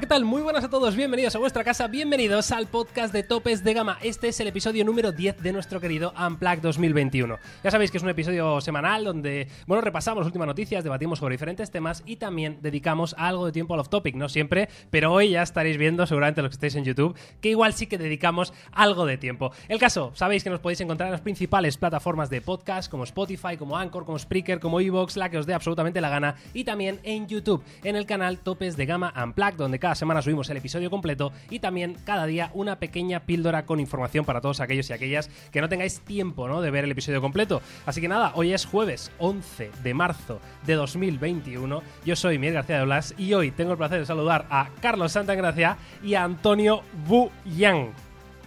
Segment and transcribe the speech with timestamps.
[0.00, 0.26] ¿qué tal?
[0.26, 3.96] Muy buenas a todos, bienvenidos a vuestra casa, bienvenidos al podcast de Topes de Gama.
[4.02, 7.38] Este es el episodio número 10 de nuestro querido Unplugged 2021.
[7.64, 11.32] Ya sabéis que es un episodio semanal donde, bueno, repasamos las últimas noticias, debatimos sobre
[11.32, 15.40] diferentes temas y también dedicamos algo de tiempo al off-topic, no siempre, pero hoy ya
[15.40, 19.16] estaréis viendo, seguramente los que estéis en YouTube, que igual sí que dedicamos algo de
[19.16, 19.52] tiempo.
[19.66, 23.56] El caso, sabéis que nos podéis encontrar en las principales plataformas de podcast, como Spotify,
[23.56, 27.00] como Anchor, como Spreaker, como Evox, la que os dé absolutamente la gana, y también
[27.02, 30.90] en YouTube, en el canal Topes de Gama Unplugged, donde cada semana subimos el episodio
[30.90, 35.30] completo y también cada día una pequeña píldora con información para todos aquellos y aquellas
[35.52, 36.60] que no tengáis tiempo ¿no?
[36.60, 37.62] de ver el episodio completo.
[37.86, 41.82] Así que nada, hoy es jueves 11 de marzo de 2021.
[42.04, 45.12] Yo soy Miguel García de Blas y hoy tengo el placer de saludar a Carlos
[45.12, 47.92] Santagracia y a Antonio Bu Yang.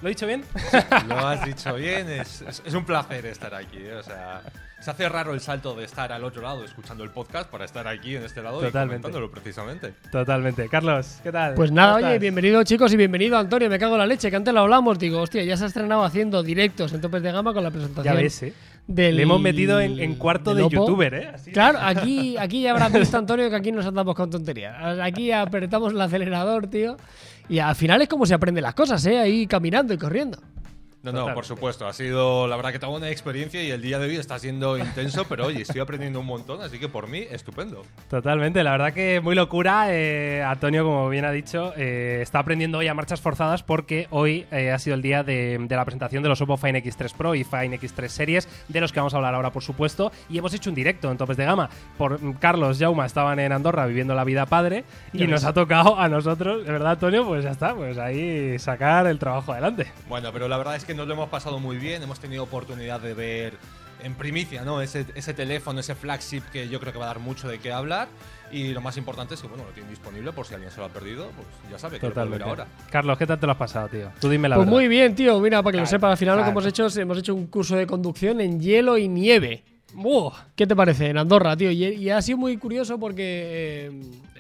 [0.01, 0.43] ¿Lo he dicho bien?
[1.07, 3.77] Lo has dicho bien, es, es- es un placer estar aquí.
[3.77, 3.93] ¿eh?
[3.95, 4.41] O sea,
[4.80, 7.88] se hace raro el salto de estar al otro lado escuchando el podcast para estar
[7.88, 8.96] aquí en este lado Totalmente.
[8.96, 9.94] y comentándolo precisamente.
[10.12, 10.70] Totalmente.
[10.70, 11.54] Carlos, ¿qué tal?
[11.55, 12.21] Pues nada, ¿Cómo oye, estás?
[12.21, 15.20] bienvenido chicos y bienvenido Antonio, me cago en la leche, que antes lo hablamos, digo,
[15.21, 18.16] hostia, ya se ha estrenado haciendo directos en topes de gama con la presentación.
[18.16, 18.54] Ya ves, ¿eh?
[18.88, 20.71] del- Le hemos metido en, en cuarto de Oppo.
[20.77, 21.32] youtuber, ¿eh?
[21.34, 21.52] Así.
[21.52, 24.99] Claro, aquí, aquí ya habrás visto Antonio que aquí nos andamos con tonterías.
[24.99, 26.96] Aquí apretamos el acelerador, tío.
[27.49, 29.20] Y al final es como se aprenden las cosas, ¿eh?
[29.20, 30.40] Ahí caminando y corriendo.
[31.02, 31.88] No, no, por supuesto.
[31.88, 34.78] Ha sido, la verdad, que tengo una experiencia y el día de hoy está siendo
[34.78, 37.84] intenso, pero oye, estoy aprendiendo un montón, así que por mí, estupendo.
[38.10, 39.86] Totalmente, la verdad que muy locura.
[39.90, 44.46] eh, Antonio, como bien ha dicho, eh, está aprendiendo hoy a marchas forzadas porque hoy
[44.52, 47.34] eh, ha sido el día de, de la presentación de los Oppo Fine X3 Pro
[47.34, 50.12] y Fine X3 series, de los que vamos a hablar ahora, por supuesto.
[50.30, 51.70] Y hemos hecho un directo en topes de gama.
[51.98, 54.84] Por Carlos Jauma estaban en Andorra viviendo la vida padre
[55.14, 55.46] y nos ves.
[55.46, 59.54] ha tocado a nosotros, de verdad, Antonio, pues ya está, pues ahí sacar el trabajo
[59.54, 59.92] adelante.
[60.10, 62.01] Bueno, pero la verdad es que nos lo hemos pasado muy bien.
[62.04, 63.54] Hemos tenido oportunidad de ver
[64.01, 64.81] en primicia, ¿no?
[64.81, 67.72] Ese, ese teléfono, ese flagship que yo creo que va a dar mucho de qué
[67.73, 68.07] hablar.
[68.51, 70.85] Y lo más importante es que, bueno, lo tienen disponible por si alguien se lo
[70.85, 72.64] ha perdido, pues ya sabe que lo puede ver Totalmente.
[72.66, 72.88] ahora.
[72.90, 74.12] Carlos, ¿qué tal te lo has pasado, tío?
[74.22, 74.78] Tú dime la Pues verdad.
[74.80, 75.40] muy bien, tío.
[75.40, 76.59] Mira, para que lo Claro, sepas, al final lo que claro.
[76.59, 79.64] hemos hecho es hemos hecho un curso de conducción en hielo y nieve.
[79.94, 80.32] Buah.
[80.56, 81.08] ¿Qué te parece?
[81.10, 81.72] En Andorra, tío.
[81.72, 83.90] Y, y ha sido muy curioso porque.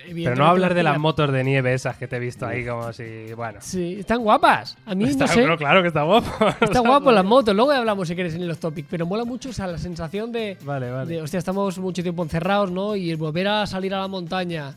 [0.05, 2.45] eh, Pero no hablar de la- las motos de nieve esas que te he visto
[2.45, 3.59] ahí como si, bueno.
[3.61, 4.77] Sí, están guapas.
[4.85, 5.41] A mí Está, no sé.
[5.41, 6.31] pero claro que está guapo.
[6.61, 9.53] Está guapo las motos, luego hablamos si quieres en los topics, pero mola mucho o
[9.53, 11.13] sea, la sensación de, Vale, vale.
[11.15, 12.95] de, hostia, estamos mucho tiempo encerrados, ¿no?
[12.95, 14.75] Y volver a salir a la montaña,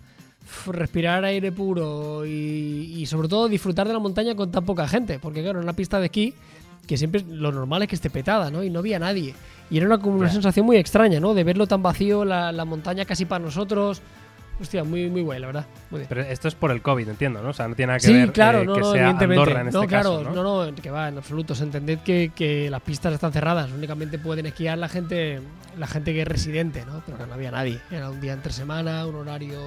[0.66, 5.18] respirar aire puro y, y sobre todo disfrutar de la montaña con tan poca gente,
[5.18, 6.34] porque claro, en una pista de esquí
[6.86, 8.62] que siempre lo normal es que esté petada, ¿no?
[8.64, 9.34] Y no había nadie.
[9.72, 10.32] Y era una, una Ya.
[10.34, 11.32] sensación muy extraña, ¿no?
[11.32, 14.02] De verlo tan vacío, la, la montaña casi para nosotros.
[14.60, 15.66] Hostia, muy, muy guay, la verdad.
[15.90, 16.08] Muy bien.
[16.10, 17.48] Pero esto es por el COVID, entiendo, ¿no?
[17.48, 19.08] O sea, no tiene nada que Sí, ver claro, eh, no, que no, sea.
[19.08, 20.42] Andorra en este no, claro, caso, ¿no?
[20.42, 21.54] no, no, que va, en absoluto.
[21.58, 25.40] Entended que, que las pistas están cerradas, únicamente pueden esquiar la gente,
[25.78, 27.02] la gente que es residente, ¿no?
[27.06, 27.80] Pero que no había nadie.
[27.90, 29.58] Era un día entre semana, un horario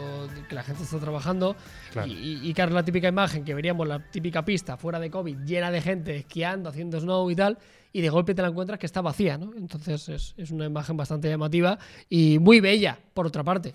[0.48, 1.56] que la gente está trabajando.
[1.92, 2.08] Claro.
[2.08, 5.40] Y, y, y claro, la típica imagen que veríamos, la típica pista fuera de COVID,
[5.46, 7.58] llena de gente esquiando, haciendo snow y tal.
[7.96, 9.54] Y de golpe te la encuentras que está vacía, ¿no?
[9.56, 11.80] Entonces es, es una imagen bastante llamativa
[12.10, 13.74] y muy bella, por otra parte.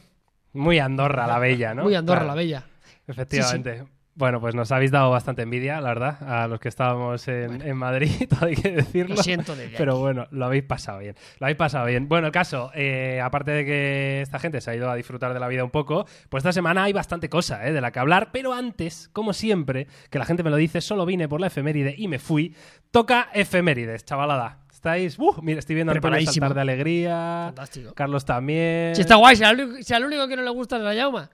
[0.52, 1.84] Muy Andorra la Bella, ¿no?
[1.84, 2.66] Muy Andorra Claro, la bella.
[3.06, 3.84] Efectivamente.
[4.20, 7.74] Bueno, pues nos habéis dado bastante envidia, la verdad, a los que estábamos en, en
[7.74, 9.16] Madrid, todo hay que decirlo.
[9.16, 11.14] Lo siento desde Pero bueno, lo habéis pasado bien.
[11.38, 12.06] Lo habéis pasado bien.
[12.06, 15.40] Bueno, el caso, eh, aparte de que esta gente se ha ido a disfrutar de
[15.40, 18.28] la vida un poco, pues esta semana hay bastante cosa eh, de la que hablar.
[18.30, 21.94] Pero antes, como siempre, que la gente me lo dice, solo vine por la efeméride
[21.96, 22.54] y me fui.
[22.90, 24.58] Toca efemérides, chavalada.
[24.70, 25.18] Estáis.
[25.18, 25.40] ¡Uh!
[25.40, 27.44] mira, estoy viendo a Antonio saltar de alegría.
[27.46, 27.94] Fantástico.
[27.94, 28.94] Carlos también.
[28.94, 31.30] Si está guay, si al único que no le gusta es la llama.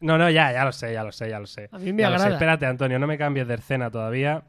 [0.00, 1.68] No, no, ya, ya lo sé, ya lo sé, ya lo sé.
[1.72, 2.28] A mí me Ya lo sé.
[2.30, 4.44] Espérate, Antonio, no me cambies de escena todavía,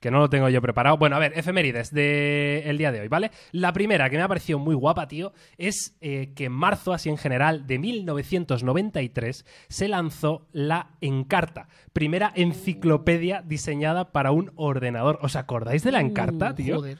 [0.00, 0.96] que no lo tengo yo preparado.
[0.96, 3.30] Bueno, a ver, efemérides del día de hoy, ¿vale?
[3.52, 7.08] La primera, que me ha parecido muy guapa, tío, es eh, que en marzo, así
[7.10, 15.18] en general, de 1993, se lanzó la Encarta, primera enciclopedia diseñada para un ordenador.
[15.22, 16.76] ¿Os acordáis de la Encarta, Uh, tío?
[16.76, 16.98] Joder.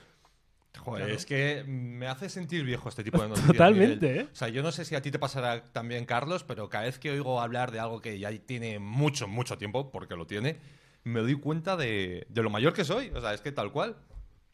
[0.84, 3.53] Joder, es que me hace sentir viejo este tipo de noticias.
[3.53, 4.20] Totalmente, Miguel.
[4.26, 4.29] ¿eh?
[4.32, 6.99] O sea, yo no sé si a ti te pasará también, Carlos, pero cada vez
[6.99, 10.56] que oigo hablar de algo que ya tiene mucho, mucho tiempo, porque lo tiene,
[11.05, 13.11] me doy cuenta de, de lo mayor que soy.
[13.14, 13.97] O sea, es que tal cual.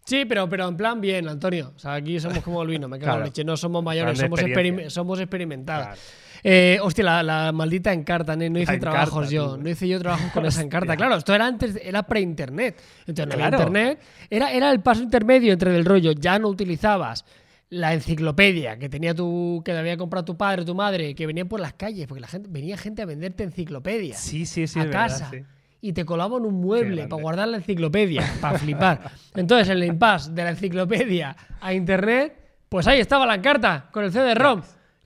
[0.06, 1.72] Sí, pero, pero en plan bien, Antonio.
[1.76, 3.18] O sea, aquí somos como el vino, me cago en Claro.
[3.20, 3.44] la leche.
[3.44, 5.86] No somos mayores, somos, experim- somos experimentados.
[5.86, 6.00] Claro.
[6.42, 8.50] Eh, hostia, la, la maldita encarta, ¿eh?
[8.50, 10.96] no hice Encarta, trabajos tú, yo, no hice yo trabajos con esa encarta.
[10.96, 12.80] Claro, esto era antes, era pre-internet.
[13.06, 13.56] Entonces no Claro.
[13.58, 14.00] internet.
[14.30, 17.24] Era, era el paso intermedio entre del rollo, ya no utilizabas
[17.68, 21.44] la enciclopedia que tenía tu, que había comprado tu padre o tu madre, que venía
[21.44, 24.78] por las calles, porque la gente, venía gente a venderte enciclopedias Sí, sí, sí.
[24.78, 25.30] a es verdad, casa.
[25.30, 25.42] sí.
[25.82, 29.12] Y te colaban un mueble para guardar la enciclopedia, para flipar.
[29.34, 32.34] Entonces, el impasse de la enciclopedia a internet,
[32.68, 34.60] pues ahí estaba la encarta con el CD-ROM.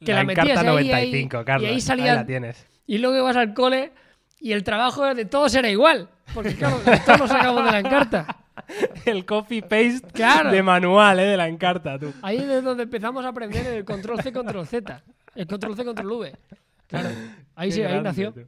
[0.04, 1.62] Que la, la metías Encarta y ahí, 95, ahí, Carlos.
[1.62, 2.16] y ahí Ahí salían.
[2.16, 2.66] la tienes.
[2.86, 3.92] y luego ibas al cole
[4.40, 6.08] Y el trabajo de todos era igual.
[6.34, 8.26] Porque claro, todos lo sacamos de la encarta.
[9.04, 10.50] El copy-paste Claro.
[10.50, 11.24] de manual, ¿eh?
[11.24, 12.12] De la encarta, tú.
[12.22, 15.02] Ahí es donde empezamos a aprender el control C, control Z.
[15.34, 16.32] El control C, control V.
[16.86, 17.08] Claro.
[17.56, 18.32] Ahí Qué sí, ahí nació.
[18.32, 18.40] tú.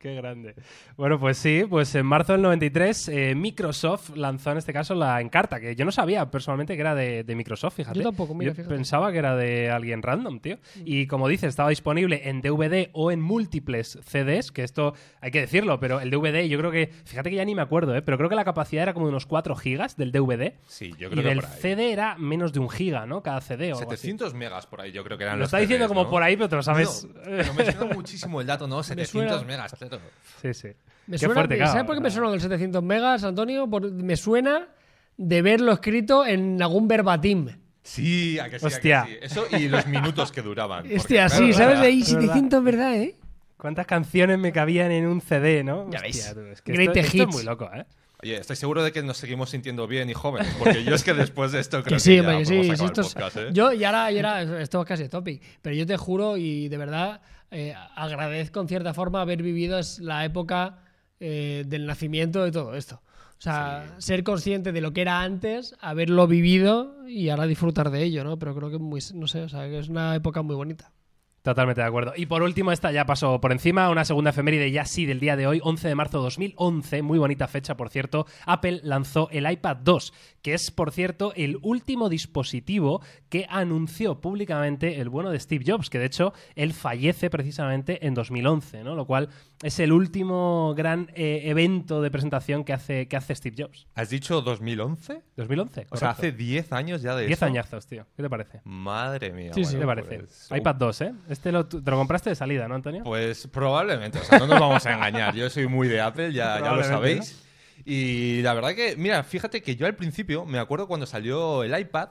[0.00, 0.54] Qué grande.
[0.96, 5.20] Bueno, pues sí, pues en marzo del 93 eh, Microsoft lanzó en este caso la
[5.20, 7.98] Encarta, que yo no sabía personalmente que era de, de Microsoft, fíjate.
[7.98, 8.74] Yo tampoco, mira, Yo fíjate.
[8.74, 10.56] pensaba que era de alguien random, tío.
[10.86, 15.40] Y como dices, estaba disponible en DVD o en múltiples CDs, que esto hay que
[15.42, 18.00] decirlo, pero el DVD yo creo que, fíjate que ya ni me acuerdo, ¿eh?
[18.00, 20.54] pero creo que la capacidad era como de unos 4 gigas del DVD.
[20.66, 21.58] Sí, yo Y creo que del por ahí.
[21.60, 23.22] CD era menos de un giga, ¿no?
[23.22, 24.00] Cada CD o algo así.
[24.00, 26.08] 700 megas por ahí, yo creo que eran Lo los está diciendo como ¿no?
[26.10, 27.04] por ahí, pero te lo sabes.
[27.06, 28.82] No, pero me suena muchísimo el dato, ¿no?
[28.82, 30.04] 700 suena- megas, claro.
[30.42, 30.68] Sí, sí.
[31.06, 31.72] Me Qué suena, fuerte, claro.
[31.72, 33.68] ¿Sabes por qué me suena el 700 megas, Antonio?
[33.68, 34.68] Por- me suena
[35.16, 37.48] de verlo escrito en algún verbatim.
[37.82, 39.04] Sí, a que sí, a que Hostia.
[39.06, 39.16] sí.
[39.22, 40.82] Eso y los minutos que duraban.
[40.82, 41.78] porque, Hostia, claro, sí, ¿sabes?
[41.80, 42.26] Ahí es verdad.
[42.28, 43.16] 700, ¿verdad, eh?
[43.56, 45.90] ¿Cuántas canciones me cabían en un CD, no?
[45.90, 46.34] Ya Hostia, veis.
[46.34, 47.28] tú, es que Great esto, esto hits.
[47.28, 47.84] es muy loco, ¿eh?
[48.22, 51.14] Oye, estoy seguro de que nos seguimos sintiendo bien y jóvenes, porque yo es que
[51.14, 52.24] después de esto creo Que que, sí, ya sí.
[52.26, 52.48] podemos
[52.78, 53.48] si esto podcast, ¿eh?
[53.52, 56.76] Yo, y ahora, y ahora, esto es casi topic, pero yo te juro y de
[56.76, 57.20] verdad
[57.50, 60.84] eh, agradezco en cierta forma haber vivido es la época
[61.18, 63.02] eh, del nacimiento de todo esto.
[63.38, 68.02] O sea, ser consciente de lo que era antes, haberlo vivido y ahora disfrutar de
[68.02, 68.38] ello, ¿no?
[68.38, 70.92] Pero creo que muy, no sé, o sea, que es una época muy bonita.
[71.42, 72.12] Totalmente de acuerdo.
[72.16, 75.36] Y por último, esta ya pasó por encima, una segunda efeméride ya sí del día
[75.36, 78.26] de hoy, 11 de marzo de 2011, muy bonita fecha, por cierto.
[78.44, 83.00] Apple lanzó el iPad 2, que es, por cierto, el último dispositivo
[83.30, 88.12] que anunció públicamente el bueno de Steve Jobs, que de hecho él fallece precisamente en
[88.12, 88.94] 2011, ¿no?
[88.94, 89.30] Lo cual
[89.62, 93.86] es el último gran eh, evento de presentación que hace, que hace Steve Jobs.
[93.94, 95.22] ¿Has dicho 2011?
[95.36, 97.44] 2011, O sea, hace 10 años ya de 10 eso.
[97.44, 98.06] añazos, tío.
[98.16, 98.60] ¿Qué te parece?
[98.64, 99.52] Madre mía.
[99.52, 99.74] Sí, bueno, sí.
[99.76, 100.18] ¿Qué te parece?
[100.18, 101.12] pues, iPad 2, ¿eh?
[101.28, 103.04] Este lo, te lo compraste de salida, ¿no, Antonio?
[103.04, 105.34] Pues probablemente, o sea, no nos vamos a engañar.
[105.34, 107.44] Yo soy muy de Apple, ya, ya lo sabéis.
[107.84, 111.78] Y la verdad que, mira, fíjate que yo al principio, me acuerdo cuando salió el
[111.78, 112.08] iPad,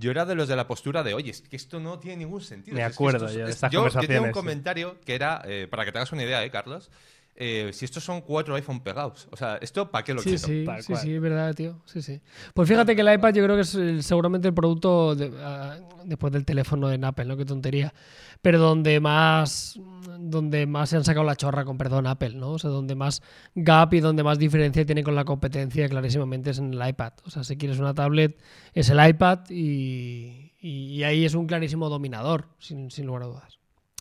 [0.00, 2.40] yo era de los de la postura de, oye, es que esto no tiene ningún
[2.40, 2.74] sentido.
[2.76, 4.32] Me Es que acuerdo esto es- yo de es- estas yo, yo tenía un conversaciones,
[4.34, 6.90] comentario que era, eh, para que te hagas una idea, ¿eh, Carlos?
[7.42, 9.26] Eh, si estos son cuatro iPhone pegados.
[9.30, 10.46] O sea, ¿esto para qué lo Sí, quiero?
[10.46, 11.02] sí, tal sí, cual.
[11.02, 11.80] sí, es verdad, tío.
[11.86, 12.20] Sí, sí.
[12.52, 15.78] Pues fíjate que el iPad yo creo que es el- seguramente el producto de- ah,
[16.04, 17.38] después del teléfono en Apple, ¿no?
[17.38, 17.94] Qué tontería.
[18.42, 19.80] Pero donde más
[20.18, 22.50] donde más se han sacado la chorra con perdón Apple, ¿no?
[22.50, 23.22] O sea, donde más
[23.54, 27.14] gap y donde más diferencia tiene con la competencia clarísimamente es en el iPad.
[27.24, 28.38] O sea, si quieres una tablet
[28.74, 33.59] es el iPad y, y ahí es un clarísimo dominador, sin, sin lugar a dudas.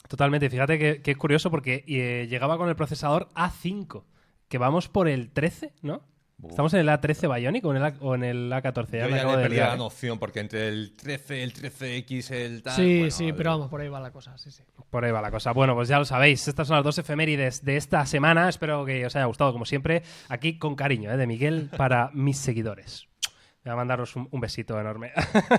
[0.10, 0.50] Totalmente.
[0.50, 4.04] Fíjate que, que es curioso porque eh, llegaba con el procesador A5,
[4.50, 6.02] que vamos por el 13, ¿no?
[6.50, 8.92] ¿Estamos en el A13 Bionic o en el, A, o en el A14?
[8.94, 9.78] Ya Yo me ya acabo le perdí la ¿eh?
[9.78, 12.76] noción, porque entre el 13, el 13X, el tal...
[12.78, 14.64] sí, bueno, sí, el- pero vamos, por ahí va la cosa, sí, sí.
[14.90, 15.52] Por ahí va la cosa.
[15.52, 16.48] Bueno, pues ya lo sabéis.
[16.48, 18.48] Estas son las dos efemérides de esta semana.
[18.48, 21.18] Espero que os haya gustado, como siempre, aquí con cariño, ¿eh?
[21.18, 23.09] de Miguel para mis seguidores.
[23.70, 25.12] Voy a mandaros un, un besito enorme.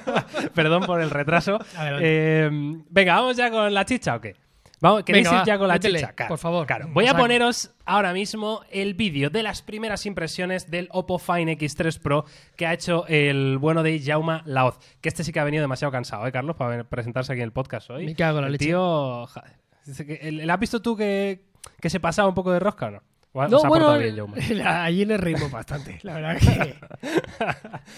[0.55, 1.59] Perdón por el retraso.
[2.01, 2.49] Eh,
[2.91, 4.35] venga, ¿vamos ya con la chicha o qué?
[4.83, 6.27] Vamos, ¿Queréis Venga, ir ya con la métele, chicha?
[6.27, 6.67] por favor.
[6.67, 6.89] Claro.
[6.93, 12.01] Voy a poneros ahora mismo el vídeo de las primeras impresiones del Oppo Find X3
[12.01, 12.25] Pro
[12.57, 14.79] que ha hecho el bueno de Jaume Laoz.
[15.03, 16.57] Que este sí que ha venido demasiado cansado, ¿eh, Carlos?
[16.57, 18.07] Para presentarse aquí en el podcast hoy.
[18.07, 18.65] Me cago en la el leche.
[18.67, 19.53] Tío, joder.
[19.85, 21.45] Dice que- ¿el- el- ¿Has visto tú que,
[21.81, 23.03] que se pasaba un poco de rosca o no?
[23.33, 24.65] ¿O ha- No, bueno, bien, Jaume?
[24.65, 25.99] allí le reímos bastante.
[26.03, 26.47] La verdad que.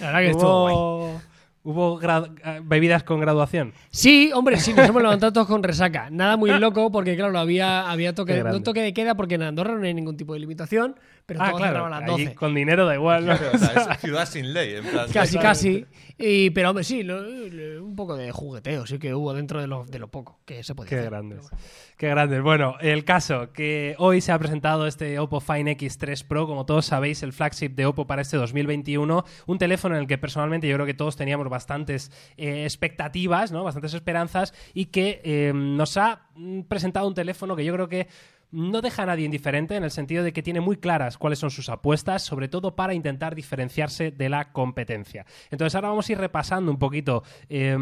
[0.00, 1.22] La verdad que estuvo guay.
[1.64, 2.00] ¿Hubo,
[2.64, 3.72] bebidas con graduación?
[3.90, 6.10] Sí, hombre, sí, nos hemos levantado todos con resaca.
[6.10, 9.76] Nada muy loco, porque claro, había, había toque, no toque de queda, porque en Andorra
[9.76, 11.72] no hay ningún tipo de limitación, pero ah, todo claro.
[11.72, 12.34] cerraba a las allí 12.
[12.34, 13.38] con dinero da igual, ¿no?
[13.38, 15.06] Claro, o sea, es ciudad sin ley, en plan.
[15.12, 15.86] Casi, casi.
[16.24, 19.66] Y, pero hombre, sí, lo- lo- un poco de jugueteo sí que hubo dentro de
[19.66, 21.10] lo, de lo poco que se podía Qué hacer.
[21.10, 21.50] grandes.
[21.96, 22.42] Qué grandes.
[22.42, 26.86] Bueno, el caso que hoy se ha presentado este Oppo Find X3 Pro, como todos
[26.86, 30.74] sabéis, el flagship de Oppo para este 2021, un teléfono en el que personalmente yo
[30.76, 33.64] creo que todos teníamos bastantes eh, expectativas, ¿no?
[33.64, 38.06] Bastantes esperanzas y que eh, nos ha mm, presentado un teléfono que yo creo que
[38.52, 41.50] no deja a nadie indiferente en el sentido de que tiene muy claras cuáles son
[41.50, 45.26] sus apuestas, sobre todo para intentar diferenciarse de la competencia.
[45.50, 47.76] Entonces ahora vamos a ir repasando un poquito eh,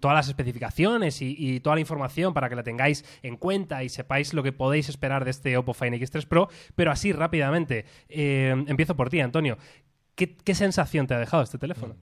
[0.00, 4.34] todas las especificaciones y, toda la información para que la tengáis en cuenta y sepáis
[4.34, 7.86] lo que podéis esperar de este Oppo Find X3 Pro, pero así rápidamente.
[8.08, 9.56] eh, empiezo por ti, Antonio.
[10.14, 11.96] ¿Qué, qué sensación te ha dejado este teléfono?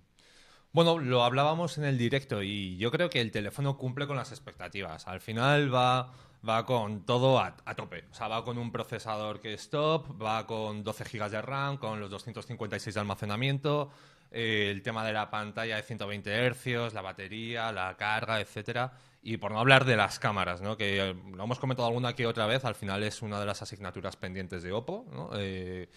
[0.73, 4.33] Bueno, lo hablábamos en el directo y yo creo que el teléfono cumple con las
[4.33, 5.07] expectativas.
[5.07, 6.13] Al final va,
[6.47, 8.05] va con todo a, a tope.
[8.11, 11.79] O sea, va con un procesador que es top, va con 12 GB de RAM,
[11.79, 13.91] con los 256 de almacenamiento,
[14.31, 18.93] eh, el tema de la pantalla de 120 Hz, la batería, la carga, etcétera.
[19.23, 20.77] Y por no hablar de las cámaras, ¿no?
[20.77, 23.63] que eh, lo hemos comentado alguna que otra vez, al final es una de las
[23.63, 25.31] asignaturas pendientes de Oppo, ¿no?
[25.35, 25.89] Eh,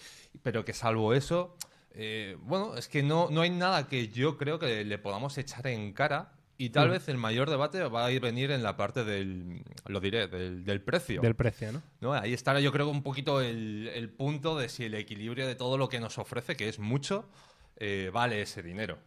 [0.43, 1.57] pero que salvo eso,
[2.41, 5.93] bueno, es que no, no hay nada que yo creo que le podamos echar en
[5.93, 6.91] cara y tal Mm.
[6.91, 10.63] vez el mayor debate va a ir venir en la parte del, lo diré, del,
[10.65, 11.21] del precio.
[11.21, 11.81] Del precio, ¿no?
[12.01, 12.13] ¿no?
[12.13, 15.77] Ahí estará yo creo un poquito el, el punto de si el equilibrio de todo
[15.77, 17.25] lo que nos ofrece, que es mucho,
[17.77, 18.97] eh, vale ese dinero.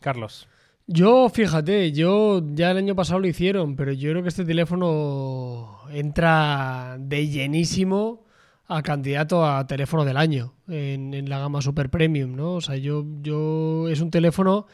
[0.00, 0.46] Carlos.
[0.86, 5.80] Yo, fíjate, yo ya el año pasado lo hicieron, pero yo creo que este teléfono
[5.90, 8.24] entra de llenísimo
[8.68, 12.54] a candidato a teléfono del año en, en la gama super premium, ¿no?
[12.54, 14.66] O sea, yo, yo es un teléfono,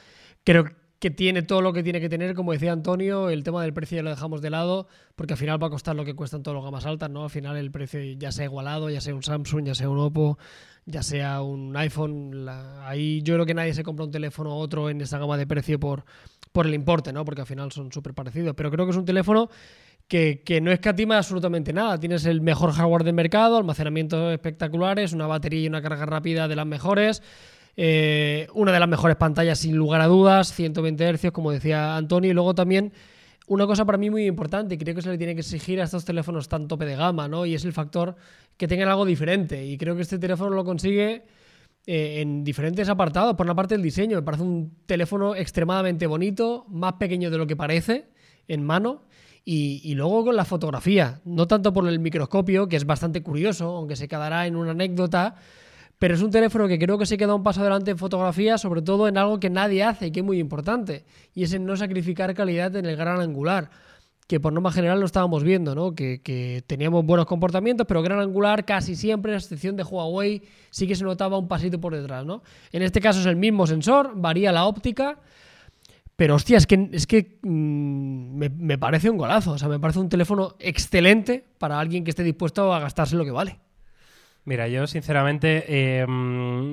[0.45, 0.73] creo que
[1.11, 4.03] tiene todo lo que tiene que tener, como decía Antonio, el tema del precio ya
[4.03, 6.65] lo dejamos de lado, porque al final va a costar lo que cuestan todas las
[6.65, 7.25] gamas altas, ¿no?
[7.25, 10.39] Al final el precio ya sea igualado, ya sea un Samsung, ya sea un Oppo,
[10.87, 12.47] ya sea un iPhone,
[12.83, 15.47] ahí yo creo que nadie se compra un teléfono u otro en esa gama de
[15.47, 16.05] precio por,
[16.53, 17.25] por el importe, ¿no?
[17.25, 18.55] Porque al final son súper parecidos.
[18.55, 19.49] Pero creo que es un teléfono
[20.09, 21.99] que, que no escatima absolutamente nada.
[21.99, 26.57] Tienes el mejor hardware del mercado, almacenamientos espectaculares, una batería y una carga rápida de
[26.57, 27.23] las mejores.
[27.77, 32.31] Eh, una de las mejores pantallas sin lugar a dudas, 120 Hz, como decía Antonio,
[32.31, 32.93] y luego también
[33.47, 36.05] una cosa para mí muy importante creo que se le tiene que exigir a estos
[36.05, 37.45] teléfonos tan tope de gama, ¿no?
[37.45, 38.17] Y es el factor
[38.57, 39.67] que tengan algo diferente.
[39.67, 41.25] Y creo que este teléfono lo consigue
[41.87, 43.35] eh, en diferentes apartados.
[43.35, 44.17] Por una parte, el diseño.
[44.17, 48.09] Me parece un teléfono extremadamente bonito, más pequeño de lo que parece
[48.49, 49.03] en mano.
[49.47, 51.21] Y luego con la fotografía.
[51.27, 55.35] No tanto por el microscopio, que es bastante curioso, aunque se quedará en una anécdota.
[56.05, 58.83] Pero es un teléfono que creo que se queda un paso adelante en fotografía, sobre
[58.83, 61.07] todo en algo que nadie hace y que es muy importante.
[61.33, 63.71] Y es en no sacrificar calidad en el gran angular
[64.27, 65.95] que por norma general lo estábamos viendo, ¿no?
[65.95, 70.95] Que, teníamos buenos comportamientos, pero gran angular casi siempre, a excepción de Huawei, sí que
[70.95, 72.43] se notaba un pasito por detrás, ¿no?
[72.71, 75.19] En este caso es el mismo sensor, varía la óptica,
[76.17, 79.81] pero hostia, es que, es que mm, me, me parece un golazo, o sea, me
[79.81, 83.64] parece un teléfono excelente para alguien que esté dispuesto a gastarse lo que vale.
[84.47, 86.07] Mira, yo sinceramente eh,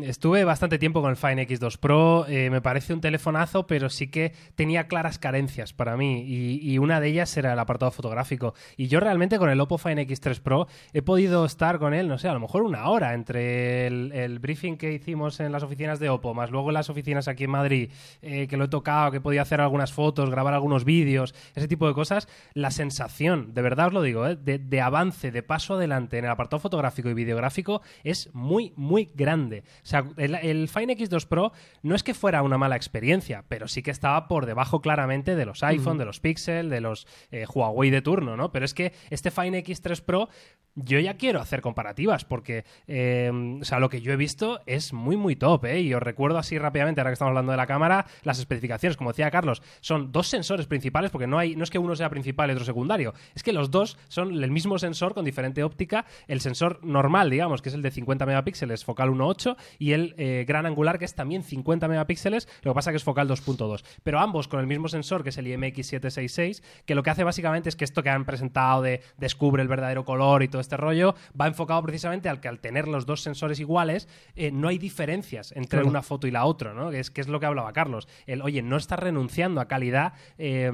[0.03, 2.25] estuve bastante tiempo con el Fine X2 Pro.
[2.27, 6.25] eh, me parece un telefonazo, pero sí que tenía claras carencias para mí.
[6.27, 8.55] Y, una de ellas era el apartado fotográfico.
[8.75, 12.17] Y yo realmente con el Oppo Fine X3 Pro he podido estar con él, no
[12.17, 16.09] sé, a lo mejor una hora entre el, briefing que hicimos en las oficinas de
[16.09, 19.21] Oppo, más luego en las oficinas aquí en Madrid, eh, que lo he tocado, que
[19.21, 22.27] podía hacer algunas fotos, grabar algunos vídeos, ese tipo de cosas.
[22.53, 26.59] La sensación, de verdad os lo digo, de avance, de paso adelante en el apartado
[26.59, 27.60] fotográfico y videográfico
[28.03, 29.63] es muy, muy grande.
[29.83, 31.51] O sea, el, el Fine X2 Pro
[31.83, 35.45] no es que fuera una mala experiencia, pero sí que estaba por debajo claramente de
[35.45, 38.51] los iPhone, de los Pixel, de los eh, Huawei de turno, ¿no?
[38.51, 40.29] Pero es que este Fine X3 Pro
[40.75, 43.29] yo ya quiero hacer comparativas porque, eh,
[43.61, 45.81] o sea, lo que yo he visto es muy, muy top, ¿eh?
[45.81, 49.11] Y os recuerdo así rápidamente, ahora que estamos hablando de la cámara, las especificaciones, como
[49.11, 52.49] decía Carlos, son dos sensores principales porque no, hay, no es que uno sea principal
[52.49, 56.39] y otro secundario, es que los dos son el mismo sensor con diferente óptica, el
[56.39, 60.65] sensor normal, digamos, que es el de 50 megapíxeles, focal 1.8, y el eh, gran
[60.65, 63.83] angular, que es también 50 megapíxeles, lo que pasa que es focal 2.2.
[64.03, 67.69] Pero ambos con el mismo sensor, que es el IMX766, que lo que hace básicamente
[67.69, 71.15] es que esto que han presentado de descubre el verdadero color y todo este rollo,
[71.39, 75.51] va enfocado precisamente al que al tener los dos sensores iguales, eh, no hay diferencias
[75.53, 75.89] entre Claro.
[75.89, 76.91] una foto y la otra, ¿no?
[76.91, 78.07] Que es, que es lo que hablaba Carlos.
[78.27, 80.71] El, oye, no estás renunciando a calidad eh,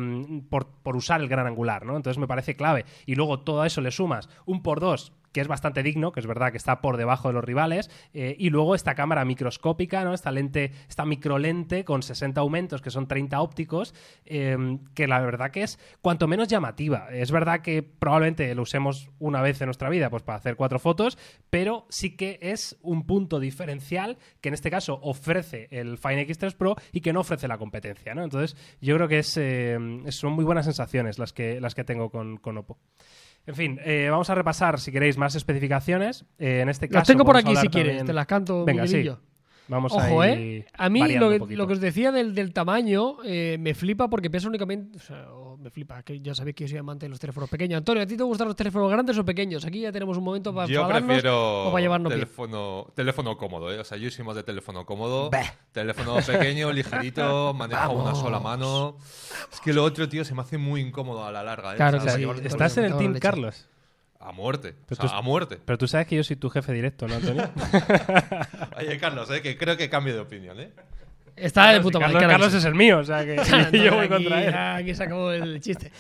[0.50, 1.96] por, por usar el gran angular, ¿no?
[1.96, 2.86] Entonces me parece clave.
[3.06, 6.26] Y luego todo eso le sumas un por dos que es bastante digno, que es
[6.26, 10.16] verdad que está por debajo de los rivales, eh, y luego esta cámara microscópica, ¿no?
[10.16, 13.94] Esta lente, esta microlente con 60 aumentos, que son 30 ópticos,
[14.26, 17.10] eh, que la verdad que es cuanto menos llamativa.
[17.12, 20.80] Es verdad que probablemente lo usemos una vez en nuestra vida, pues para hacer cuatro
[20.80, 21.20] fotos,
[21.52, 26.56] pero sí que es un punto diferencial que en este caso ofrece el Fine X3
[26.56, 28.12] Pro y que no ofrece la competencia.
[28.14, 29.78] Entonces, yo creo que es, eh,
[30.10, 32.80] son muy buenas sensaciones las que, las que tengo con, con Oppo.
[33.48, 36.26] En fin, eh, vamos a repasar, si queréis, más especificaciones.
[36.38, 37.00] Eh, en este caso.
[37.00, 38.98] Las tengo por aquí si quieres, también- te las canto, Venga, sí.
[38.98, 39.22] Miguelillo.
[39.70, 40.66] Vamos Ojo, ¿eh?
[40.78, 44.48] A mí lo que, lo os decía del, del tamaño eh, me flipa porque pesa
[44.48, 44.98] únicamente.
[44.98, 47.50] O sea, o me flipa, que ya sabéis que yo soy amante de los teléfonos
[47.50, 47.78] pequeños.
[47.78, 49.66] Antonio, ¿a ti te gustan los teléfonos grandes o pequeños?
[49.66, 53.80] Aquí ya tenemos un momento para Yo prefiero o para llevarnos teléfono, teléfono cómodo, ¿eh?
[53.80, 55.30] O sea, yo soy más de teléfono cómodo.
[55.74, 58.98] Teléfono pequeño, ligerito, manejo una sola mano.
[59.52, 61.76] Es que lo otro, tío, se me hace muy incómodo a la larga, ¿eh?
[61.76, 62.20] Claro O sea, que O sea, sí.
[62.22, 63.20] llevarlo todo ¿Estás en el team, leche.
[63.22, 63.68] Carlos?
[64.20, 64.74] A muerte.
[64.88, 65.60] Pero o sea, tú- a muerte.
[65.64, 67.50] Pero tú sabes que yo soy tu jefe directo, ¿no, Antonio?
[68.78, 69.42] Oye, Carlos, ¿eh?
[69.42, 70.72] que creo que cambio de opinión, ¿eh?
[71.38, 72.14] Está de puta madre.
[72.14, 73.36] Carlos, claro es el mío, o sea que
[73.78, 74.54] yo voy aquí, contra él.
[74.56, 75.92] Aquí se acabó el chiste.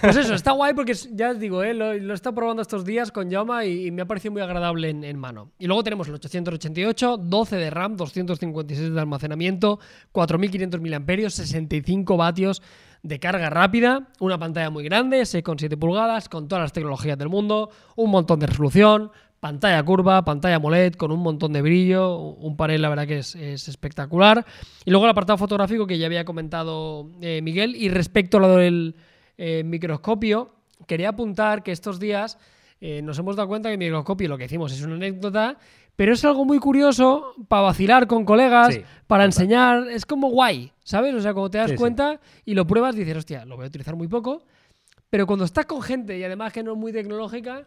[0.00, 2.84] Pues eso, está guay porque ya os digo, eh, lo, lo he estado probando estos
[2.84, 5.52] días con Yama y, y me ha parecido muy agradable en, en mano.
[5.58, 9.80] Y luego tenemos el 888, 12 de RAM, 256 de almacenamiento,
[10.12, 12.62] 4500 mAh, 65 vatios
[13.02, 17.70] de carga rápida, una pantalla muy grande, 6,7 pulgadas, con todas las tecnologías del mundo,
[17.96, 19.10] un montón de resolución,
[19.42, 23.34] pantalla curva, pantalla AMOLED con un montón de brillo, un panel la verdad que es,
[23.34, 24.46] es espectacular.
[24.84, 27.74] Y luego el apartado fotográfico que ya había comentado eh, Miguel.
[27.74, 28.94] Y respecto a lo del
[29.36, 30.54] eh, microscopio,
[30.86, 32.38] quería apuntar que estos días
[32.80, 35.58] eh, nos hemos dado cuenta que el microscopio, lo que hicimos es una anécdota,
[35.96, 40.70] pero es algo muy curioso para vacilar con colegas, Sí, para enseñar, es como guay,
[40.84, 41.16] ¿sabes?
[41.16, 41.80] O sea, cuando te das Sí, sí.
[41.80, 44.44] cuenta y lo pruebas, dices, hostia, lo voy a utilizar muy poco,
[45.10, 47.66] pero cuando estás con gente y además que no es muy tecnológica,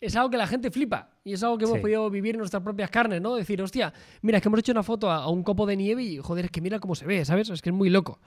[0.00, 1.82] es algo que la gente flipa y es algo que hemos Sí.
[1.82, 3.34] podido vivir en nuestras propias carnes, ¿no?
[3.36, 3.92] Decir, hostia,
[4.22, 6.46] mira, es que hemos hecho una foto a, a un copo de nieve y, joder,
[6.46, 7.50] es que mira cómo se ve, ¿sabes?
[7.50, 8.18] Es que es muy loco.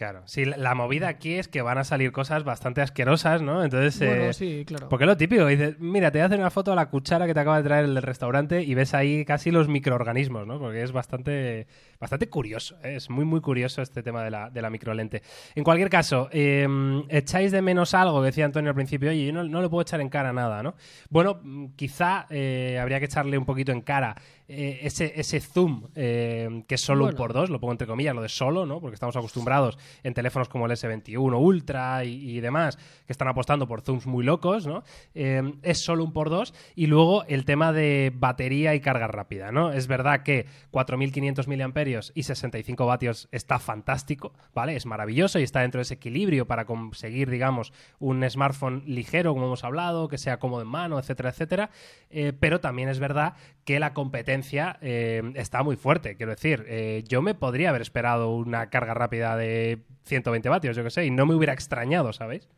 [0.00, 3.62] Claro, sí, la- movida aquí es que van a salir cosas bastante asquerosas, ¿no?
[3.62, 4.88] Entonces, Bueno, eh, sí, claro.
[4.88, 7.40] porque es lo típico, dices, mira, te hacen una foto a la cuchara que te
[7.40, 10.58] acaba de traer el del restaurante y ves ahí casi los microorganismos, ¿no?
[10.58, 11.66] Porque es bastante,
[12.00, 12.96] bastante curioso, ¿eh?
[12.96, 15.20] es muy, muy curioso este tema de la, de la microlente.
[15.54, 16.66] En cualquier caso, eh,
[17.10, 20.00] echáis de menos algo, decía Antonio al principio, oye, yo no, no le puedo echar
[20.00, 20.76] en cara nada, ¿no?
[21.10, 24.16] Bueno, mm, quizá eh, habría que echarle un poquito en cara
[24.52, 28.16] eh, ese, ese zoom eh, que es solo un por dos, lo pongo entre comillas,
[28.16, 28.80] lo de solo, ¿no?
[28.80, 32.76] Porque estamos acostumbrados en teléfonos como el S21 Ultra y, y demás,
[33.06, 34.82] que están apostando por zooms muy locos, ¿no?
[35.14, 36.52] Eh, es solo un por dos.
[36.74, 39.72] Y luego el tema de batería y carga rápida, ¿no?
[39.72, 44.74] Es verdad que 4.500 miliamperios y 65 vatios está fantástico, ¿vale?
[44.74, 49.46] Es maravilloso y está dentro de ese equilibrio para conseguir, digamos, un smartphone ligero, como
[49.46, 51.70] hemos hablado, que sea cómodo en mano, etcétera, etcétera.
[52.10, 56.16] Eh, pero también es verdad que la competencia eh, está muy fuerte.
[56.16, 60.82] Quiero decir, eh, yo me podría haber esperado una carga rápida de 120 vatios, yo
[60.82, 62.48] que sé, y no me hubiera extrañado, ¿sabéis?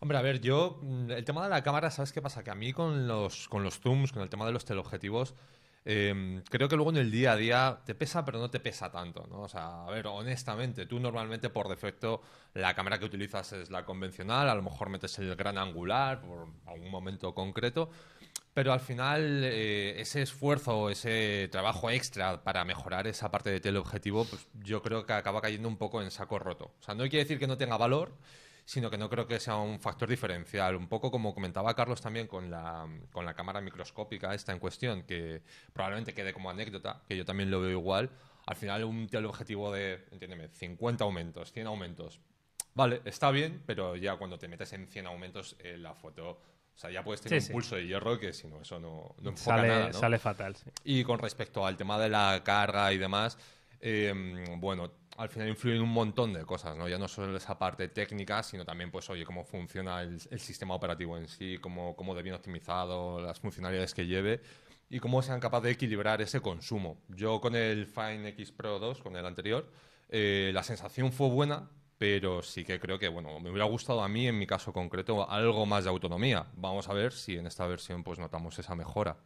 [0.00, 2.42] Hombre, a ver, yo, mm, el tema de la cámara, ¿sabes qué pasa?
[2.42, 5.34] Que a mí con los, con los zooms, con el tema de los teleobjetivos,
[5.86, 8.90] eh, creo que luego en el día a día te pesa, pero no te pesa
[8.90, 9.42] tanto, ¿no?
[9.42, 12.22] O sea, a ver, honestamente, tú normalmente por defecto
[12.54, 16.48] la cámara que utilizas es la convencional, a lo mejor metes el gran angular por
[16.66, 17.90] algún momento concreto,
[18.54, 24.24] pero al final eh, ese esfuerzo, ese trabajo extra para mejorar esa parte de teleobjetivo,
[24.24, 26.72] pues yo creo que acaba cayendo un poco en saco roto.
[26.80, 28.16] O sea, no quiere decir que no tenga valor,
[28.64, 30.76] sino que no creo que sea un factor diferencial.
[30.76, 35.02] Un poco como comentaba Carlos también con la, con la cámara microscópica esta en cuestión,
[35.02, 38.10] que probablemente quede como anécdota, que yo también lo veo igual.
[38.46, 42.20] Al final un teleobjetivo de, entiéndeme, 50 aumentos, 100 aumentos.
[42.74, 46.40] Vale, está bien, pero ya cuando te metes en 100 aumentos, eh, la foto...
[46.74, 47.52] O sea, ya puedes tener Sí, un sí.
[47.52, 49.92] pulso de hierro que si no, eso no, no enfoca Sale, nada, ¿no?
[49.98, 50.70] sale fatal, sí.
[50.84, 53.38] Y con respecto al tema de la carga y demás,
[53.80, 54.12] eh,
[54.58, 56.88] bueno, al final influyen un montón de cosas, ¿no?
[56.88, 60.74] Ya no solo esa parte técnica, sino también, pues, oye, cómo funciona el, el sistema
[60.74, 64.40] operativo en sí, cómo, cómo de bien optimizado, las funcionalidades que lleve
[64.90, 66.98] y cómo sean capaces de equilibrar ese consumo.
[67.08, 69.70] Yo con el Fine X Pro 2, con el anterior,
[70.08, 74.08] eh, la sensación fue buena, pero sí que creo que, bueno, me hubiera gustado a
[74.08, 76.46] mí, en mi caso concreto, algo más de autonomía.
[76.56, 79.16] Vamos a ver si en esta versión, pues, notamos esa mejora.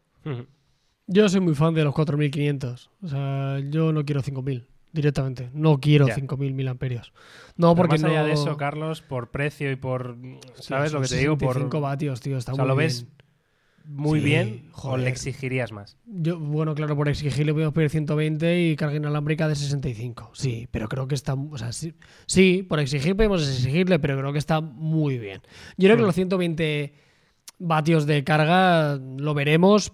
[1.07, 2.91] Yo soy muy fan de los 4500.
[3.03, 5.51] O sea, yo no quiero 5000 directamente.
[5.55, 6.15] No quiero Ya.
[6.15, 7.13] 5000 miliamperios.
[7.57, 10.17] No, Pero porque más allá no- de eso, Carlos, por precio y por.
[10.55, 11.39] ¿Sabes lo que te digo?
[11.39, 12.37] Por, 65 vatios, tío.
[12.37, 13.15] Está o sea, muy lo ves bien.
[13.91, 15.01] Muy Sí, bien o joder.
[15.05, 15.97] le exigirías más.
[16.07, 20.31] Yo, bueno, claro, por exigirle podemos pedir 120 y carga inalámbrica de 65.
[20.35, 21.35] Sí, pero creo que está.
[21.35, 21.95] O sea, sí,
[22.27, 25.41] sí, por exigir podemos exigirle, pero creo que está muy bien.
[25.79, 26.07] Yo creo que Mm.
[26.07, 26.95] los 120
[27.59, 29.93] vatios de carga lo veremos,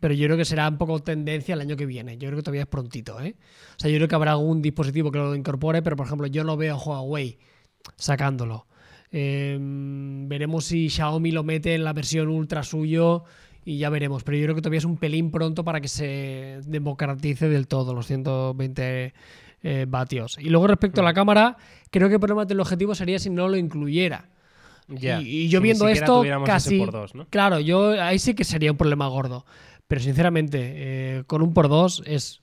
[0.00, 2.16] pero yo creo que será un poco tendencia el año que viene.
[2.18, 3.34] Yo creo que todavía es prontito, ¿eh?
[3.76, 6.44] O sea, yo creo que habrá algún dispositivo que lo incorpore, pero por ejemplo, yo
[6.44, 7.38] no veo a Huawei
[7.96, 8.66] sacándolo.
[9.18, 13.24] Eh, veremos si Xiaomi lo mete en la versión ultra suyo
[13.64, 14.22] y ya veremos.
[14.24, 17.94] Pero yo creo que todavía es un pelín pronto para que se democratice del todo
[17.94, 19.14] los 120
[19.62, 20.36] eh, vatios.
[20.38, 21.56] Y luego respecto a la cámara,
[21.90, 24.28] creo que el problema del objetivo sería si no lo incluyera.
[24.86, 26.78] Y, y yo Si viendo esto, casi.
[26.78, 27.26] por dos, ¿no?
[27.30, 29.46] Claro, yo ahí sí que sería un problema gordo.
[29.88, 32.42] Pero sinceramente, eh, con un por dos es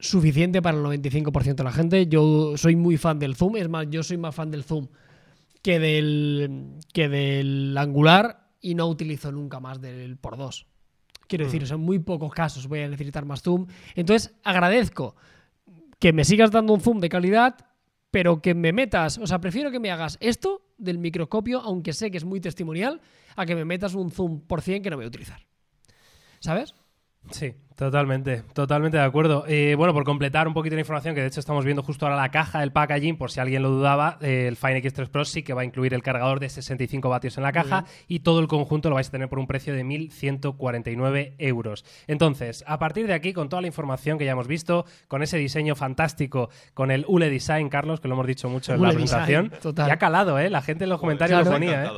[0.00, 2.08] suficiente para el 95% de la gente.
[2.08, 4.88] Yo soy muy fan del zoom, es más, yo soy más fan del zoom
[5.62, 10.66] que del, que del angular y no utilizo nunca más del por dos.
[11.26, 11.74] Quiero decir, Mm.
[11.74, 13.66] en muy pocos casos voy a necesitar más zoom.
[13.94, 15.14] Entonces, agradezco
[15.98, 17.56] que me sigas dando un zoom de calidad,
[18.10, 22.10] pero que me metas, o sea, prefiero que me hagas esto del microscopio, aunque sé
[22.10, 23.00] que es muy testimonial,
[23.36, 25.46] a que me metas un zoom por 100 que no voy a utilizar.
[26.40, 26.74] ¿Sabes?
[27.30, 29.44] Sí, totalmente, totalmente de acuerdo.
[29.46, 32.16] Eh, bueno, por completar un poquito la información, que de hecho estamos viendo justo ahora
[32.16, 35.42] la caja del packaging, por si alguien lo dudaba, eh, el Fine X3 Pro sí
[35.42, 38.48] que va a incluir el cargador de 65 vatios en la caja y todo el
[38.48, 41.84] conjunto lo vais a tener por un precio de 1.149 euros.
[42.06, 45.38] Entonces, a partir de aquí, con toda la información que ya hemos visto, con ese
[45.38, 49.52] diseño fantástico, con el ULE Design, Carlos, que lo hemos dicho mucho en la presentación,
[49.62, 49.86] total.
[49.86, 50.50] ya ha calado, ¿eh?
[50.50, 51.90] La gente en los comentarios lo ponía, ¿eh?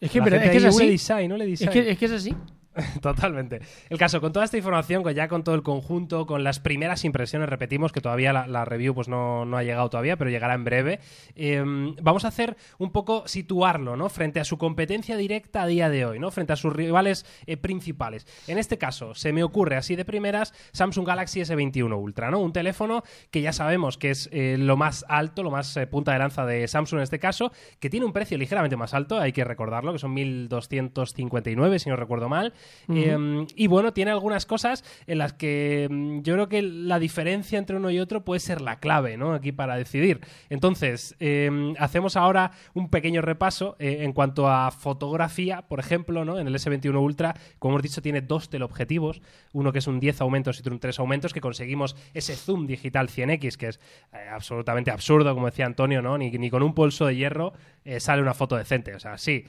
[0.00, 0.76] Es que, es, que es así.
[0.76, 1.68] ULE Design, ULE Design.
[1.68, 2.34] Es que, es que es así.
[3.00, 3.60] Totalmente.
[3.88, 7.48] El caso, con toda esta información, ya con todo el conjunto, con las primeras impresiones,
[7.48, 11.00] repetimos que todavía la, review pues no, no ha llegado todavía, pero llegará en breve.
[11.36, 11.62] eh,
[12.02, 14.08] vamos a hacer un poco situarlo, ¿no?
[14.08, 16.30] Frente a su competencia directa a día de hoy, ¿no?
[16.30, 18.26] Frente a sus rivales eh, principales.
[18.48, 22.40] En este caso, se me ocurre así de primeras Samsung Galaxy S21 Ultra, ¿no?
[22.40, 26.12] Un teléfono que ya sabemos que es eh, lo más alto, lo más eh, punta
[26.12, 29.32] de lanza de Samsung en este caso, que tiene un precio ligeramente más alto, hay
[29.32, 32.52] que recordarlo, que son 1.259, si no recuerdo mal.
[32.88, 37.58] Eh, y bueno, tiene algunas cosas en las que mm, yo creo que la diferencia
[37.58, 39.32] entre uno y otro puede ser la clave, ¿no?
[39.32, 40.20] Aquí para decidir.
[40.50, 46.38] Entonces, eh, hacemos ahora un pequeño repaso eh, en cuanto a fotografía, por ejemplo, ¿no?
[46.38, 49.22] En el S21 Ultra, como hemos dicho, tiene dos teleobjetivos,
[49.52, 52.66] uno que es un 10 aumentos y otro un 3 aumentos, que conseguimos ese zoom
[52.66, 53.80] digital 100X, que es
[54.12, 56.18] eh, absolutamente absurdo, como decía Antonio, ¿no?
[56.18, 57.52] Ni, ni con un pulso de hierro
[57.84, 58.94] eh, sale una foto decente.
[58.94, 59.44] O sea, sí.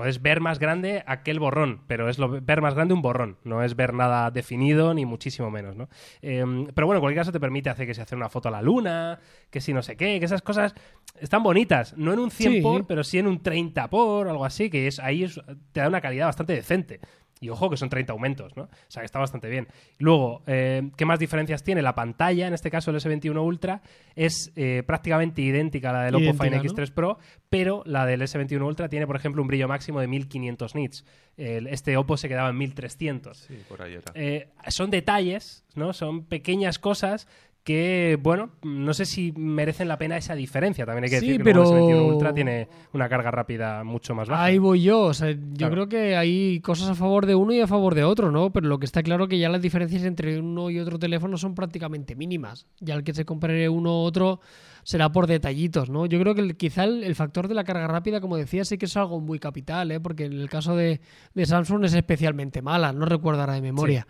[0.00, 3.62] Puedes ver más grande aquel borrón, pero es lo, ver más grande un borrón, no
[3.62, 5.90] es ver nada definido ni muchísimo menos, ¿no?
[6.22, 6.42] Eh,
[6.74, 8.62] pero bueno, en cualquier caso te permite hacer que se hace una foto a la
[8.62, 9.18] luna,
[9.50, 10.74] que si no sé qué, que esas cosas
[11.20, 12.60] están bonitas, no en un 100 Sí.
[12.62, 15.38] por, pero sí en un 30 por, algo así, que es ahí es-
[15.72, 17.00] te da una calidad bastante decente.
[17.42, 18.64] Y ojo que son 30 aumentos, ¿no?
[18.64, 19.66] O sea que está bastante bien.
[19.98, 21.80] Luego, eh, ¿qué más diferencias tiene?
[21.80, 23.80] La pantalla, en este caso el S21 Ultra,
[24.14, 26.62] es eh, prácticamente idéntica a la del Oppo ¿no?
[26.62, 30.74] X3 Pro, pero la del S21 Ultra tiene, por ejemplo, un brillo máximo de 1500
[30.74, 31.04] nits.
[31.38, 33.38] El- este Oppo se quedaba en 1300.
[33.38, 34.12] Sí, por ahí era.
[34.14, 35.94] Eh, son detalles, ¿no?
[35.94, 37.26] Son pequeñas cosas
[37.70, 40.84] que, bueno, no sé si merecen la pena esa diferencia.
[40.84, 43.84] También hay que Sí, decir que luego el pero- S21 Ultra tiene una carga rápida
[43.84, 44.44] mucho más baja.
[44.44, 45.02] Ahí voy yo.
[45.02, 45.72] O sea, yo Claro.
[45.74, 48.50] creo que hay cosas a favor de uno y a favor de otro, ¿no?
[48.52, 51.54] Pero lo que está claro que ya las diferencias entre uno y otro teléfono son
[51.54, 52.66] prácticamente mínimas.
[52.80, 54.40] Ya el que se compre uno u otro
[54.82, 56.06] será por detallitos, ¿no?
[56.06, 58.78] Yo creo que el- quizá el, el factor de la carga rápida, como decía, sí
[58.78, 60.00] que es algo muy capital, ¿eh?
[60.00, 61.00] Porque en el caso de,
[61.34, 64.06] de Samsung es especialmente mala, no recuerdo ahora de memoria.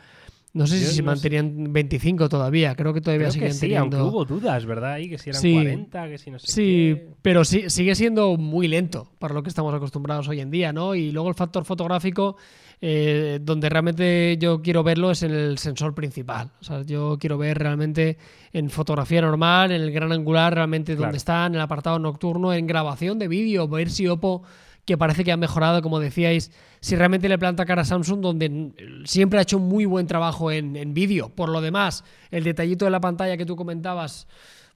[0.53, 1.03] No sé Yo si se sé.
[1.05, 3.99] mantenían 25 todavía, creo que todavía Creo siguen que sí, teniendo...
[3.99, 4.95] aunque hubo dudas, ¿verdad?
[4.95, 5.53] Ahí que si eran Sí.
[5.53, 6.63] 40, que si no sé Sí,
[6.97, 7.09] qué.
[7.23, 10.97] pero sí, sigue siendo muy lento para lo que estamos acostumbrados hoy en día, ¿no?
[10.97, 12.37] Y luego el factor fotográfico,
[12.81, 16.51] eh, donde realmente yo quiero verlo es en el sensor principal.
[16.61, 18.19] O sea, yo quiero ver realmente
[18.53, 21.03] en fotografía normal, en el gran angular, realmente Claro.
[21.09, 24.43] dónde está, en el apartado nocturno, en grabación de vídeo, ver si Oppo
[24.91, 26.51] que parece que ha mejorado, como decíais,
[26.81, 28.73] si realmente le planta cara a Samsung, donde
[29.05, 31.29] siempre ha hecho un muy buen trabajo en, en vídeo.
[31.29, 34.27] Por lo demás, el detallito de la pantalla que tú comentabas,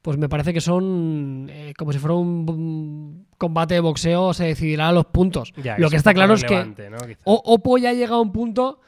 [0.02, 4.90] pues me parece que son eh, como si fuera un, combate de boxeo, se decidirá
[4.90, 5.52] a los puntos.
[5.60, 6.98] Ya, Lo que está claro es que ¿no?
[7.24, 8.78] Oppo ya ha llegado a un punto,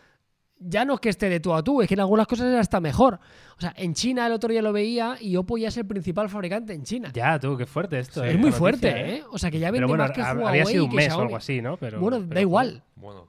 [0.58, 2.60] ya no es que esté de tú a tú, es que en algunas cosas era
[2.60, 3.18] hasta mejor.
[3.56, 6.28] O sea, en China el otro día lo veía y Oppo ya es el principal
[6.28, 7.10] fabricante en China.
[7.14, 8.22] Ya, tú, qué fuerte esto.
[8.22, 8.26] Sí.
[8.28, 9.22] eh, es muy esta fuerte, noticia, ¿eh?
[9.30, 11.20] O sea, que ya vende bueno, más que Huawei habría sido un que mes o
[11.20, 11.76] algo así, ¿no?
[11.76, 12.82] Pero, bueno, pero- da igual.
[12.96, 13.28] Bueno,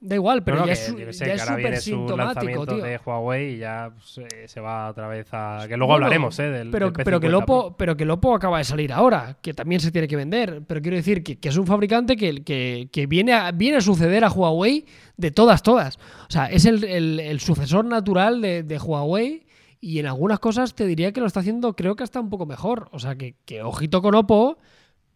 [0.00, 2.16] Da igual, pero No, ya que es, sé, ya es ahora súper viene su sintomático,
[2.16, 2.84] lanzamiento tío.
[2.84, 5.64] de Huawei y ya pues, eh, se va otra vez a...
[5.68, 6.44] Que luego Bueno, hablaremos, ¿eh?
[6.50, 7.56] Del, pero, del pero, que el P50 Pro.
[7.58, 10.62] Oppo, pero que el Oppo acaba de salir ahora, que también se tiene que vender.
[10.66, 13.80] Pero quiero decir que, que es un fabricante que, que, que viene, a, viene a
[13.80, 14.84] suceder a Huawei
[15.16, 15.96] de todas, todas.
[16.28, 19.46] O sea, es el, el- el sucesor natural de, de Huawei
[19.80, 22.46] y en algunas cosas te diría que lo está haciendo creo que hasta un poco
[22.46, 22.88] mejor.
[22.92, 24.58] O sea, que, que ojito con Oppo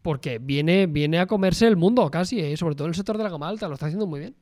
[0.02, 2.56] porque viene, viene a comerse el mundo casi, ¿eh?
[2.56, 4.34] sobre todo en el sector de la gama alta, lo está haciendo muy bien.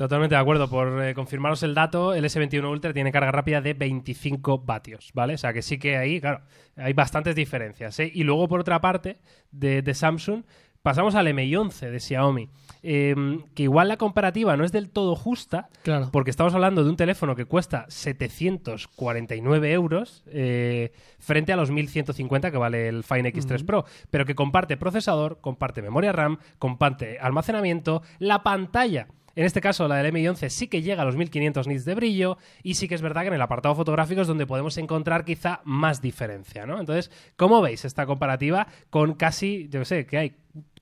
[0.00, 0.70] Totalmente de acuerdo.
[0.70, 5.34] Por eh, confirmaros el dato, el S21 Ultra tiene carga rápida de 25 vatios, ¿vale?
[5.34, 6.40] O sea que sí que ahí, claro,
[6.76, 8.00] hay bastantes diferencias.
[8.00, 8.10] ¿eh?
[8.14, 9.18] Y luego, por otra parte,
[9.50, 10.44] de, de Samsung,
[10.80, 12.48] pasamos al MI11 de Xiaomi.
[12.82, 13.14] Eh,
[13.54, 16.08] que igual la comparativa no es del todo justa, Claro.
[16.10, 22.50] porque estamos hablando de un teléfono que cuesta 749 euros eh, frente a los 1150
[22.50, 28.02] que vale el Fine X3 Pro, pero que comparte procesador, comparte memoria RAM, comparte almacenamiento,
[28.18, 29.08] la pantalla.
[29.36, 32.38] En este caso, la del Mi11 sí que llega a los 1500 nits de brillo
[32.62, 35.60] y sí que es verdad que en el apartado fotográfico es donde podemos encontrar quizá
[35.64, 36.80] más diferencia, ¿no?
[36.80, 40.36] Entonces, ¿cómo veis esta comparativa con casi, yo sé, que hay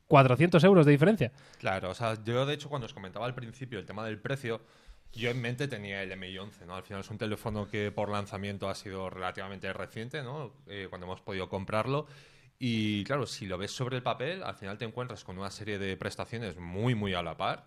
[0.06, 1.32] 400 euros de diferencia?
[1.58, 4.62] Claro, o sea, yo de hecho cuando os comentaba al principio el tema del precio,
[5.12, 6.76] yo en mente tenía el MI11, ¿no?
[6.76, 10.52] Al final es un teléfono que por lanzamiento ha sido relativamente reciente, ¿no?
[10.66, 12.06] Eh, cuando hemos podido comprarlo.
[12.58, 15.78] Y claro, si lo ves sobre el papel, al final te encuentras con una serie
[15.78, 17.66] de prestaciones muy, muy a la par.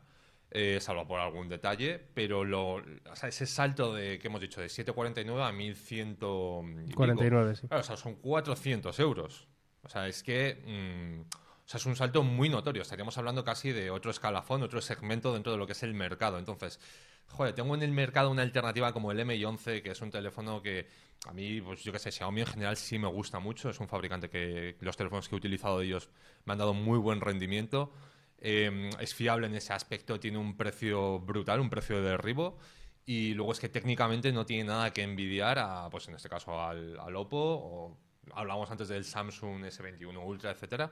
[0.53, 4.59] Eh, salvo por algún detalle, pero lo, o sea, ese salto de que hemos dicho
[4.59, 7.67] de 749 a 1100 y pico, 49, sí.
[7.67, 9.47] Claro, o sea, son 400 euros.
[9.83, 10.61] O sea, es que.
[10.65, 11.21] mm,
[11.65, 12.81] o sea, es un salto muy notorio.
[12.81, 16.37] Estaríamos hablando casi de otro escalafón, otro segmento dentro de lo que es el mercado.
[16.37, 16.81] Entonces,
[17.27, 20.87] joder, tengo en el mercado una alternativa como el MI11, que es un teléfono que
[21.27, 23.69] a mí, pues yo qué sé, Xiaomi en general sí me gusta mucho.
[23.69, 26.09] Es un fabricante que los teléfonos que he utilizado de ellos
[26.43, 27.93] me han dado muy buen rendimiento.
[28.41, 32.57] Eh, es fiable en ese aspecto, tiene un precio brutal, un precio de derribo.
[33.05, 36.61] Y luego es que técnicamente no tiene nada que envidiar a, pues en este caso,
[36.61, 37.97] al, al Oppo, o
[38.33, 40.91] hablamos antes del Samsung S21 Ultra, etcétera.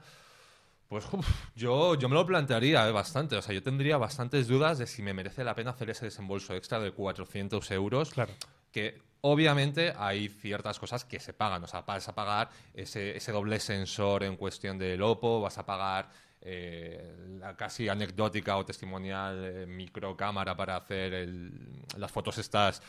[0.87, 3.35] Pues uf, yo, yo me lo plantearía eh, bastante.
[3.35, 6.55] O sea, yo tendría bastantes dudas de si me merece la pena hacer ese desembolso
[6.55, 8.09] extra de 400 euros.
[8.09, 8.33] Claro.
[8.71, 11.63] Que obviamente hay ciertas cosas que se pagan.
[11.63, 15.65] O sea, vas a pagar ese, ese doble sensor en cuestión del Oppo, vas a
[15.65, 16.09] pagar
[16.41, 21.51] eh, la casi anecdótica o testimonial eh, microcámara para hacer el-
[21.97, 22.81] las fotos estas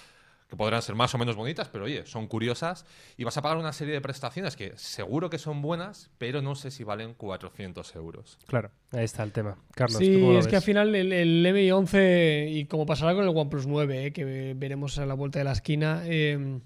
[0.48, 2.84] que podrán ser más o menos bonitas, pero oye, son curiosas.
[3.16, 6.56] Y vas a pagar una serie de prestaciones que seguro que son buenas, pero no
[6.56, 8.36] sé si valen 400 euros.
[8.46, 9.56] Claro, ahí está el tema.
[9.76, 13.14] Carlos, ¿tú Sí, cómo lo es que al final el, el MI11, y como pasará
[13.14, 16.58] con el OnePlus 9, eh, que veremos a la vuelta de la esquina, eh,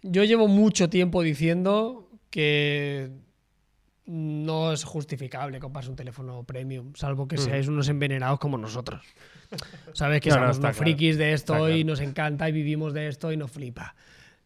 [0.00, 3.10] yo llevo mucho tiempo diciendo que
[4.06, 7.38] no es justificable comprarse un teléfono premium, salvo que Mm.
[7.38, 9.04] seáis unos envenenados como nosotros.
[9.92, 10.84] Sabes que No, no, somos está unos claro.
[10.90, 11.86] frikis de esto Está y claro.
[11.92, 13.94] nos encanta y vivimos de esto y nos flipa.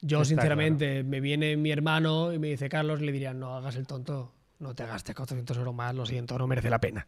[0.02, 3.76] Yo, Está sinceramente, me viene mi hermano y me dice, Carlos, le diría, no hagas
[3.76, 7.06] el tonto, no te gastes 400 euros más, lo siento, no merece la pena.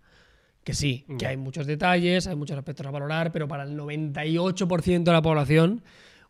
[0.65, 5.11] Que sí, que hay muchos detalles, hay muchos aspectos a valorar, pero para el 98%
[5.11, 5.83] de la población,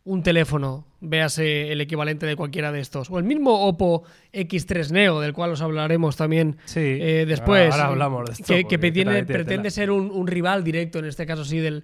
[0.05, 5.19] un teléfono, véase el equivalente de cualquiera de estos, o el mismo Oppo X3 Neo,
[5.19, 9.91] del cual os hablaremos también Sí, eh, después, ahora hablamos de esto, que, pretende ser
[9.91, 11.83] un, un rival directo, en este caso sí, del,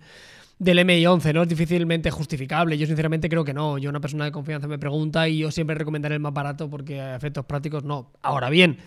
[0.57, 1.43] del MI11, ¿no?
[1.43, 2.77] Es difícilmente justificable.
[2.77, 3.77] Yo sinceramente creo que no.
[3.77, 7.01] Yo una persona de confianza me pregunta y yo siempre recomendaré el más barato porque
[7.01, 8.11] a efectos prácticos no.
[8.21, 8.77] Ahora bien,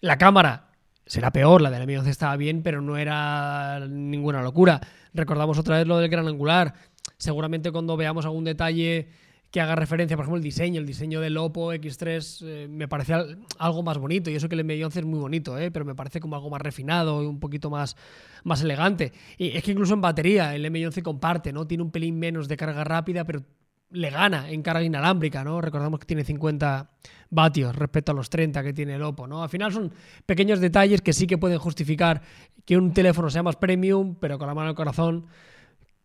[0.00, 0.68] la cámara
[1.06, 4.80] será peor, la del M11 estaba bien, pero no era ninguna locura.
[5.14, 6.74] Recordamos otra vez lo del gran angular.
[7.18, 9.08] Seguramente cuando veamos algún detalle
[9.50, 13.14] que haga referencia, por ejemplo, el diseño, el diseño del Oppo X3 eh, me parece
[13.14, 14.30] al- algo más bonito.
[14.30, 15.70] Y eso que el M11 es muy bonito, ¿eh?
[15.70, 17.96] pero me parece como algo más refinado y un poquito más,
[18.44, 19.12] más elegante.
[19.38, 21.66] Y es que incluso en batería el M11 comparte, ¿no?
[21.66, 23.42] Tiene un pelín menos de carga rápida, pero
[23.90, 25.62] le gana en carga inalámbrica, ¿no?
[25.62, 26.90] Recordamos que tiene 50
[27.30, 29.42] vatios respecto a los 30 que tiene el Oppo, ¿no?
[29.42, 29.90] Al final son
[30.26, 32.20] pequeños detalles que sí que pueden justificar
[32.66, 35.24] que un teléfono sea más premium, pero con la mano al corazón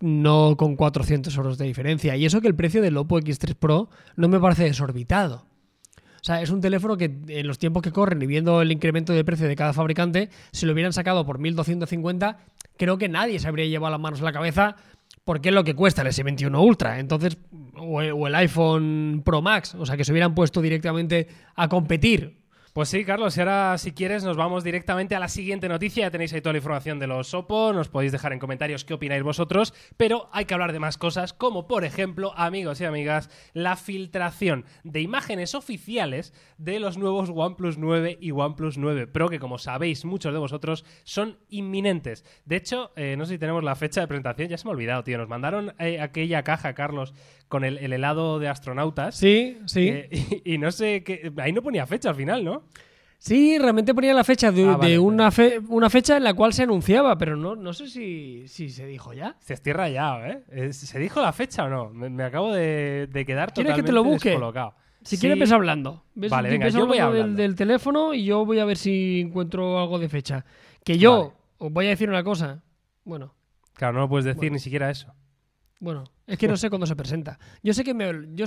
[0.04, 2.18] no con 400 euros de diferencia.
[2.18, 5.46] Y eso que el precio del Oppo X3 Pro no me parece desorbitado.
[5.96, 9.14] O sea, es un teléfono que en los tiempos que corren y viendo el incremento
[9.14, 12.38] de precio de cada fabricante, si lo hubieran sacado por 1250,
[12.78, 14.76] creo que nadie se habría llevado las manos a la cabeza
[15.24, 17.00] porque es lo que cuesta el S21 Ultra.
[17.00, 17.38] Entonces,
[17.78, 19.74] o el, iPhone Pro Max.
[19.76, 22.43] O sea, que se hubieran puesto directamente a competir.
[22.74, 26.06] Pues sí, Carlos, y ahora si quieres nos vamos directamente a la siguiente noticia.
[26.06, 28.96] Ya tenéis ahí toda la información de los Oppo, nos podéis dejar en comentarios qué
[28.96, 33.30] opináis vosotros, pero hay que hablar de más cosas, como por ejemplo, amigos y amigas,
[33.54, 39.38] la filtración de imágenes oficiales de los nuevos OnePlus 9 y OnePlus 9 Pro, que
[39.38, 42.26] como sabéis muchos de vosotros son inminentes.
[42.46, 44.74] De hecho, eh, no sé si tenemos la fecha de presentación, ya se me ha
[44.74, 45.20] olvidado, tío.
[45.20, 47.14] Nos mandaron eh, aquella caja, Carlos,
[47.54, 49.16] con el, el helado de astronautas.
[49.16, 49.88] Sí, sí.
[49.90, 50.10] Eh,
[50.44, 51.32] y, y no sé qué.
[51.38, 52.64] Ahí no ponía fecha al final, ¿no?
[53.20, 55.00] Sí, realmente ponía la fecha de, Ah, vale, de vale.
[55.00, 58.70] una, fe- una fecha en la cual se anunciaba, pero no, no sé si, si
[58.70, 59.38] se dijo ya.
[59.40, 60.44] Se estoy rayado, ¿eh?
[60.52, 61.90] Eh, ¿Se dijo la fecha o no?
[61.92, 64.30] Me, me acabo de, de quedar ¿Quieres totalmente que te lo busque?
[64.32, 64.74] descolocado.
[65.04, 65.22] Si Sí.
[65.22, 66.04] quieres, ves hablando.
[66.16, 66.32] ¿Ves?
[66.32, 70.00] Vale, venga, yo voy hablando del, teléfono y yo voy a ver si encuentro algo
[70.00, 70.44] de fecha.
[70.84, 72.62] Que yo os voy a decir una cosa.
[73.06, 73.34] Bueno,
[73.76, 74.54] Claro, no lo puedes decir Bueno.
[74.56, 75.14] ni siquiera eso.
[75.84, 77.38] Bueno, es que no sé cuándo se presenta.
[77.62, 78.46] Yo sé que me, yo,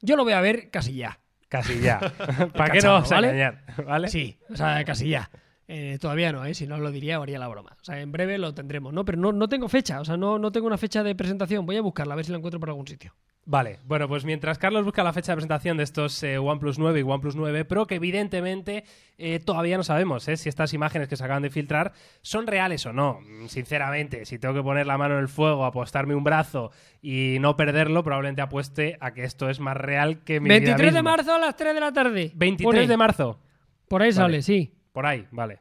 [0.00, 1.20] yo lo voy a ver casi ya.
[1.50, 1.98] Casi ya.
[2.56, 3.28] ¿Para qué Cachado, no vamos a ¿vale?
[3.28, 3.64] engañar?
[3.86, 4.08] ¿Vale?
[4.08, 5.30] Sí, o sea, casi ya.
[5.68, 6.54] Eh, todavía no, ¿eh?
[6.54, 7.76] si no os lo diría, haría la broma.
[7.78, 9.04] O sea, en breve lo tendremos, ¿no?
[9.04, 11.66] Pero no, no tengo fecha, o sea, no, no tengo una fecha de presentación.
[11.66, 13.14] Voy a buscarla, a ver si la encuentro por algún sitio.
[13.46, 17.00] Vale, bueno, pues mientras Carlos busca la fecha de presentación de estos eh, OnePlus 9
[17.00, 18.84] y OnePlus 9 Pro, que evidentemente
[19.18, 22.86] eh, todavía no sabemos eh, si estas imágenes que se acaban de filtrar son reales
[22.86, 23.20] o no.
[23.20, 26.70] Mm, Sinceramente, si tengo que poner la mano en el fuego, apostarme un brazo
[27.02, 30.94] y no perderlo, probablemente apueste a que esto es más real que mi vida 23
[30.94, 32.32] de marzo a las 3 de la tarde.
[32.34, 32.86] 23 Pone.
[32.86, 33.40] de marzo.
[33.88, 34.14] Por ahí Vale.
[34.14, 34.74] sale, sí.
[34.92, 35.60] Por ahí, vale.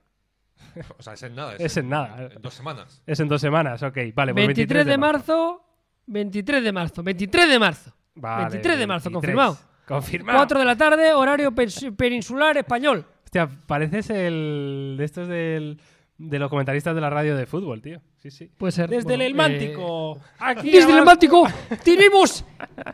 [0.97, 1.55] O sea, es en nada.
[1.59, 2.29] Es en nada.
[2.33, 3.03] en dos semanas.
[3.05, 3.97] Es en dos semanas, ok.
[4.15, 5.59] Vale, pues 23, de marzo.
[6.05, 7.03] 23 de marzo.
[7.03, 7.93] 23 de marzo.
[8.15, 9.35] Vale, 23 de marzo, 23.
[9.35, 9.57] confirmado.
[9.87, 10.39] Confirmado.
[10.39, 13.05] 4 de la tarde, horario peninsular español.
[13.23, 15.79] Hostia, pareces el de estos del
[16.17, 17.99] de los comentaristas de la radio de fútbol, tío.
[18.17, 18.49] Sí, sí.
[18.57, 18.89] Puede ser.
[18.89, 20.19] Desde bueno, el Elmántico.
[20.39, 20.99] Aquí Desde el.
[20.99, 21.47] Elmántico
[21.83, 22.45] tenemos,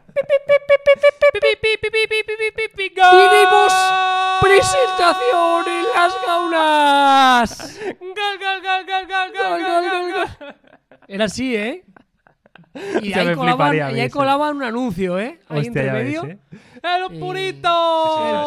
[2.56, 3.74] tenemos
[4.42, 7.80] presentación en las gaunas.
[8.00, 10.56] Gol, gol, gol, gol, gol, gol.
[11.08, 11.84] Era así, ¿eh?
[13.02, 15.40] Y ahí colaban, y ahí colaban un anuncio, ¿eh?
[15.48, 16.24] Ahí Hostia, entre medio.
[16.24, 16.40] ves, ¿eh?
[16.84, 17.72] ¡Eh, los Eh, puritos!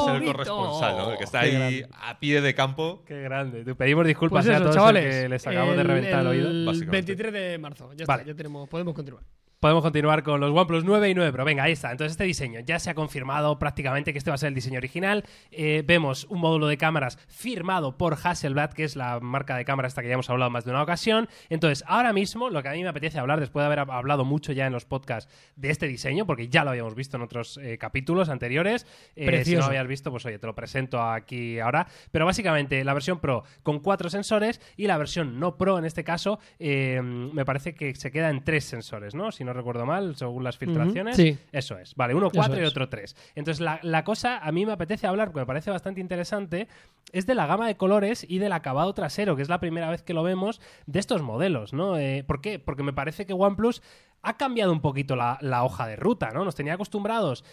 [0.05, 0.33] Sí, el bonito.
[0.33, 1.11] corresponsal, ¿no?
[1.13, 1.89] El que está Qué ahí grande.
[2.01, 3.03] a pie de campo.
[3.07, 3.65] Qué grande.
[3.65, 5.05] Te pedimos disculpas Pues eh, a todos chavales.
[5.15, 6.49] el que les acabamos de reventar el, oído.
[6.51, 7.15] el básicamente.
[7.15, 7.93] 23 de marzo.
[7.95, 8.23] Ya Vale.
[8.23, 9.25] está, ya tenemos, podemos continuar.
[9.63, 11.45] Podemos continuar con los OnePlus 9 y 9 Pro.
[11.45, 11.93] Venga, ahí está.
[11.93, 14.79] Entonces, este diseño ya se ha confirmado prácticamente que este va a ser el diseño
[14.79, 15.25] original.
[15.53, 19.87] Eh, vemos un módulo de cámaras firmado por Hasselblad, que es la marca de cámara
[19.87, 21.29] esta que ya hemos hablado más de una ocasión.
[21.49, 24.51] Entonces, ahora mismo, lo que a mí me apetece hablar, después de haber hablado mucho
[24.51, 27.79] ya en los podcasts de este diseño, porque ya lo habíamos visto en otros eh,
[27.79, 28.85] capítulos anteriores.
[29.15, 31.87] Eh, si no lo habías visto, pues oye, te lo presento aquí ahora.
[32.11, 36.03] Pero básicamente, la versión Pro con cuatro sensores y la versión no Pro, en este
[36.03, 39.31] caso, eh, me parece que se queda en tres sensores, ¿no?
[39.31, 41.17] Si no recuerdo mal, según las filtraciones.
[41.17, 41.39] sí.
[41.53, 41.95] Eso es.
[41.95, 42.69] Vale, uno Eso cuatro y es.
[42.71, 43.17] otro tres.
[43.35, 46.69] Entonces, la, la cosa a mí me apetece hablar, porque me parece bastante interesante,
[47.13, 50.03] es de la gama de colores y del acabado trasero, que es la primera vez
[50.03, 51.99] que lo vemos de estos modelos, ¿no?
[51.99, 52.59] Eh, ¿Por qué?
[52.59, 53.83] Porque me parece que OnePlus
[54.23, 56.45] ha cambiado un poquito la, la hoja de ruta, ¿no?
[56.45, 57.45] Nos tenía acostumbrados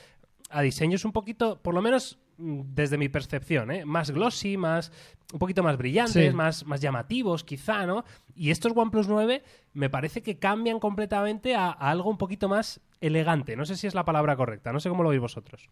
[0.50, 3.86] a diseños un poquito, por lo menos mm, desde mi percepción, ¿eh?
[3.86, 4.92] más glossy, más
[5.32, 6.36] un poquito más brillantes, Sí.
[6.36, 8.04] más, más llamativos, quizá, ¿no?
[8.36, 12.82] Y estos OnePlus 9 me parece que cambian completamente a, a algo un poquito más
[13.00, 13.56] elegante.
[13.56, 15.70] No sé si es la palabra correcta, no sé cómo lo veis vosotros.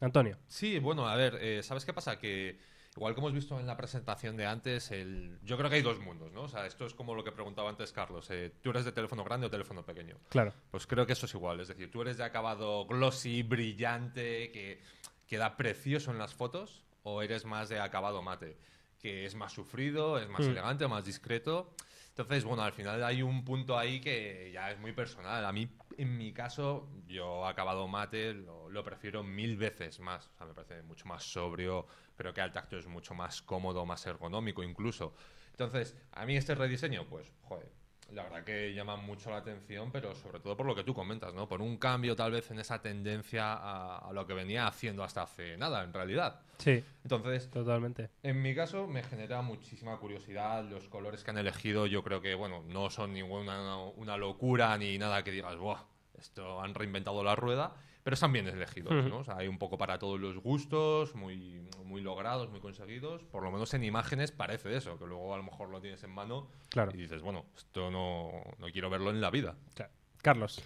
[0.00, 0.38] Antonio.
[0.48, 2.18] Sí, bueno, a ver, eh, ¿sabes qué pasa?
[2.18, 2.58] Que
[3.00, 5.38] igual como hemos visto en la presentación de antes, el...
[5.42, 6.42] yo creo que hay dos mundos, ¿no?
[6.42, 8.28] O sea, esto es como lo que preguntaba antes Carlos.
[8.30, 10.18] eh, ¿Tú eres de teléfono grande o teléfono pequeño?
[10.28, 10.52] Claro.
[10.70, 11.60] Pues creo que eso es igual.
[11.60, 14.82] Es decir, tú eres de acabado glossy, brillante, que
[15.26, 18.58] queda precioso en las fotos, o eres más de acabado mate,
[18.98, 20.50] que es más sufrido, es más Mm.
[20.50, 21.74] elegante, más discreto.
[22.10, 25.42] Entonces, bueno, al final hay un punto ahí que ya es muy personal.
[25.46, 25.70] A mí,
[26.02, 30.30] en mi caso, yo acabado mate lo, lo prefiero mil veces más.
[30.34, 31.86] O sea, me parece mucho más sobrio,
[32.16, 35.12] creo que al tacto es mucho más cómodo, más ergonómico incluso.
[35.50, 37.68] Entonces, a mí este rediseño, pues, joder,
[38.12, 41.32] la verdad que llama mucho la atención, pero sobre todo por lo que tú comentas,
[41.32, 41.48] ¿no?
[41.48, 45.22] Por un cambio tal vez en esa tendencia a, a lo que venía haciendo hasta
[45.22, 46.40] hace nada, en realidad.
[46.58, 48.10] Sí, Entonces, totalmente.
[48.22, 50.64] en mi caso me genera muchísima curiosidad.
[50.64, 54.98] Los colores que han elegido yo creo que, bueno, no son ninguna una locura ni
[54.98, 55.78] nada que digas, ¡buah!
[56.20, 58.92] Esto han reinventado la rueda, pero están bien elegidos.
[59.06, 59.18] ¿no?
[59.18, 63.22] O sea, hay un poco para todos los gustos, muy, muy logrados, muy conseguidos.
[63.24, 66.10] Por lo menos en imágenes parece eso, que luego a lo mejor lo tienes en
[66.10, 66.92] mano Claro.
[66.94, 69.56] y dices, bueno, esto no, no quiero verlo en la vida.
[69.74, 69.92] claro.
[70.22, 70.62] Carlos.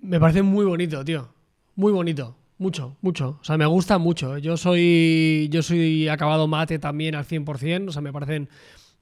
[0.00, 1.28] Me parece muy bonito, tío.
[1.74, 2.36] Muy bonito.
[2.58, 3.38] Mucho, mucho.
[3.40, 4.38] O sea, me gusta mucho.
[4.38, 7.88] Yo soy yo soy acabado mate también al 100%.
[7.88, 8.48] O sea, me parecen...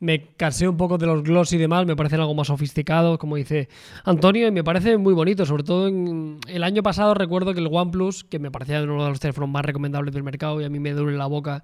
[0.02, 1.86] Me cansé un poco de los gloss y demás.
[1.86, 3.68] Me parecen algo más sofisticados, como dice
[4.04, 4.48] Antonio.
[4.48, 5.46] Y me parece muy bonito.
[5.46, 9.10] Sobre todo en el año pasado recuerdo que el OnePlus, que me parecía uno de
[9.10, 11.62] los teléfonos más recomendables del mercado y a mí me duele la boca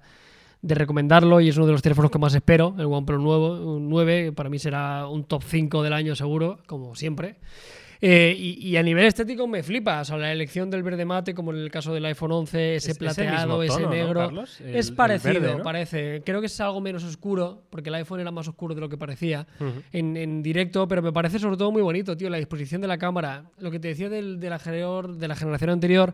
[0.61, 3.89] de recomendarlo y es uno de los teléfonos que más espero, el OnePlus nuevo, un
[3.89, 7.37] 9, para mí será un top 5 del año seguro, como siempre.
[8.01, 11.33] Eh, y, y a nivel estético me flipa, o sea, la elección del verde mate,
[11.33, 14.29] como en el caso del iPhone 11, ese Es- ese plateado, ese tono, ¿no, negro?
[14.61, 15.63] El- es parecido, verde, ¿no?
[15.63, 16.21] parece.
[16.25, 18.97] Creo que es algo menos oscuro, porque el iPhone era más oscuro de lo que
[18.97, 19.45] parecía
[19.91, 22.97] en, en directo, pero me parece sobre todo muy bonito, tío, la disposición de la
[22.97, 23.43] cámara.
[23.59, 26.13] Lo que te decía del- de, la, generación- de la generación anterior,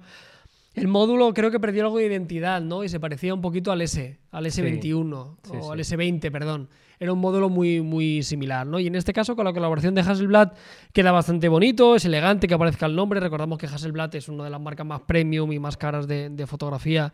[0.76, 2.84] el módulo creo que perdió algo de identidad, ¿no?
[2.84, 5.70] Y se parecía un poquito al S, al S21, Sí, o sí.
[5.72, 6.70] al S20, perdón.
[7.00, 8.80] Era un módulo muy, muy similar, ¿no?
[8.80, 10.54] Y en este caso, con la colaboración de Hasselblad,
[10.94, 13.20] queda bastante bonito, es elegante que aparezca el nombre.
[13.20, 16.48] Recordamos que Hasselblad es una de las marcas más premium y más caras de, de
[16.48, 17.12] fotografía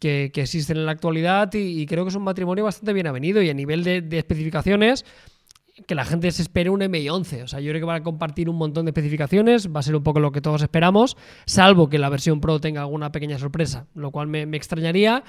[0.00, 3.06] que, que existen en la actualidad y, y creo que es un matrimonio bastante bien
[3.06, 5.04] avenido y a nivel de, de especificaciones
[5.86, 7.42] que la gente se espere un MI11.
[7.42, 9.96] O sea, yo creo que van a compartir un montón de especificaciones, va a ser
[9.96, 13.86] un poco lo que todos esperamos, salvo que la versión Pro tenga alguna pequeña sorpresa,
[13.94, 15.24] lo cual me, extrañaría.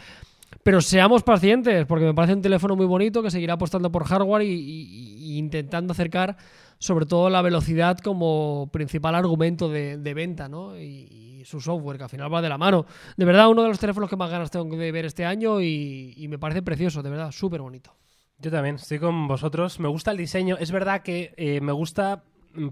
[0.64, 4.44] Pero seamos pacientes, porque me parece un teléfono muy bonito que seguirá apostando por hardware
[4.44, 6.38] y, intentando acercar
[6.78, 10.78] sobre todo la velocidad como principal argumento de, venta, ¿no?
[10.78, 12.86] Y, y su software, que al final va de la mano.
[13.18, 16.14] De verdad, uno de los teléfonos que más ganas tengo de ver este año y,
[16.16, 17.92] y me parece precioso, de verdad, súper bonito.
[18.38, 19.80] Yo también, estoy con vosotros.
[19.80, 20.58] Me gusta el diseño.
[20.60, 22.24] Es verdad que eh, me gusta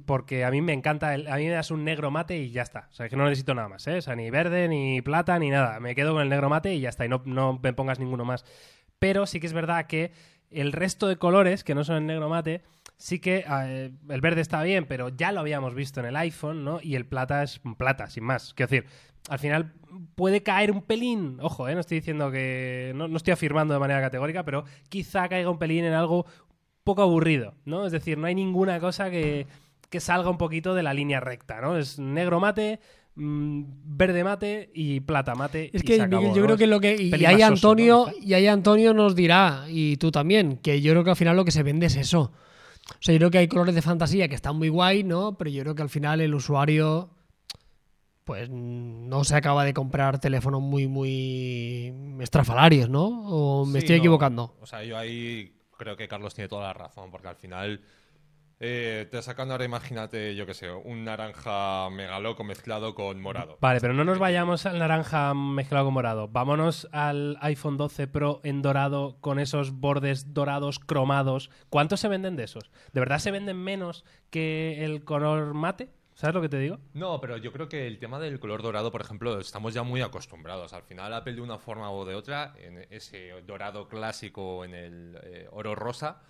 [0.05, 1.13] porque a mí me encanta.
[1.13, 2.87] A mí me das un negro mate y ya está.
[2.91, 3.97] O sea, que no necesito nada más, ¿eh?
[3.97, 5.79] O sea, ni verde, ni plata, ni nada.
[5.79, 7.05] Me quedo con el negro mate y ya está.
[7.05, 8.45] Y no, no me pongas ninguno más.
[8.99, 10.11] Pero sí que es verdad que
[10.49, 12.63] el resto de colores, que no son el negro mate,
[12.97, 16.63] sí que eh, el verde está bien, pero ya lo habíamos visto en el iPhone,
[16.63, 16.79] ¿no?
[16.81, 18.53] Y el plata es plata, sin más.
[18.53, 18.89] Quiero decir,
[19.29, 19.73] al final
[20.15, 21.73] puede caer un pelín, ojo, ¿eh?
[21.73, 25.59] no estoy diciendo que, no, no estoy afirmando de manera categórica, pero quizá caiga un
[25.59, 26.25] pelín en algo
[26.83, 27.85] poco aburrido, ¿no?
[27.85, 29.47] Es decir, no hay ninguna cosa que,
[29.89, 31.77] que salga un poquito de la línea recta, ¿no?
[31.77, 32.79] Es negro mate,
[33.15, 35.69] mm, verde mate y plata mate.
[35.73, 36.47] Es y que se acabó, Miguel, yo ¿no?
[36.47, 40.11] creo que lo que y pelín ahí Antonio y ahí Antonio nos dirá y tú
[40.11, 42.31] también que yo creo que al final lo que se vende es eso.
[42.89, 45.37] O sea, yo creo que hay colores de fantasía que están muy guay, ¿no?
[45.37, 47.09] Pero yo creo que al final el usuario
[48.23, 53.07] pues no se acaba de comprar teléfonos muy muy estrafalarios, ¿no?
[53.27, 54.01] O me Sí, estoy no.
[54.01, 54.55] equivocando.
[54.61, 57.81] O sea, yo ahí creo que Carlos tiene toda la razón, porque al final
[58.65, 63.57] eh, te sacan ahora, imagínate, yo qué sé, un naranja megaloco mezclado con morado.
[63.59, 66.29] Vale, pero no nos vayamos al naranja mezclado con morado.
[66.29, 71.49] Vámonos al iPhone 12 Pro en dorado con esos bordes dorados cromados.
[71.69, 72.71] ¿Cuántos se venden de esos?
[72.93, 75.89] ¿De verdad se venden menos que el color mate?
[76.23, 76.79] ¿Sabes lo que te digo?
[76.93, 79.99] No, pero yo creo que el tema del color dorado, por ejemplo, estamos ya muy
[79.99, 80.71] acostumbrados.
[80.71, 85.19] Al final, Apple de una forma u de otra, en ese dorado clásico, en el
[85.21, 86.21] eh, oro rosa,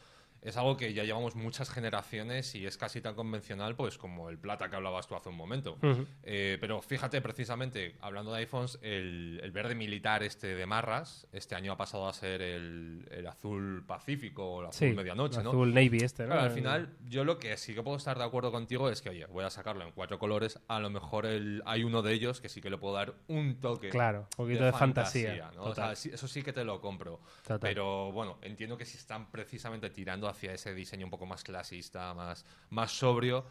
[0.43, 4.37] es algo que ya llevamos muchas generaciones y es casi tan convencional pues como el
[4.37, 5.77] plata que hablabas tú hace un momento.
[6.23, 11.55] Eh, pero fíjate, precisamente, hablando de iPhones, el, el verde militar este de Marras, este
[11.55, 15.49] año ha pasado a ser el, el azul pacífico o el azul Sí, medianoche, ¿no?
[15.51, 16.29] azul navy este, ¿no?
[16.29, 19.09] Claro, al final, yo lo que sí que puedo estar de acuerdo contigo es que,
[19.09, 20.59] oye, voy a sacarlo en cuatro colores.
[20.67, 23.59] A lo mejor el, hay uno de ellos que sí que le puedo dar un
[23.59, 23.89] toque.
[23.89, 25.51] Claro, un poquito de, fantasía.
[25.55, 25.63] ¿no?
[25.63, 27.21] O sea, sí- eso sí que te lo compro.
[27.43, 27.59] Total.
[27.59, 32.13] Pero bueno, entiendo que si están precisamente tirando hacia ese diseño un poco más clasista,
[32.13, 33.45] más, más sobrio.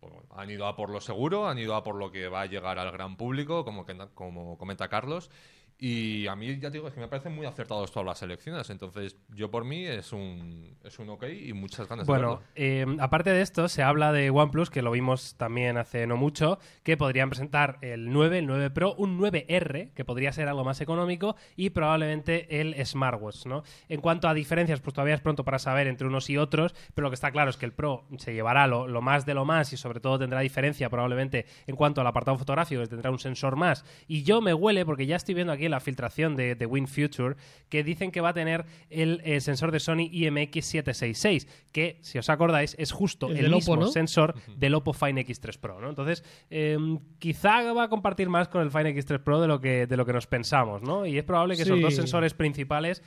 [0.00, 2.46] bueno, han ido a por lo seguro, han ido a por lo que va a
[2.46, 5.30] llegar al gran público, como, que, como comenta Carlos.
[5.78, 8.70] Y a mí, ya te digo, es que me parecen muy acertados todas las selecciones.
[8.70, 12.86] Entonces, yo por mí es un, es un ok y muchas ganas de Bueno, eh,
[12.98, 16.96] aparte de esto, se habla de OnePlus, que lo vimos también hace no mucho, que
[16.96, 21.36] podrían presentar el 9, el 9 Pro, un 9R, que podría ser algo más económico,
[21.56, 23.62] y probablemente el Smartwatch, ¿no?
[23.90, 27.04] En cuanto a diferencias, pues todavía es pronto para saber entre unos y otros, pero
[27.04, 29.44] lo que está claro es que el Pro se llevará lo, lo más de lo
[29.44, 33.18] más y sobre todo tendrá diferencia probablemente en cuanto al apartado fotográfico, que tendrá un
[33.18, 33.84] sensor más.
[34.08, 37.36] Y yo me huele, porque ya estoy viendo aquí la filtración de, de WinFuture,
[37.68, 42.28] que dicen que va a tener el, eh, sensor de Sony IMX766, que, si os
[42.30, 43.88] acordáis, es justo El mismo Oppo, ¿no?
[43.88, 45.88] sensor del Oppo Find X3 Pro, ¿no?
[45.88, 46.78] Entonces, eh,
[47.18, 50.04] quizá va a compartir más con el Find X3 Pro de lo que, de lo
[50.06, 51.06] que nos pensamos, ¿no?
[51.06, 53.02] Y es probable que esos dos sensores principales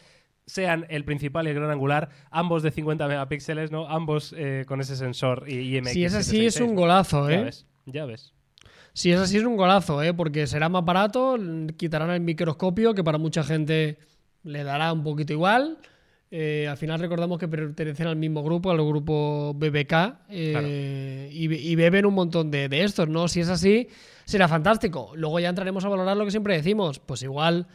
[0.45, 3.87] sean el principal y el gran angular, ambos de 50 megapíxeles, ¿no?
[3.87, 5.93] Ambos eh, con ese sensor I- IMX766.
[5.93, 7.43] Si es así es un golazo, Ya ¿eh?
[7.43, 8.33] ves, ya ves.
[8.99, 10.13] Si es así es un golazo, ¿eh?
[10.13, 11.37] Porque será más barato,
[11.77, 13.97] quitarán el microscopio, que para mucha gente
[14.43, 15.77] le dará un poquito igual.
[16.29, 19.93] Eh, al final recordamos que pertenecen al mismo grupo, al grupo BBK,
[20.27, 23.29] eh, y, y beben un montón de, de estos, ¿no?
[23.29, 23.87] Si es así,
[24.25, 25.13] será fantástico.
[25.15, 26.99] Luego ya entraremos a valorar lo que siempre decimos.
[26.99, 27.67] Pues igual,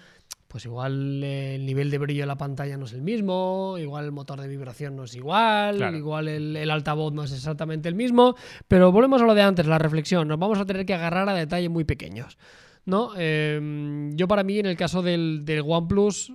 [0.54, 4.12] pues igual el nivel de brillo de la pantalla no es el mismo, igual el
[4.12, 5.96] motor de vibración no es igual, Claro.
[5.96, 8.36] igual el, el altavoz no es exactamente el mismo,
[8.68, 10.28] pero volvemos a lo de antes, la reflexión.
[10.28, 12.38] Nos vamos a tener que agarrar a detalles muy pequeños.
[12.84, 13.10] ¿no?
[13.18, 16.32] Eh, yo para mí, en el caso del, del OnePlus,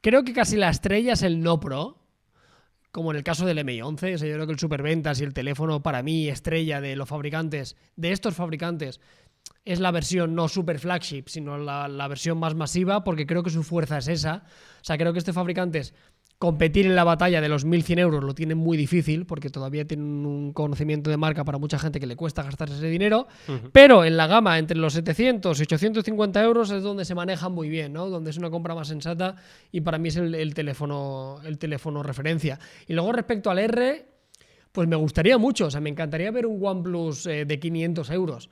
[0.00, 1.98] creo que casi la estrella es el no Pro.
[2.92, 5.34] Como en el caso del MI11, o sea, yo creo que el superventas y el
[5.34, 8.98] teléfono para mí estrella de los fabricantes, de estos fabricantes,
[9.64, 13.50] es la versión no super flagship, sino la, la versión más masiva, porque creo que
[13.50, 14.44] su fuerza es esa.
[14.80, 15.94] O sea, creo que este fabricante es
[16.40, 20.24] competir en la batalla de los 1.100 euros lo tienen muy difícil, porque todavía tienen
[20.24, 23.28] un conocimiento de marca para mucha gente que le cuesta gastarse ese dinero.
[23.72, 27.68] Pero en la gama entre los 700 y 850 euros es donde se maneja muy
[27.68, 28.08] bien, ¿no?
[28.08, 29.36] Donde es una compra más sensata
[29.70, 32.58] y para mí es el, el teléfono, el teléfono referencia.
[32.88, 34.06] Y luego respecto al R,
[34.72, 38.48] pues me gustaría mucho, o sea, me encantaría ver un OnePlus eh, de 500 euros.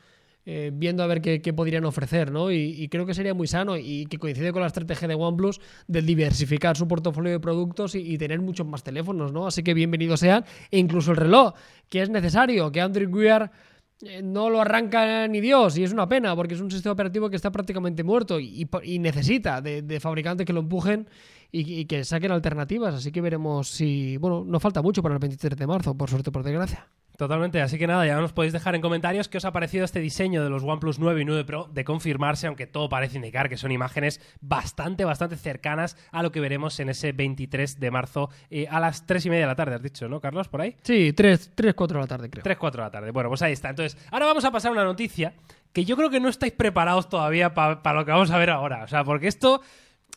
[0.50, 2.50] Eh, viendo a ver qué, podrían ofrecer, ¿no?
[2.50, 6.00] Y, creo que sería muy sano y que coincide con la estrategia de OnePlus de
[6.00, 9.46] diversificar su portafolio de productos y, tener muchos más teléfonos, ¿no?
[9.46, 10.46] Así que bienvenidos sean.
[10.70, 11.52] E incluso el reloj,
[11.90, 13.52] que es necesario, que Android Wear
[14.00, 17.28] eh, no lo arranca ni Dios y es una pena porque es un sistema operativo
[17.28, 18.66] que está prácticamente muerto y,
[19.00, 21.10] necesita de, de fabricantes que lo empujen
[21.52, 22.94] y, y que saquen alternativas.
[22.94, 24.16] Así que veremos si.
[24.16, 26.88] Bueno, no falta mucho para el 23 de marzo, por suerte, por desgracia.
[27.18, 29.98] Totalmente, así que nada, ya nos podéis dejar en comentarios qué os ha parecido este
[29.98, 33.56] diseño de los OnePlus 9 y 9 Pro de confirmarse, aunque todo parece indicar que
[33.56, 38.68] son imágenes bastante, bastante cercanas a lo que veremos en ese 23 de marzo eh,
[38.70, 40.46] a las 3 y media de la tarde, has dicho, ¿no, Carlos?
[40.46, 40.76] Por ahí.
[40.84, 42.44] Sí, 3, 3 4 de la tarde, creo.
[42.44, 43.10] 3, 4 de la tarde.
[43.10, 43.70] Bueno, pues ahí está.
[43.70, 45.34] Entonces, ahora vamos a pasar a una noticia
[45.72, 48.84] que yo creo que no estáis preparados todavía para lo que vamos a ver ahora.
[48.84, 49.60] O sea, porque esto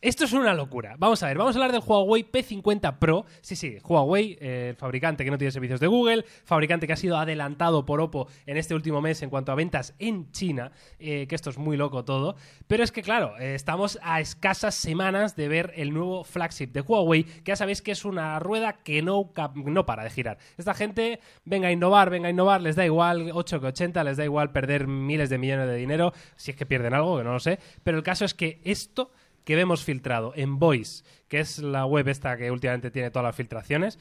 [0.02, 0.96] Esto es una locura.
[0.98, 3.24] Vamos a ver, vamos a hablar del Huawei P50 Pro.
[3.42, 7.20] Sí, sí, Huawei, el fabricante que no tiene servicios de Google, fabricante que ha sido
[7.20, 11.36] adelantado por Oppo en este último mes en cuanto a ventas en China, eh, que
[11.36, 12.36] esto es muy loco todo.
[12.66, 16.82] Pero es que, claro, eh, estamos a escasas semanas de ver el nuevo flagship de
[16.82, 20.40] Huawei, que ya sabéis que es una rueda que no, no para de girar.
[20.58, 24.18] Esta gente, venga a innovar, venga a innovar, les da igual 8 que 80, les
[24.18, 27.34] da igual perder miles de millones de dinero, si es que pierden algo, que no
[27.34, 27.60] lo sé.
[27.84, 29.12] Pero el caso es que esto
[29.44, 33.36] que vemos filtrado en Voice, que es la web esta que últimamente tiene todas las
[33.36, 34.00] filtraciones,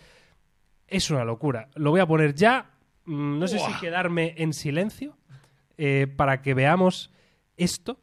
[0.86, 1.68] es una locura.
[1.74, 2.70] Lo voy a poner ya.
[3.04, 5.16] mm, No sé si quedarme en silencio
[5.78, 7.10] eh, para que veamos
[7.56, 7.98] esto.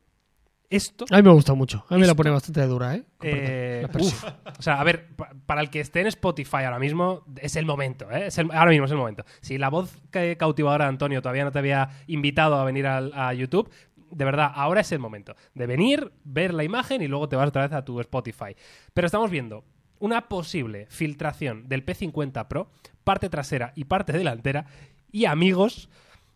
[0.69, 1.05] Esto.
[1.11, 1.85] A mí me gusta mucho.
[1.89, 3.03] A mí me la pone bastante dura, ¿eh?
[3.21, 4.23] Eh, uf.
[4.59, 7.65] O sea, a ver, pa- para el que esté en Spotify ahora mismo, es el
[7.65, 8.27] momento, ¿eh?
[8.27, 9.23] Es el- ahora mismo es el momento.
[9.39, 13.13] Si la voz que cautivadora de Antonio todavía no te había invitado a venir al-
[13.15, 13.69] a, YouTube,
[14.11, 17.47] de verdad, ahora es el momento de venir, ver la imagen y luego te vas
[17.49, 18.55] otra vez a tu Spotify.
[18.93, 19.63] Pero estamos viendo
[19.99, 22.69] una posible filtración del P50 Pro,
[23.03, 24.65] parte trasera y parte delantera,
[25.11, 25.89] y amigos.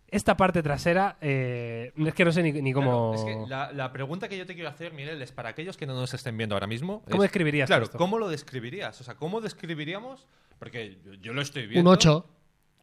[0.07, 3.13] Esta parte trasera, eh, es que no sé ni, ni cómo.
[3.13, 5.77] Claro, es que la, la pregunta que yo te quiero hacer, Miguel, es para aquellos
[5.77, 7.01] que no nos estén viendo ahora mismo.
[7.09, 7.97] ¿Cómo es- describirías Claro, esto?
[7.97, 8.99] ¿cómo lo describirías?
[8.99, 10.27] O sea, ¿cómo describiríamos?
[10.59, 11.89] Porque yo, yo lo estoy Un viendo.
[11.91, 12.25] 8.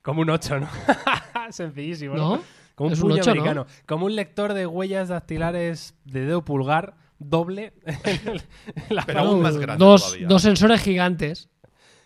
[0.01, 0.68] Como un 8, ¿no?
[1.51, 2.36] Sencillísimo, ¿no?
[2.36, 2.43] ¿No?
[2.78, 3.40] Como un Es un puño ocho, ¿no?
[3.42, 3.66] americano.
[3.86, 7.72] Como un lector de huellas dactilares de dedo pulgar doble.
[8.90, 9.30] la Pero mano.
[9.32, 10.28] aún más grande dos, todavía.
[10.28, 11.48] dos sensores gigantes.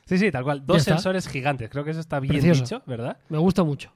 [0.06, 0.66] Sí, sí, tal cual.
[0.66, 1.70] Dos sensores gigantes.
[1.70, 2.62] Creo que eso está bien Precioso.
[2.62, 3.18] dicho, ¿verdad?
[3.28, 3.92] Me gusta mucho.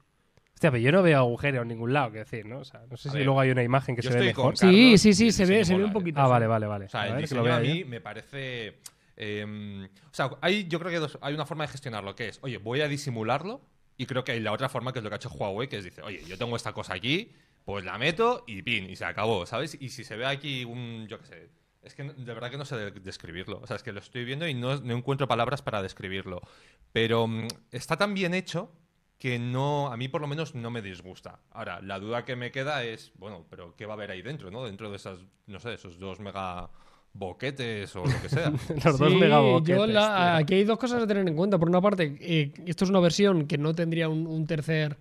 [0.53, 2.59] Hostia, pero yo no veo agujero en ningún lado, que decir, ¿no?
[2.59, 4.55] O sea, no sé A si ver, luego hay una imagen que se ve mejor.
[4.57, 5.93] Carlos, Sí, sí, sí, se ve, se ve un ¿eh?
[5.93, 6.19] poquito.
[6.21, 6.85] Ah, vale, vale, vale.
[6.85, 7.87] O sea, A el ver, que a mí yo.
[7.87, 8.79] me parece.
[9.17, 12.39] eh, o sea, hay, yo creo que dos- hay una forma de gestionarlo que es,
[12.41, 13.61] oye, voy a disimularlo.
[13.97, 15.77] Y creo que hay la otra forma que es lo que ha hecho Huawei, que
[15.77, 17.31] es dice, oye, yo tengo esta cosa aquí,
[17.65, 19.75] pues la meto y pin, y se acabó, ¿sabes?
[19.79, 21.49] Y si se ve aquí un, yo qué sé,
[21.81, 23.59] es que de verdad que no sé de- describirlo.
[23.61, 26.41] O sea, es que lo estoy viendo y no, no encuentro palabras para describirlo.
[26.91, 28.71] Pero mm, está tan bien hecho
[29.19, 31.39] que no, a mí por lo menos no me disgusta.
[31.51, 34.51] Ahora, la duda que me queda es, bueno, pero ¿qué va a haber ahí dentro,
[34.51, 34.65] no?
[34.65, 36.69] Dentro de esas, no sé, esos dos mega
[37.17, 38.51] boquetes o lo que sea.
[38.85, 39.83] Los dos Sí, la- tío.
[40.35, 41.57] aquí hay dos cosas a tener en cuenta.
[41.57, 44.97] Por una parte, eh, esto es una versión que no tendría un, un tercer.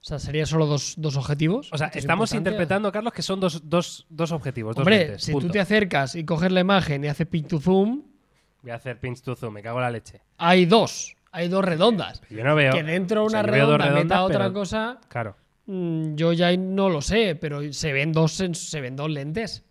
[0.00, 1.68] O sea, sería solo dos, dos objetivos.
[1.72, 5.32] O sea, estamos interpretando, Carlos, que son dos, dos, dos objetivos, dos Hombre, lentes, si
[5.32, 5.48] punto.
[5.48, 8.02] tú te acercas y coges la imagen y haces pinch to zoom,
[8.62, 10.20] Voy a hacer pinch to zoom, me cago en la leche.
[10.38, 11.14] hay dos.
[11.30, 12.22] Hay dos redondas.
[12.30, 12.72] Yo no veo...
[12.72, 15.36] que dentro de o sea, una redonda meta otra pero- cosa, Claro.
[15.66, 19.64] mm, yo ya no lo sé, pero se ven dos, se ven dos lentes.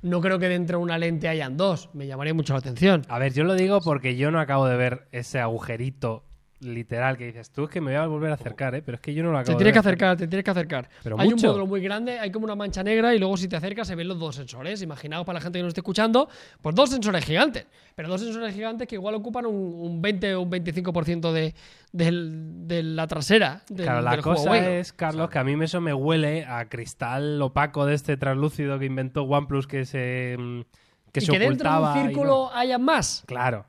[0.00, 1.90] No creo que dentro de una lente hayan dos.
[1.92, 3.02] Me llamaría mucho la atención.
[3.08, 6.27] A ver, yo lo digo porque yo no acabo de ver ese agujerito
[6.60, 8.82] literal que dices tú, es que me voy a volver a acercar, ¿eh?
[8.82, 10.50] Pero es que yo no lo acabo Te de tienes que acercar, te tienes que
[10.50, 10.88] acercar.
[11.02, 11.46] Pero hay mucho.
[11.46, 13.94] un módulo muy grande, hay como una mancha negra y luego si te acercas se
[13.94, 14.82] ven los dos sensores.
[14.82, 16.28] Imaginaos para la gente que nos esté escuchando,
[16.60, 17.66] pues dos sensores gigantes.
[17.94, 21.54] Pero dos sensores gigantes que igual ocupan un, un 20 o un 25% de,
[21.92, 23.62] del- de la trasera.
[23.68, 24.76] Del, Claro, la del cosa Huawei.
[24.80, 28.86] es, Carlos, que a mí eso me huele a cristal opaco de este translúcido que
[28.86, 30.60] inventó OnePlus que se mm,
[31.12, 32.56] que y se que dentro de un y círculo no.
[32.58, 33.24] haya más.
[33.26, 33.64] Claro,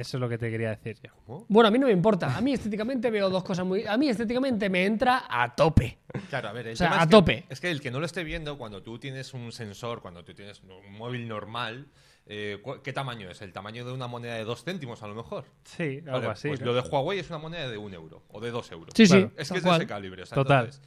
[0.00, 1.44] eso es lo que te quería decir yo.
[1.48, 2.36] Bueno, a mí no me importa.
[2.36, 3.86] A mí estéticamente veo dos cosas muy.
[3.86, 5.98] A mí estéticamente me entra a tope.
[6.30, 7.44] Claro, a ver, el O sea, tema a es tope.
[7.48, 10.24] Que, es que el que no lo esté viendo, cuando tú tienes un sensor, cuando
[10.24, 11.86] tú tienes un móvil normal,
[12.26, 13.40] eh, ¿qué tamaño es?
[13.42, 15.44] ¿El tamaño de una moneda de dos céntimos, a lo mejor?
[15.64, 16.48] Sí, algo Vale, así.
[16.48, 16.66] Pues ¿no?
[16.66, 18.90] lo de Huawei es una moneda de un euro o de dos euros.
[18.94, 19.28] Sí, Claro.
[19.28, 19.34] sí.
[19.38, 19.78] Es que es cual.
[19.78, 20.22] de ese calibre.
[20.22, 20.66] o sea, Total.
[20.66, 20.82] entonces,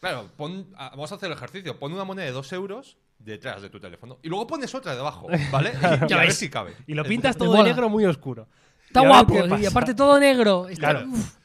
[0.00, 1.78] claro, pon- ah, vamos a hacer el ejercicio.
[1.78, 5.26] Pon una moneda de dos euros detrás de tu teléfono y luego pones otra debajo,
[5.50, 5.72] ¿vale?
[6.08, 6.72] Y, y a ver si cabe.
[6.86, 8.46] Y lo pintas todo de negro muy oscuro.
[8.86, 9.34] Está Y guapo.
[9.58, 10.68] Y aparte todo negro.
[10.68, 11.08] Está- Claro.
[11.10, 11.36] uf.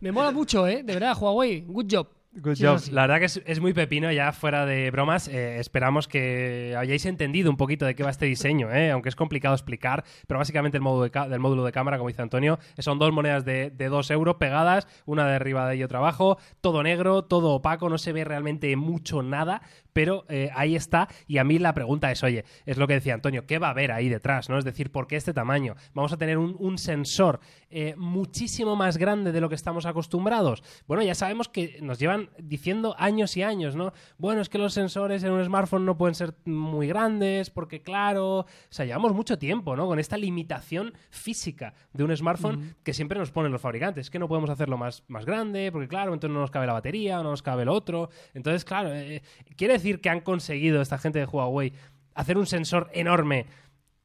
[0.00, 0.82] me mola mucho, ¿eh?
[0.84, 1.62] De verdad, Huawei.
[1.66, 2.08] Good job.
[2.34, 2.80] Good Sí, job.
[2.92, 5.28] La verdad que es, es muy pepino, ya fuera de bromas.
[5.28, 9.16] eh, esperamos que hayáis entendido un poquito de qué va este diseño, eh, aunque es
[9.16, 10.02] complicado explicar.
[10.26, 13.44] Pero básicamente el módulo de, del módulo de cámara, como dice Antonio, son dos monedas
[13.44, 17.90] de, de dos euros pegadas, una de arriba y otra abajo, todo negro, todo opaco,
[17.90, 19.60] no se ve realmente mucho nada,
[19.92, 21.08] pero eh, ahí está.
[21.26, 23.70] Y a mí la pregunta es, oye, es lo que decía Antonio, ¿qué va a
[23.70, 24.48] haber ahí detrás?
[24.48, 24.58] ¿no?
[24.58, 25.74] Es decir, ¿por qué este tamaño?
[25.94, 27.40] ¿Vamos a tener un, un sensor
[27.70, 30.62] eh, muchísimo más grande de lo que estamos acostumbrados?
[30.86, 33.92] Bueno, ya sabemos que nos llevan diciendo años y años, ¿no?
[34.18, 38.38] Bueno, es que los sensores en un smartphone no pueden ser muy grandes porque, claro,
[38.38, 39.86] o sea, llevamos mucho tiempo, ¿no?
[39.86, 44.28] Con esta limitación física de un smartphone que siempre nos ponen los fabricantes, que no
[44.28, 47.30] podemos hacerlo más, más grande porque, claro, entonces no nos cabe la batería o no
[47.30, 48.10] nos cabe lo otro.
[48.34, 49.22] Entonces, claro, eh,
[49.56, 51.72] quiere decir que han conseguido esta gente de Huawei
[52.14, 53.46] hacer un sensor enorme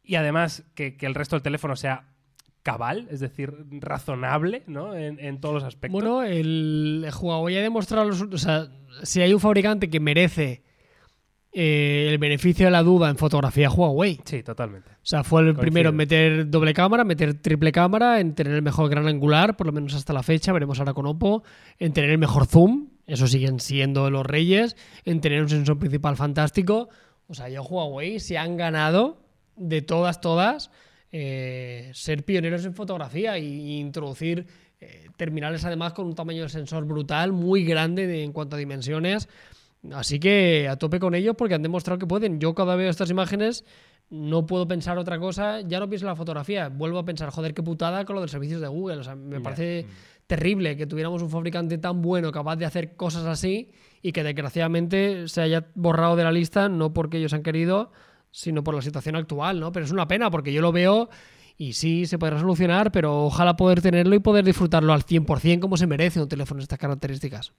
[0.03, 2.05] y además que, que el resto del teléfono sea
[2.63, 4.93] cabal, es decir, razonable, ¿no?
[4.95, 5.91] En, en todos los aspectos.
[6.01, 8.67] Bueno, el Huawei ha demostrado, los- o sea,
[9.03, 10.63] si hay un fabricante que merece
[11.53, 14.19] eh, el beneficio de la duda en fotografía Huawei.
[14.25, 14.91] Sí, totalmente.
[14.91, 15.61] O sea, fue el Coincido.
[15.61, 19.65] primero en meter doble cámara, meter triple cámara, en tener el mejor gran angular, por
[19.67, 21.43] lo menos hasta la fecha, veremos ahora con Oppo,
[21.79, 26.15] en tener el mejor zoom, eso siguen siendo los reyes, en tener un sensor principal
[26.17, 26.89] fantástico.
[27.27, 29.17] O sea, ya Huawei se han ganado
[29.55, 30.69] de todas, todas,
[31.11, 34.45] eh, ser pioneros en fotografía y introducir
[34.79, 38.59] eh, terminales además con un tamaño de sensor brutal, muy grande de- en cuanto a
[38.59, 39.27] dimensiones.
[39.91, 42.39] Así que a tope con ellos porque han demostrado que pueden.
[42.39, 43.63] Yo cada vez veo estas imágenes
[44.09, 47.53] no puedo pensar otra cosa, ya no pienso en la fotografía, vuelvo a pensar, joder,
[47.53, 48.97] qué putada con lo de los servicios de Google.
[48.97, 49.85] O sea, me parece
[50.27, 53.71] terrible que tuviéramos un fabricante tan bueno capaz de hacer cosas así
[54.01, 57.91] y que desgraciadamente se haya borrado de la lista, no porque ellos han querido,
[58.31, 59.71] sino por la situación actual, ¿no?
[59.71, 61.09] Pero es una pena porque yo lo veo
[61.57, 65.77] y sí se podrá solucionar, pero ojalá poder tenerlo y poder disfrutarlo al 100% como
[65.77, 67.53] se merece un teléfono de estas características.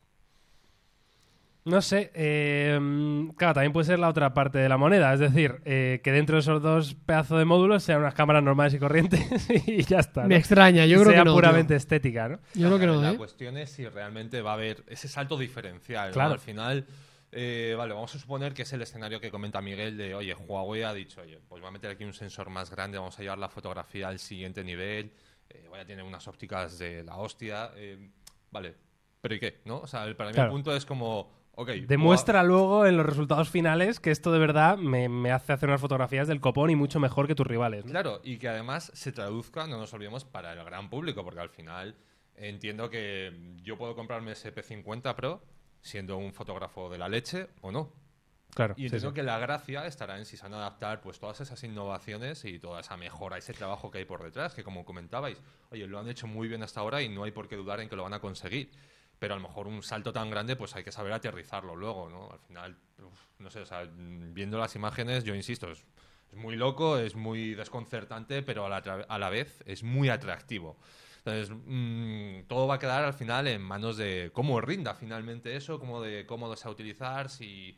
[1.69, 2.79] No sé, eh,
[3.37, 6.37] claro, también puede ser la otra parte de la moneda, es decir, eh, que dentro
[6.37, 9.21] de esos dos pedazos de módulos sean unas cámaras normales y corrientes
[9.69, 10.23] y ya está.
[10.23, 10.29] ¿no?
[10.29, 11.31] Me extraña, yo Y creo sea que no.
[11.33, 11.35] tío.
[11.35, 12.39] puramente estética, ¿no?
[12.55, 13.17] Yo creo que no, La ¿eh?
[13.17, 16.09] cuestión es si realmente va a haber ese salto diferencial.
[16.09, 16.15] ¿no?
[16.15, 16.33] Claro.
[16.33, 16.87] Al final,
[17.33, 20.83] eh, vale, vamos a suponer que es el escenario que comenta Miguel de, oye, Huawei
[20.85, 23.39] ha dicho, oye, pues va a meter aquí un sensor más grande, vamos a llevar
[23.39, 25.13] la fotografía al siguiente nivel,
[25.51, 27.99] eh, vaya, tiene unas ópticas de la hostia, eh,
[28.51, 28.75] vale,
[29.21, 29.61] pero ¿y qué?
[29.67, 29.81] ¿No?
[29.81, 30.49] O sea, el- para mí Claro.
[30.49, 35.09] el punto es como, Demuestra luego en los resultados finales que esto de verdad me,
[35.09, 37.85] me hace hacer unas fotografías del copón y mucho mejor que tus rivales.
[37.85, 37.91] ¿no?
[37.91, 41.51] Claro, y que además se traduzca, no nos olvidemos, para el gran público, porque al
[41.51, 41.97] final
[42.37, 45.43] entiendo que yo puedo comprarme ese P50 Pro
[45.81, 47.93] siendo un fotógrafo de la leche o no.
[48.55, 48.75] Claro.
[48.77, 49.15] Y entiendo sí.
[49.15, 52.59] que la gracia estará en si se van a adaptar pues todas esas innovaciones y
[52.59, 55.41] toda esa mejora, ese trabajo que hay por detrás, que como comentabais,
[55.71, 57.89] oye, lo han hecho muy bien hasta ahora y no hay por qué dudar en
[57.89, 58.71] que lo van a conseguir.
[59.19, 62.31] Pero a lo mejor un salto tan grande, pues hay que saber aterrizarlo luego, ¿no?
[62.31, 65.85] Al final, uf, no sé, o sea, viendo las imágenes, yo insisto, es,
[66.33, 70.77] es muy loco, es muy desconcertante, pero a la, a la vez es muy atractivo.
[71.19, 75.79] Entonces, mm, todo va a quedar al final en manos de cómo rinda finalmente eso,
[75.79, 77.77] cómo de cómodo sea utilizar, si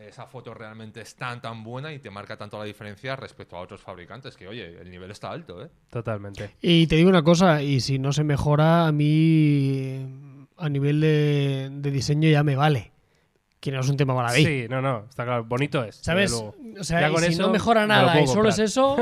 [0.00, 3.60] esa foto realmente es tan tan buena y te marca tanto la diferencia respecto a
[3.60, 5.70] otros fabricantes, que oye, el nivel está alto, ¿eh?
[5.90, 6.56] Totalmente.
[6.60, 10.06] Y te digo una cosa, y si no se mejora, a mí
[10.56, 12.92] a nivel de, de diseño ya me vale.
[13.60, 14.44] Que no es un tema baladí.
[14.44, 15.44] Sí, no, no, está claro.
[15.44, 15.96] Bonito es.
[15.96, 16.30] ¿Sabes?
[16.30, 16.54] luego.
[16.78, 18.56] O sea, Ya y con si eso no mejora me nada puedo y solo es
[18.56, 18.66] comprar.
[18.66, 18.96] eso,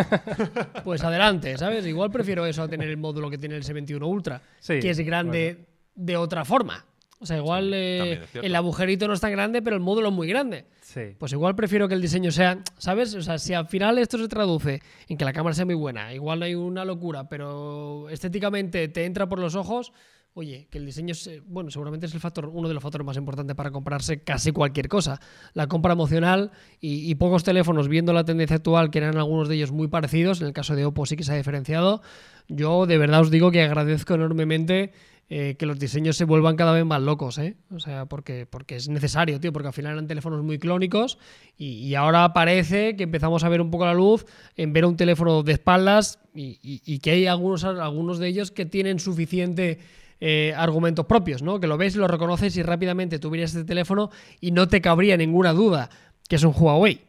[0.85, 1.85] pues adelante, ¿sabes?
[1.87, 5.01] Igual prefiero eso a tener el módulo que tiene el S21 Ultra, Sí, que es
[5.01, 6.85] grande de otra forma.
[7.19, 8.47] O sea, igual eh, es cierto.
[8.47, 10.67] el agujerito no es tan grande, pero el módulo es muy grande.
[10.83, 11.15] Sí.
[11.19, 13.15] Pues igual prefiero que el diseño sea, ¿sabes?
[13.15, 16.13] O sea, si al final esto se traduce en que la cámara sea muy buena,
[16.15, 19.93] igual no hay una locura, pero estéticamente te entra por los ojos,
[20.37, 23.17] oye, que el diseño, se- bueno, seguramente es el factor, uno de los factores más
[23.17, 25.21] importantes para comprarse casi cualquier cosa.
[25.53, 29.71] La compra emocional y, pocos teléfonos, viendo la tendencia actual, que eran algunos de ellos
[29.71, 32.03] muy parecidos, en el caso de Oppo sí que se ha diferenciado,
[32.49, 34.93] yo de verdad os digo que agradezco enormemente
[35.31, 37.57] eh, que los diseños se vuelvan cada vez más locos, ¿eh?
[37.71, 41.17] O sea, porque, porque es necesario, tío, porque al final eran teléfonos muy clónicos
[41.57, 44.27] y, ahora parece que empezamos a ver un poco la luz
[44.57, 48.67] en ver un teléfono de espaldas y- y que hay algunos, algunos de ellos que
[48.67, 49.79] tienen suficiente
[50.27, 51.61] eh, argumentos propios, ¿no?
[51.61, 54.11] Que lo ves lo reconoces y rápidamente tú miras este teléfono
[54.41, 55.91] y no te cabría ninguna duda
[56.27, 57.03] que es un Huawei,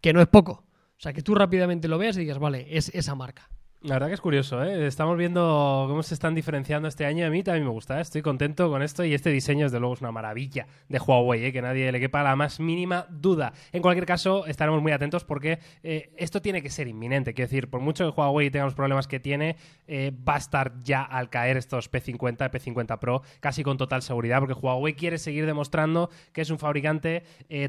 [0.00, 0.64] que no es poco.
[0.98, 3.48] O sea, que tú rápidamente lo veas y digas, vale, es esa marca.
[3.86, 4.84] La verdad que es curioso, ¿eh?
[4.88, 7.24] Estamos viendo cómo se están diferenciando este año.
[7.24, 8.02] A mí también me gusta, ¿eh?
[8.02, 11.52] estoy contento con esto y este diseño, desde luego, es una maravilla de Huawei, ¿eh?
[11.52, 13.52] que nadie le quepa la más mínima duda.
[13.70, 17.32] En cualquier caso, estaremos muy atentos porque eh, esto tiene que ser inminente.
[17.32, 19.54] Quiero decir, por mucho que Huawei tenga los problemas que tiene,
[19.86, 24.40] eh, va a estar ya al caer estos P50, P50 Pro, casi con total seguridad,
[24.40, 27.22] porque Huawei quiere seguir demostrando que es un fabricante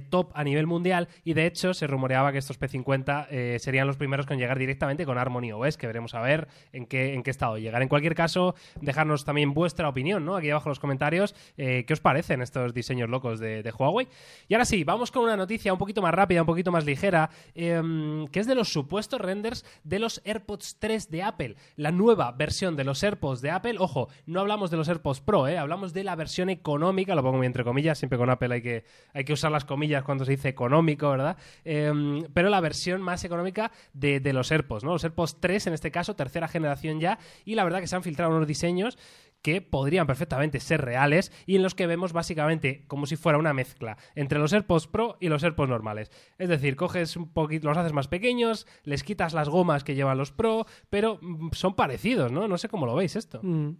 [0.10, 3.98] top a nivel mundial y de hecho se rumoreaba que estos P50 eh, serían los
[3.98, 7.32] primeros con llegar directamente con Harmony OS, que veremos a ver en qué, en qué
[7.32, 7.82] estado llegar.
[7.82, 10.36] En cualquier caso, dejarnos también vuestra opinión, ¿no?
[10.36, 14.08] Aquí abajo en los comentarios, eh, ¿qué os parecen estos diseños locos de, Huawei?
[14.48, 17.30] Y ahora sí, vamos con una noticia un poquito más rápida, un poquito más ligera,
[17.56, 22.32] em, que es de los supuestos renders de los AirPods 3 de Apple, la nueva
[22.32, 23.76] versión de los AirPods de Apple.
[23.80, 25.58] Ojo, no hablamos de los AirPods Pro, ¿eh?
[25.58, 28.84] hablamos de la versión económica, lo pongo muy entre comillas, siempre con Apple hay que,
[29.14, 31.38] hay que usar las comillas cuando se dice económico, ¿verdad?
[31.64, 34.92] Em, pero la versión más económica de, de los AirPods, ¿no?
[34.92, 38.04] Los AirPods 3 en este caso, tercera generación ya, y la verdad que se han
[38.04, 38.98] filtrado unos diseños
[39.42, 43.54] que podrían perfectamente ser reales y en los que vemos básicamente como si fuera una
[43.54, 46.12] mezcla entre los AirPods Pro y los AirPods normales.
[46.38, 50.18] Es decir, coges un poquito, los haces más pequeños, les quitas las gomas que llevan
[50.18, 52.48] los Pro, pero mm, son parecidos, ¿no?
[52.48, 53.40] No sé cómo lo veis esto.
[53.44, 53.78] Mm.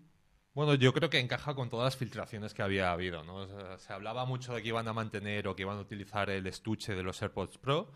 [0.54, 3.36] Bueno, yo creo que encaja con todas las filtraciones que había habido, ¿no?
[3.36, 6.32] O sea, se hablaba mucho de que iban a mantener o que iban a utilizar
[6.32, 7.92] el estuche de los AirPods Pro.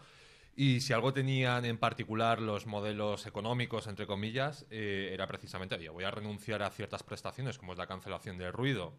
[0.55, 5.89] Y si algo tenían en particular los modelos económicos, entre comillas, eh, era precisamente, oye,
[5.89, 8.93] voy a renunciar a ciertas prestaciones, como es la cancelación del ruido,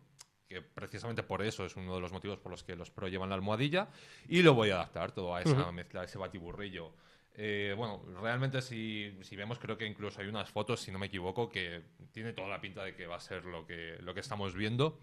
[0.49, 3.29] que precisamente por eso es uno de los motivos por los que los Pro llevan
[3.29, 3.89] la almohadilla,
[4.29, 6.95] y lo voy a adaptar todo a esa mezcla, a ese batiburrillo.
[7.35, 11.07] Eh, bueno, realmente si, si vemos, creo que incluso hay unas fotos, si no me
[11.07, 11.83] equivoco, que
[12.13, 15.01] tiene toda la pinta de que va a ser lo que, lo que estamos viendo.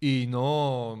[0.00, 0.98] Y no.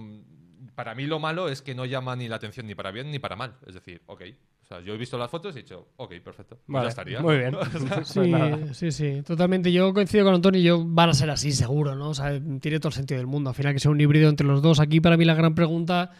[0.74, 3.18] Para mí lo malo es que no llama ni la atención ni para bien ni
[3.18, 3.54] para mal.
[3.66, 4.22] Es decir, ok.
[4.62, 6.56] O sea, yo he visto las fotos y he dicho, ok, perfecto.
[6.56, 7.20] Pues Vale, ya estaría.
[7.20, 7.56] Muy bien.
[8.04, 9.72] Sí, Pues sí, sí, totalmente.
[9.72, 12.10] Yo coincido con Antonio y yo van a ser así, seguro, ¿no?
[12.10, 13.50] O sea, tiene todo el sentido del mundo.
[13.50, 14.80] Al final que sea un híbrido entre los dos.
[14.80, 16.12] Aquí para mí la gran pregunta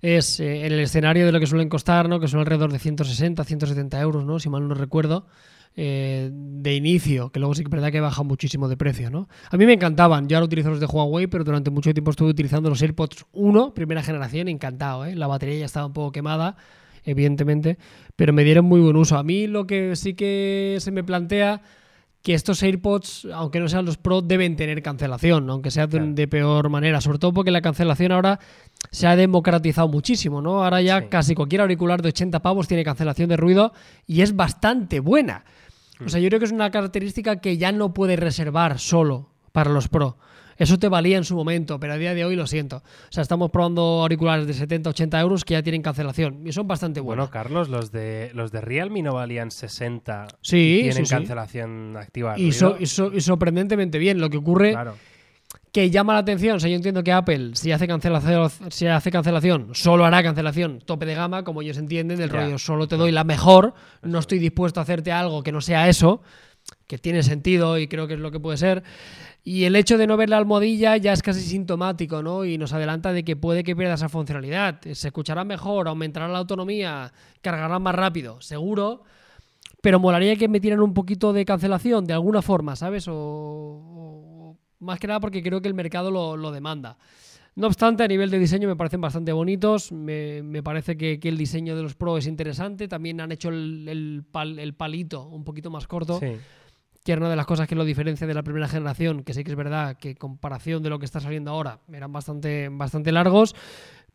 [0.00, 2.20] es eh, en el escenario de lo que suelen costar, ¿no?
[2.20, 4.38] Que son alrededor de 160, 170 euros, ¿no?
[4.38, 5.26] Si mal no recuerdo.
[5.80, 9.28] Eh, de inicio, que luego sí que es verdad que baja muchísimo de precio, ¿no?
[9.48, 12.30] A mí me encantaban, yo ahora utilizo los de Huawei, pero durante mucho tiempo estuve
[12.30, 15.14] utilizando los AirPods 1, primera generación, encantado, ¿eh?
[15.14, 16.56] La batería ya estaba un poco quemada,
[17.04, 17.78] evidentemente,
[18.16, 19.16] pero me dieron muy buen uso.
[19.18, 21.62] A mí lo que sí que se me plantea
[22.22, 25.52] que estos AirPods, aunque no sean los Pro, deben tener cancelación, ¿no?
[25.52, 26.12] aunque sea de, Claro.
[26.12, 28.40] de peor manera, sobre todo porque la cancelación ahora
[28.90, 30.64] se ha democratizado muchísimo, ¿no?
[30.64, 31.06] Ahora ya Sí.
[31.08, 33.72] casi cualquier auricular de 80 pavos tiene cancelación de ruido
[34.08, 35.44] y es bastante buena.
[36.04, 39.70] O sea, yo creo que es una característica que ya no puedes reservar solo para
[39.70, 40.16] los Pro.
[40.56, 42.78] Eso te valía en su momento, pero a día de hoy lo siento.
[42.78, 42.82] O
[43.12, 46.98] sea, estamos probando auriculares de 70, 80 euros que ya tienen cancelación y son bastante
[46.98, 47.28] buenos.
[47.28, 51.14] Bueno, Carlos, los de los de Realme no valían 60 Sí, y tienen sí, sí.
[51.14, 52.34] cancelación activa.
[52.36, 52.58] y, ruido.
[52.58, 54.20] so- y so- y sorprendentemente bien.
[54.20, 54.94] Lo que ocurre Claro.
[55.72, 56.56] Que llama la atención.
[56.56, 60.80] O sea, yo entiendo que Apple, si hace cancelación, si hace cancelación, solo hará cancelación
[60.80, 64.38] tope de gama, como ellos entienden, del rollo, solo te doy la mejor, no estoy
[64.38, 66.22] dispuesto a hacerte algo que no sea eso,
[66.86, 68.82] que tiene sentido y creo que es lo que puede ser.
[69.44, 72.44] Y el hecho de no ver la almohadilla ya es casi sintomático, ¿no?
[72.44, 74.80] Y nos adelanta de que puede que pierda esa funcionalidad.
[74.92, 79.04] Se escuchará mejor, aumentará la autonomía, cargará más rápido, seguro.
[79.80, 83.06] Pero molaría que metieran un poquito de cancelación de alguna forma, ¿sabes?
[83.08, 84.27] O-
[84.80, 86.96] más que nada porque creo que el mercado lo, lo demanda.
[87.56, 89.90] No obstante, a nivel de diseño me parecen bastante bonitos.
[89.90, 92.86] Me, me parece que, que el diseño de los Pro es interesante.
[92.86, 96.36] También han hecho el, el pal- el palito un poquito más corto, Sí.
[97.02, 99.42] que era una de las cosas que lo diferencia de la primera generación, que sí
[99.42, 103.10] que es verdad que en comparación de lo que está saliendo ahora eran bastante, bastante
[103.10, 103.56] largos.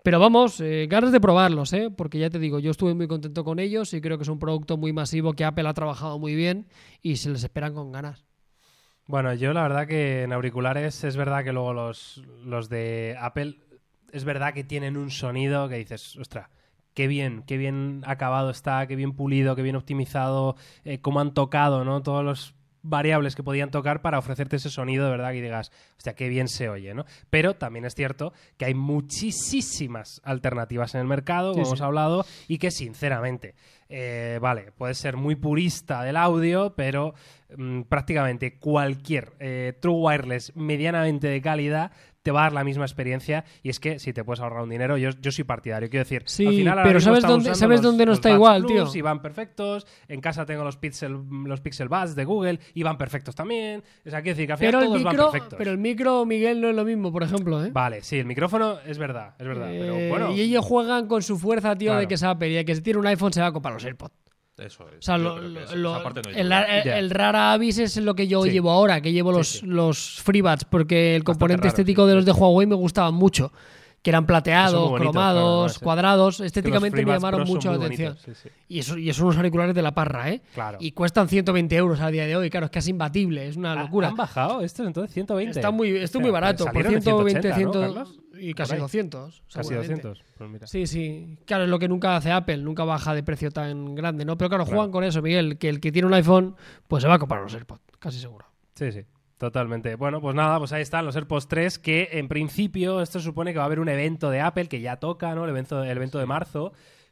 [0.04, 1.90] Pero vamos, eh, ganas de probarlos, ¿eh?
[1.90, 4.40] porque ya te digo, yo estuve muy contento con ellos y creo que es un
[4.40, 6.68] producto muy masivo que Apple ha trabajado muy bien
[7.02, 8.26] y se les esperan con ganas.
[9.06, 13.58] Bueno, yo la verdad que en auriculares es verdad que luego los, los de Apple
[14.12, 16.48] es verdad que tienen un sonido que dices, ostras,
[16.94, 21.34] qué bien, qué bien acabado está, qué bien pulido, qué bien optimizado, eh, cómo han
[21.34, 22.02] tocado, ¿no?
[22.02, 26.16] Todos los variables que podían tocar para ofrecerte ese sonido de verdad que digas, hostia,
[26.16, 27.06] qué bien se oye, ¿no?
[27.30, 32.26] Pero también es cierto que hay muchísimas alternativas en el mercado, como Sí, hemos hablado,
[32.48, 33.56] y que sinceramente,
[33.90, 37.14] eh, vale, puedes ser muy purista del audio, pero
[37.58, 41.92] mm, prácticamente cualquier eh, True Wireless medianamente de calidad
[42.24, 44.70] te va a dar la misma experiencia y es que si te puedes ahorrar un
[44.70, 45.90] dinero, yo, yo soy partidario.
[45.90, 48.94] Quiero decir, Sí, al final pero ¿sabes dónde- sabes los- dónde no está igual, Plus
[48.94, 49.00] tío?
[49.00, 49.86] Y van perfectos.
[50.08, 53.84] En casa tengo los Pixel, los Pixel Buds de Google y van perfectos también.
[54.06, 55.56] O sea, quiero decir que al final Pero el, todos van perfectos.
[55.58, 57.62] pero el micro, Miguel, no es lo mismo, por ejemplo.
[57.66, 57.72] ¿eh?
[57.74, 59.74] Vale, sí, el micrófono es verdad, es verdad.
[59.74, 62.64] Eh, pero bueno, Y ellos juegan con su fuerza, tío, de que Apple y de
[62.64, 64.14] que si tiene un iPhone se va a comprar los AirPods.
[64.58, 65.00] Eso es.
[65.00, 65.48] O sea, lo- no
[66.30, 66.52] el,
[66.88, 68.52] el- rara avis es lo que yo Sí.
[68.52, 69.66] llevo ahora, que llevo los, sí.
[69.66, 73.16] los FreeBuds, porque el Bastante componente raro, estético sí, de los de Huawei me gustaban
[73.16, 73.52] mucho.
[74.04, 76.42] Que eran plateados, claro, cromados, cuadrados.
[76.42, 78.14] Estéticamente me llamaron mucho la atención.
[78.14, 78.56] bonitos, sí, sí.
[78.68, 80.42] Y, eso, y son unos auriculares de la parra, ¿eh?
[80.54, 80.78] Claro.
[80.82, 82.50] Y cuestan 120 euros a día de hoy.
[82.50, 84.10] Claro, es casi imbatible, es una locura.
[84.10, 85.58] ¿Han bajado estos entonces 120?
[85.58, 88.20] Está muy, esto es muy barato, por salieron en 120, 180, ¿no, 100 Carlos?
[88.42, 88.82] y casi Por ahí.
[88.82, 89.44] 200.
[89.54, 90.08] Casi seguramente.
[90.10, 90.24] 200.
[90.38, 90.68] Pues mira.
[90.68, 91.38] Sí, sí.
[91.46, 94.38] Claro, es lo que nunca hace Apple, nunca baja de precio tan grande, ¿no?
[94.38, 94.76] Pero claro, Claro.
[94.76, 96.58] juegan con eso, Miguel, que el que tiene un iPhone,
[96.90, 98.48] pues se va a comprar los AirPods, casi seguro.
[98.76, 99.06] Sí, sí.
[99.38, 99.96] Totalmente.
[99.96, 103.58] Bueno, pues nada, pues ahí están los AirPods 3, que en principio esto supone que
[103.58, 105.44] va a haber un evento de Apple que ya toca, ¿no?
[105.44, 106.72] El evento, el evento de marzo.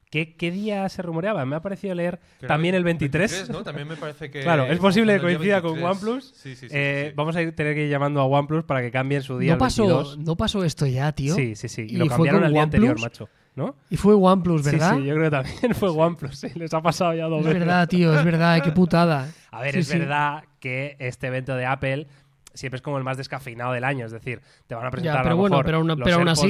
[0.09, 1.45] ¿Qué, ¿Qué día se rumoreaba?
[1.45, 3.49] Me ha parecido leer también el 23.
[3.49, 3.63] ¿no?
[3.63, 4.41] También me parece que.
[4.41, 6.03] Claro, es posible que coincida con 23.
[6.03, 6.33] OnePlus.
[6.35, 6.75] Sí, sí, sí.
[6.75, 7.13] Eh.
[7.15, 9.57] Vamos a ir, tener que ir llamando a OnePlus para que cambien su día ¿No
[9.57, 10.17] pasó, 22.
[10.17, 11.33] ¿No pasó esto ya, tío?
[11.33, 11.83] Sí, sí, sí.
[11.87, 13.29] Y, ¿Y lo cambiaron al día anterior, macho.
[13.55, 13.75] ¿No?
[13.89, 14.95] Y fue OnePlus, ¿verdad?
[14.95, 16.37] Sí, sí, yo creo que también fue OnePlus.
[16.37, 17.59] Sí, les ha pasado ya dos Es veces.
[17.61, 19.29] verdad, tío, es verdad, qué putada.
[19.51, 19.99] A ver, Sí, es sí.
[19.99, 22.07] verdad que este evento de Apple
[22.53, 24.05] siempre es como el más descafeinado del año.
[24.05, 25.97] Es decir, te van a presentar Ya, a pero lo bueno, mejor pero aún, los
[25.97, 26.43] pero estos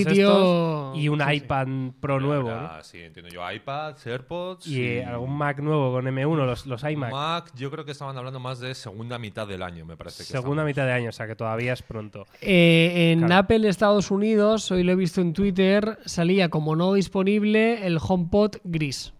[0.95, 1.33] y un sí, sí.
[1.35, 1.67] iPad
[1.99, 2.49] Pro nuevo.
[2.49, 2.55] ¿no?
[2.55, 3.49] Ahora, Sí, entiendo yo.
[3.51, 4.65] iPad, AirPods.
[4.67, 7.11] Y eh, algún Mac nuevo con M1, los, los iMac.
[7.11, 10.23] Mac, yo creo que estaban hablando más de segunda mitad del año, me parece que
[10.31, 10.65] Segunda estamos.
[10.65, 12.25] mitad de año, o sea que todavía es pronto.
[12.41, 13.35] Eh, en Claro.
[13.35, 18.55] Apple Estados Unidos, hoy lo he visto en Twitter, salía como no disponible el HomePod
[18.63, 19.13] gris.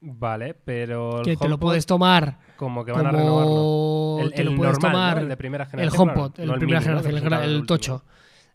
[0.00, 1.18] Vale, pero.
[1.18, 4.18] el Que te lo puedes tomar Como que van a renovarlo.
[4.20, 5.22] El, te lo el puedes normal, tomar ¿no?
[5.22, 6.02] el de primera el generación.
[6.02, 7.02] HomePod, claro, el no el primera mini, ¿no?
[7.02, 8.04] generación, el, el tocho.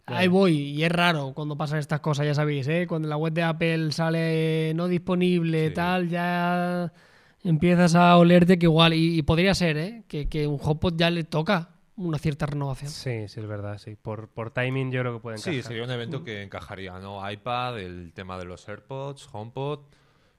[0.05, 2.85] Ahí voy, y es raro cuando pasan estas cosas, ya sabéis, ¿eh?
[2.87, 5.73] Cuando en la web de Apple sale no disponible, Sí.
[5.73, 6.91] tal, ya
[7.45, 10.03] empiezas a olerte que igual, y, y podría ser, ¿eh?
[10.09, 12.91] Que, que un HomePod ya le toca una cierta renovación.
[12.91, 13.95] Sí, sí, es verdad, sí.
[13.95, 17.29] Por, por timing yo creo que pueden Sí, sería un evento que encajaría, ¿no?
[17.31, 19.79] iPad, el tema de los AirPods, HomePod.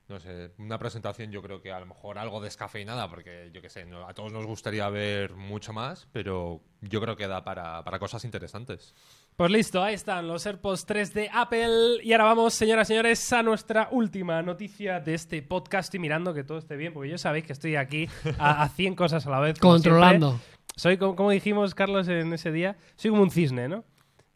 [0.07, 3.71] No sé, una presentación yo creo que a lo mejor algo descafeinada, porque yo qué
[3.71, 7.83] sé, no- a todos nos gustaría ver mucho más, pero yo creo que da para,
[7.85, 8.95] para cosas interesantes.
[9.35, 12.01] Pues listo, ahí están los AirPods 3 de Apple.
[12.03, 15.87] Y ahora vamos, señoras y señores, a nuestra última noticia de este podcast.
[15.87, 18.07] Estoy mirando que todo esté bien, porque ya sabéis que estoy aquí
[18.39, 19.59] a, a 100 cosas a la vez.
[19.59, 20.33] Controlando.
[20.39, 20.55] siempre.
[20.77, 23.85] Soy, como, como dijimos, Carlos, en ese día, soy como un cisne, ¿no?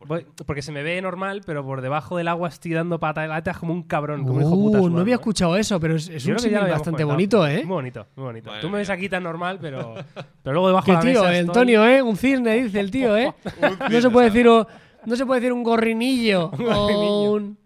[0.06, 3.72] Voy- porque se me ve normal, pero por debajo del agua estoy dando pataletas como
[3.72, 5.16] un cabrón, como un hijo puta Uh, no sudando, había ¿eh?
[5.16, 7.42] escuchado eso, pero es, es Yo creo un que ya símil lo habíamos bastante comentado.
[7.42, 7.64] bonito, ¿eh?
[7.66, 8.46] Muy bonito, muy bonito.
[8.50, 8.94] Madre Tú me ves mía.
[8.94, 9.94] aquí tan normal, pero,
[10.42, 12.00] pero luego debajo Que de la tío, mesa estoy- Antonio, ¿eh?
[12.02, 13.34] Un cisne, dice el tío, ¿eh?
[13.90, 14.66] no se puede decir un,
[15.04, 17.58] no se puede decir un gorrinillo o un...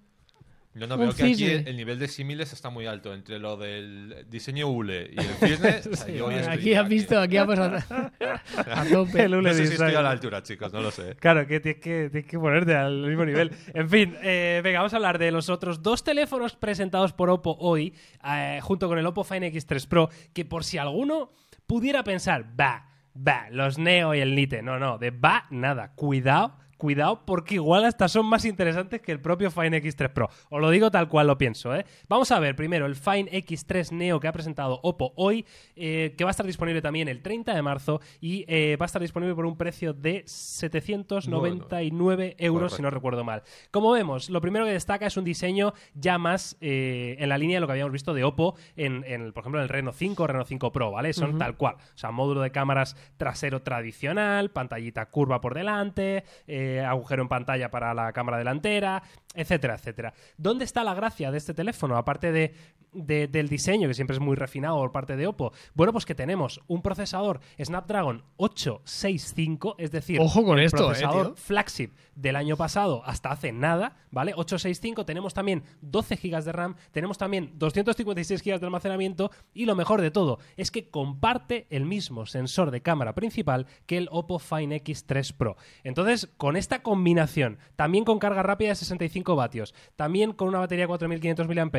[0.74, 3.38] Yo no Un veo que aquí el, el nivel de símiles está muy alto entre
[3.38, 5.80] lo del diseño hule y el cisne.
[5.92, 7.76] o sea, yo Aquí has visto, aquí ha pasado
[8.56, 9.24] a tope.
[9.24, 11.14] El hule No sé si estoy a la altura, chicos, no lo sé.
[11.16, 13.52] Claro, que tienes, que tienes que ponerte al mismo nivel.
[13.74, 17.54] En fin, eh, venga, vamos a hablar de los otros dos teléfonos presentados por Oppo
[17.60, 17.94] hoy,
[18.24, 21.32] eh, junto con el Oppo Find X3 Pro, que por si alguno
[21.66, 24.62] pudiera pensar, va, va, los Neo y el Lite.
[24.62, 25.92] No, no, de va, nada.
[25.94, 26.61] Cuidado.
[26.82, 30.28] Cuidado, porque igual hasta son más interesantes que el propio Find X3 Pro.
[30.50, 31.86] Os lo digo tal cual lo pienso, ¿eh?
[32.08, 36.24] Vamos a ver primero el Find X3 Neo que ha presentado Oppo hoy, eh, que
[36.24, 39.36] va a estar disponible también el 30 de marzo y eh, va a estar disponible
[39.36, 43.44] por un precio de 799 euros, si no recuerdo mal.
[43.70, 47.58] Como vemos, lo primero que destaca es un diseño ya más eh, en la línea
[47.58, 49.02] de lo que habíamos visto de Oppo en,
[49.32, 51.12] por ejemplo, en el Reno 5 o Reno 5 Pro, ¿vale?
[51.12, 51.76] Son tal cual.
[51.76, 57.70] O sea, módulo de cámaras trasero tradicional, pantallita curva por delante, eh, agujero en pantalla
[57.70, 59.02] para la cámara delantera,
[59.34, 60.14] etcétera, etcétera.
[60.36, 61.96] ¿Dónde está la gracia de este teléfono?
[61.96, 62.54] Aparte de,
[62.92, 65.52] de- del diseño, que siempre es muy refinado por parte de Oppo.
[65.74, 70.86] Bueno, pues que tenemos un procesador Snapdragon 865, es decir, Ojo con el esto, eh,
[70.86, 71.36] procesador tío.
[71.36, 74.32] flagship del año pasado hasta hace nada, ¿vale?
[74.34, 79.74] 865, tenemos también 12 GB de RAM, tenemos también 256 GB de almacenamiento y lo
[79.74, 84.38] mejor de todo es que comparte el mismo sensor de cámara principal que el Oppo
[84.38, 85.56] Find X3 Pro.
[85.84, 90.84] Entonces, con esta combinación, también con carga rápida de 65 vatios, también con una batería
[90.84, 91.70] de 4500 mAh,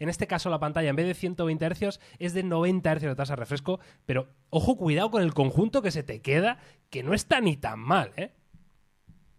[0.00, 3.14] en este caso la pantalla en vez de 120 Hz es de 90 Hz de
[3.14, 6.58] tasa de refresco, pero ojo, cuidado con el conjunto que se te queda,
[6.90, 8.32] que no está ni tan mal, ¿eh?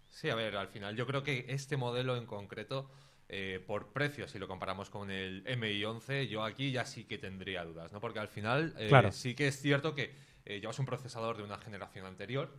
[0.09, 2.89] Sí, a ver, al final yo creo que este modelo en concreto,
[3.27, 7.63] eh, por precio, si lo comparamos con el MI11, yo aquí ya sí que tendría
[7.63, 7.99] dudas, ¿no?
[7.99, 9.11] Porque al final eh, Claro.
[9.11, 10.13] sí que es cierto que
[10.45, 12.53] eh, llevas un procesador de una generación anterior,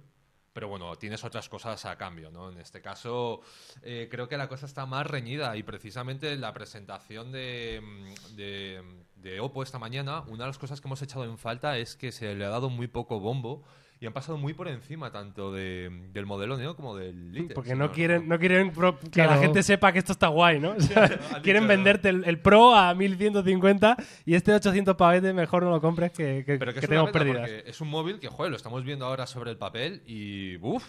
[0.53, 2.51] pero bueno, tienes otras cosas a cambio, ¿no?
[2.51, 3.41] En este caso,
[3.83, 8.83] eh, creo que la cosa está más reñida y precisamente la presentación mm, de,
[9.17, 12.13] de Oppo esta mañana, una de las cosas que hemos echado en falta es que
[12.13, 13.65] se le ha dado muy poco bombo
[14.03, 17.55] y han pasado muy por encima tanto de- del modelo Neo como del Lite.
[17.55, 19.31] Porque no quieren, no quieren pro- que Claro.
[19.31, 20.73] la gente sepa que esto está guay, ¿no?
[20.77, 21.05] O sea,
[21.37, 23.97] Han quieren venderte el, el Pro a 1150
[24.27, 27.05] y este 800 pavete mejor no lo compres que, que, Pero que, que es una
[27.07, 27.51] tenemos pérdidas.
[27.65, 30.85] es un móvil que, joder, lo estamos viendo ahora sobre el papel y, uff,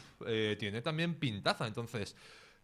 [0.58, 1.68] tiene también pintaza.
[1.68, 2.16] Entonces,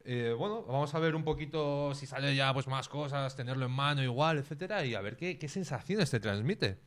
[0.04, 3.72] eh, bueno, vamos a ver un poquito si sale ya pues más cosas, tenerlo en
[3.72, 6.78] mano igual, etcétera, y a ver qué, qué sensaciones te transmite.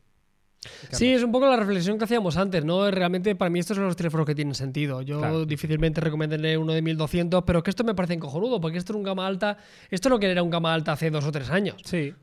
[0.90, 2.88] Sí, es un poco la reflexión que hacíamos antes, ¿no?
[2.90, 5.02] Realmente para mí estos son los teléfonos que tienen sentido.
[5.02, 5.44] Yo Claro.
[5.44, 8.96] difícilmente recomendaría uno de 1200, pero es que esto me parece cojonudo, porque esto es
[8.96, 9.56] un gama alta,
[9.90, 11.76] esto es lo que era un gama alta hace dos o tres años.
[11.84, 12.14] Sí.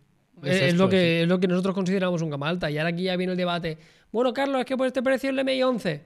[0.41, 2.71] Es, es esto, lo que, es lo que nosotros consideramos un gama alta.
[2.71, 3.77] Y ahora aquí ya viene el debate.
[4.11, 6.01] Bueno, Carlos, es que por este precio el MI11.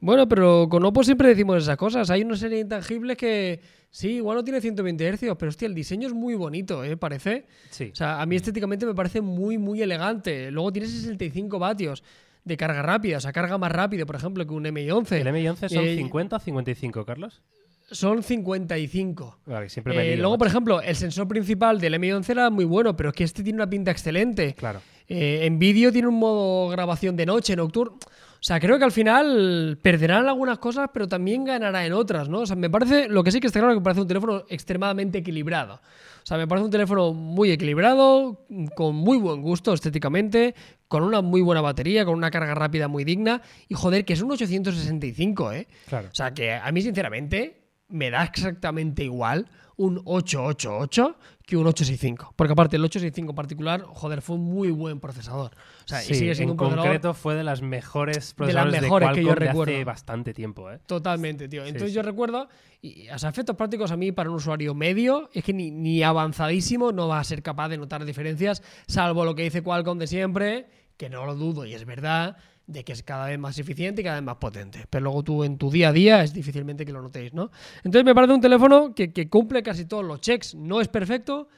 [0.00, 2.08] Bueno, pero con Oppo siempre decimos esas cosas.
[2.10, 5.74] Hay una serie de intangibles que sí, igual no tiene 120 Hz, pero hostia, el
[5.74, 6.96] diseño es muy bonito, ¿eh?
[6.96, 7.46] Parece.
[7.70, 7.90] Sí.
[7.92, 10.50] O sea, a mí estéticamente me parece muy, muy elegante.
[10.52, 12.04] Luego tiene 65 vatios
[12.44, 15.12] de carga rápida, o sea, carga más rápido, por ejemplo, que un MI11.
[15.20, 17.42] ¿El M11 son Eh, 50 o 55, Carlos?
[17.90, 19.38] Son 55.
[19.46, 22.64] Vale, siempre me Eh, lío, luego, por ejemplo, el sensor principal del M11 era muy
[22.64, 24.54] bueno, pero es que este tiene una pinta excelente.
[24.54, 24.80] Claro.
[25.08, 27.96] Eh, en vídeo tiene un modo grabación de noche, nocturno.
[27.96, 28.00] O
[28.40, 32.40] O sea, creo que al final perderán algunas cosas, pero también ganará en otras, ¿no?
[32.40, 34.44] O sea, me parece, lo que sí que está claro que me parece un teléfono
[34.48, 35.74] extremadamente equilibrado.
[35.74, 40.54] O sea, me parece un teléfono muy equilibrado, con muy buen gusto estéticamente,
[40.86, 43.42] con una muy buena batería, con una carga rápida muy digna.
[43.68, 45.66] Y joder, que es un 865, ¿eh?
[45.88, 46.08] Claro.
[46.08, 51.16] O sea, que a mí, sinceramente, me da exactamente igual un 888
[51.46, 52.34] que un 865.
[52.36, 55.52] Porque aparte, el 865 en particular, joder, fue un muy buen procesador.
[55.84, 58.72] O sea, y sigue siendo en un concreto fue de las mejores De las procesadores
[58.72, 59.84] de, mejores que yo de hace recuerdo.
[59.84, 60.80] bastante tiempo, ¿eh?
[60.84, 61.64] Totalmente, tío.
[61.64, 61.94] Entonces sí.
[61.94, 62.48] yo recuerdo,
[62.82, 66.02] y o sea, efectos prácticos a mí para un usuario medio, es que ni, ni
[66.02, 70.08] avanzadísimo no va a ser capaz de notar diferencias, salvo lo que dice Qualcomm de
[70.08, 70.66] siempre,
[70.96, 72.36] que no lo dudo y es verdad,
[72.68, 74.84] de que es cada vez más eficiente y cada vez más potente.
[74.88, 77.50] Pero luego tú en tu día a día es difícilmente que lo notéis, ¿no?
[77.78, 80.54] Entonces me parece un teléfono que, que cumple casi todos los checks.
[80.54, 81.48] No es perfecto,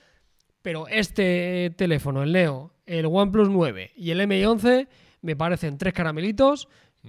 [0.63, 4.87] pero este teléfono, el Neo, el OnePlus 9 y el MI11
[5.23, 6.69] me parecen tres caramelitos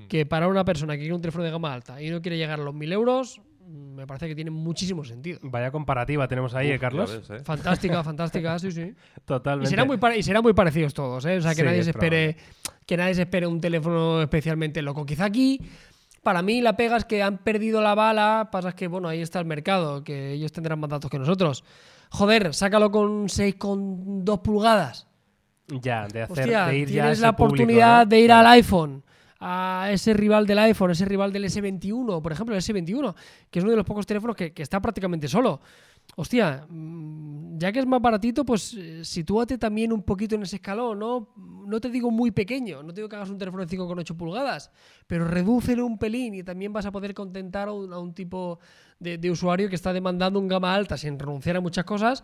[0.09, 2.59] que para una persona que quiere un teléfono de gama alta y no quiere llegar
[2.59, 5.37] a los 1000 euros, mm, me parece que tiene muchísimo sentido.
[5.43, 7.11] Vaya comparativa tenemos ahí, Uf, ¿eh, Carlos?
[7.29, 7.43] ves, ¿eh?
[7.43, 8.81] Fantástica, fantástica, sí, sí.
[8.81, 9.69] Y Totalmente.
[9.69, 11.37] serán muy, pare- y serán muy parecidos todos, ¿eh?
[11.37, 12.37] O sea, que Sí, nadie se espere
[12.91, 15.05] que nadie se espere un teléfono especialmente loco.
[15.05, 15.61] Quizá aquí,
[16.23, 18.49] para mí, la pega es que han perdido la bala.
[18.51, 21.63] Pasa que, bueno, ahí está el mercado, que ellos tendrán más datos que nosotros.
[22.09, 25.07] Joder, sácalo con 6,2 pulgadas.
[25.69, 28.05] Ya, de hacer Hostia, de ir ya a tienes ese la público, oportunidad ¿no?
[28.07, 29.03] de ir al iPhone,
[29.39, 33.15] a ese rival del iPhone, ese rival del S21, por ejemplo, el S21,
[33.49, 35.61] que es uno de los pocos teléfonos que, que está prácticamente solo.
[36.15, 40.57] Hostia, mm, ya que es más baratito, pues eh, sitúate también un poquito en ese
[40.57, 41.29] escalón, ¿no?
[41.37, 44.71] No te digo muy pequeño, no te digo que hagas un teléfono de 5,8 pulgadas,
[45.07, 48.59] pero redúcelo un pelín y también vas a poder contentar a un, a un tipo
[48.99, 52.23] de, de usuario que está demandando un gama alta sin renunciar a muchas cosas,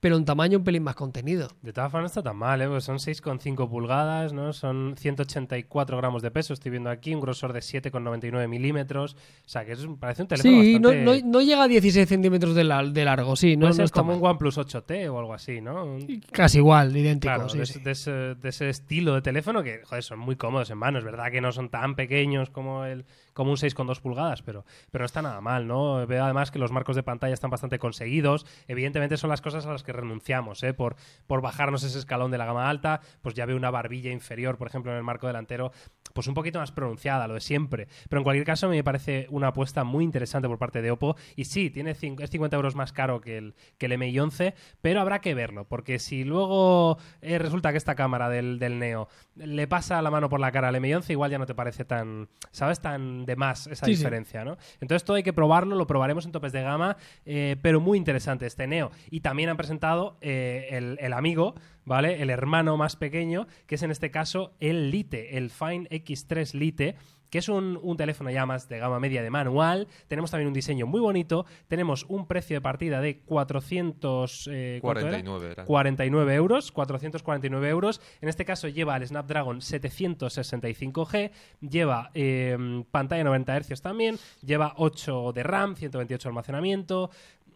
[0.00, 1.48] pero en tamaño un pelín más contenido.
[1.62, 2.68] De todas formas no está tan mal, ¿eh?
[2.68, 4.52] Pues son 6,5 pulgadas, ¿no?
[4.52, 9.14] Son 184 gramos de peso, estoy viendo aquí, un grosor de 7,99 milímetros.
[9.44, 11.22] O sea, que es, parece un teléfono Sí, no, bastante...
[11.22, 13.84] no- no llega a 16 centímetros de, la- de largo, sí, no, Puede no ser
[13.86, 14.20] está como mal.
[14.20, 15.96] un OnePlus 8T o algo así, ¿no?
[16.32, 17.34] Casi igual, idéntico.
[17.34, 17.80] Claro, sí, de, sí.
[17.80, 20.98] de ese, de ese estilo de teléfono que, joder, son muy cómodos en mano.
[20.98, 25.02] Es verdad que no son tan pequeños como el como un 6,2 pulgadas, pero, pero
[25.02, 26.04] no está nada mal, ¿no?
[26.08, 28.44] Veo además que los marcos de pantalla están bastante conseguidos.
[28.66, 30.74] Evidentemente son las cosas a las que renunciamos, ¿eh?
[30.74, 34.58] Por, por bajarnos ese escalón de la gama alta, pues ya veo una barbilla inferior,
[34.58, 35.72] por ejemplo, en el marco delantero,
[36.18, 37.86] pues un poquito más pronunciada, lo de siempre.
[38.08, 41.14] Pero en cualquier caso me parece una apuesta muy interesante por parte de Oppo.
[41.36, 45.20] Y sí, tiene es 50 euros más caro que el, que el MI11, pero habrá
[45.20, 49.06] que verlo, porque si luego eh, resulta que esta cámara del, del Neo
[49.36, 52.28] le pasa la mano por la cara al M11, igual ya no te parece tan,
[52.50, 52.80] ¿sabes?
[52.80, 53.98] Tan de más esa Sí, sí.
[53.98, 54.56] diferencia, ¿no?
[54.80, 56.96] Entonces todo hay que probarlo, lo probaremos en topes de gama,
[57.26, 58.90] eh, pero muy interesante este Neo.
[59.08, 61.54] Y también han presentado eh, el, el amigo,
[61.88, 62.22] ¿vale?
[62.22, 66.94] El hermano más pequeño, que es en este caso el Lite, el Fine X3 Lite,
[67.30, 69.88] que es un, un teléfono ya más de gama media de manual.
[70.06, 71.44] Tenemos también un diseño muy bonito.
[71.68, 74.48] Tenemos un precio de partida de 400...
[74.50, 75.10] eh, ¿cuánto era?
[75.10, 75.64] 49 era.
[75.64, 78.00] 49 euros, 449 euros.
[78.20, 81.30] En este caso lleva el Snapdragon 765G,
[81.60, 87.10] lleva eh, pantalla 90 Hz también, lleva 8 de RAM, 128 de almacenamiento.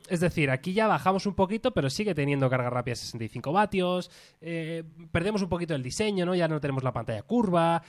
[0.09, 4.11] Es decir, aquí ya bajamos un poquito, pero sigue teniendo carga rápida 65 vatios.
[4.41, 6.35] eh, perdemos un poquito el diseño, ¿no?
[6.35, 7.83] Ya no tenemos la pantalla curva.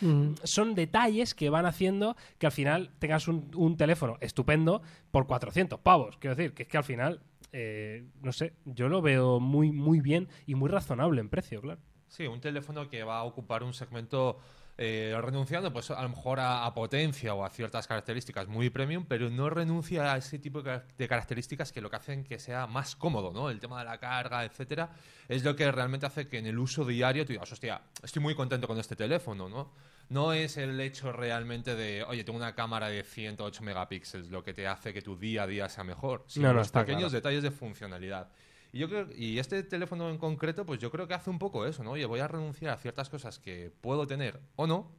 [0.43, 5.79] Son detalles que van haciendo que al final tengas un, un teléfono estupendo por 400
[5.79, 6.17] pavos.
[6.17, 9.99] Quiero decir, que es que al final, eh, no sé, yo lo veo muy, muy
[9.99, 11.81] bien y muy razonable en precio, claro.
[12.07, 14.37] Sí, un teléfono que va a ocupar un segmento
[14.77, 19.05] eh, renunciando pues a lo mejor a, a potencia o a ciertas características muy premium,
[19.07, 22.39] pero no renuncia a ese tipo de, car- de características que lo que hacen que
[22.39, 23.49] sea más cómodo, ¿no?
[23.49, 24.89] El tema de la carga, etcétera,
[25.27, 28.33] es lo que realmente hace que en el uso diario tú digas, hostia, estoy muy
[28.35, 29.71] contento con este teléfono, ¿no?
[30.09, 34.53] No es el hecho realmente de, oye, tengo una cámara de 108 megapíxeles, lo que
[34.53, 37.15] te hace que tu día a día sea mejor, sino No, no, los pequeños claro.
[37.15, 38.29] detalles de funcionalidad.
[38.73, 41.67] Y yo creo, y este teléfono en concreto, pues yo creo que hace un poco
[41.67, 41.91] eso, ¿no?
[41.91, 44.91] Oye, voy a renunciar a ciertas cosas que puedo tener o no,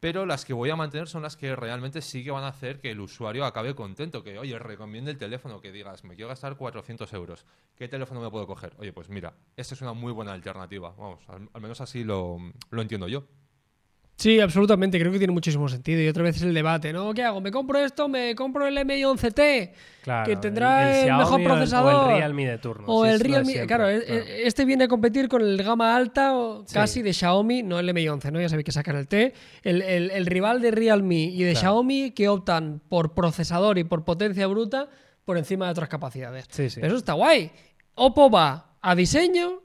[0.00, 2.80] pero las que voy a mantener son las que realmente sí que van a hacer
[2.80, 6.56] que el usuario acabe contento, que, oye, recomiende el teléfono, que digas, me quiero gastar
[6.56, 7.46] 400 euros,
[7.76, 8.74] ¿qué teléfono me puedo coger?
[8.78, 12.38] Oye, pues mira, esta es una muy buena alternativa, vamos, al, al menos así lo,
[12.70, 13.24] lo entiendo yo.
[14.18, 16.00] Sí, absolutamente, creo que tiene muchísimo sentido.
[16.00, 17.12] Y otra vez es el debate, ¿no?
[17.12, 17.42] ¿Qué hago?
[17.42, 18.08] ¿Me compro esto?
[18.08, 19.72] ¿Me compro el MI11T?
[20.02, 21.94] Claro, que tendrá el, mejor procesador.
[21.94, 22.86] O el, Realme de turno.
[22.86, 23.44] O el Realme.
[23.52, 26.72] siempre, Claro, e- e- este viene a competir con el gama alta o Sí.
[26.72, 28.40] casi de Xiaomi, no el M11, ¿no?
[28.40, 29.34] Ya sabéis que sacan el T.
[29.62, 31.60] El, rival de Realme y de Claro.
[31.60, 34.88] Xiaomi que optan por procesador y por potencia bruta
[35.26, 36.46] por encima de otras capacidades.
[36.48, 36.76] Sí, sí.
[36.80, 37.50] Pero eso está guay.
[37.96, 39.60] Oppo va a diseño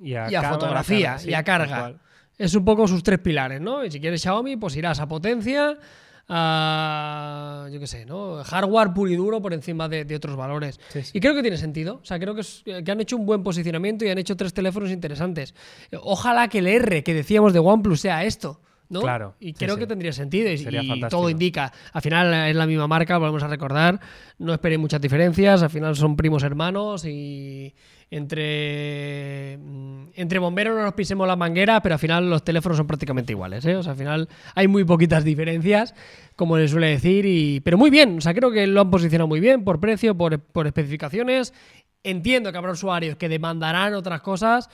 [0.00, 1.94] Y a, y a cámara, fotografía, y a carga.
[2.38, 3.84] Es un poco sus tres pilares, ¿no?
[3.84, 5.76] Y si quieres Xiaomi, pues irás a potencia,
[6.28, 8.42] a, yo qué sé, ¿no?
[8.44, 10.80] Hardware puro y duro por encima de, de otros valores.
[10.88, 11.10] Sí, sí.
[11.14, 12.00] Y creo que tiene sentido.
[12.02, 14.52] O sea, creo que, es- que han hecho un buen posicionamiento y han hecho tres
[14.54, 15.54] teléfonos interesantes.
[16.02, 18.60] Ojalá que el R que decíamos de OnePlus sea esto.
[18.88, 19.00] ¿no?
[19.00, 19.80] Claro, Y creo sí.
[19.80, 21.72] que tendría sentido y, todo indica.
[21.94, 23.98] Al final es la misma marca, volvemos a recordar.
[24.38, 25.62] No esperéis muchas diferencias.
[25.62, 27.74] Al final son primos hermanos y
[28.12, 32.86] entre, mm, entre bomberos no nos pisemos la manguera, pero al final los teléfonos son
[32.86, 33.64] prácticamente iguales.
[33.64, 33.74] ¿eh?
[33.74, 35.94] O sea, al final hay muy poquitas diferencias,
[36.36, 37.24] como le suele decir.
[37.24, 40.14] Y, pero muy bien, o sea, creo que lo han posicionado muy bien por precio,
[40.14, 41.54] por, por especificaciones.
[42.02, 44.68] Entiendo que habrá usuarios que demandarán otras cosas.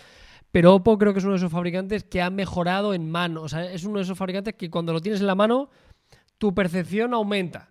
[0.50, 3.42] Pero Oppo creo que es uno de esos fabricantes que ha mejorado en mano.
[3.42, 5.70] O sea, es uno de esos fabricantes que cuando lo tienes en la mano,
[6.38, 7.70] tu percepción aumenta.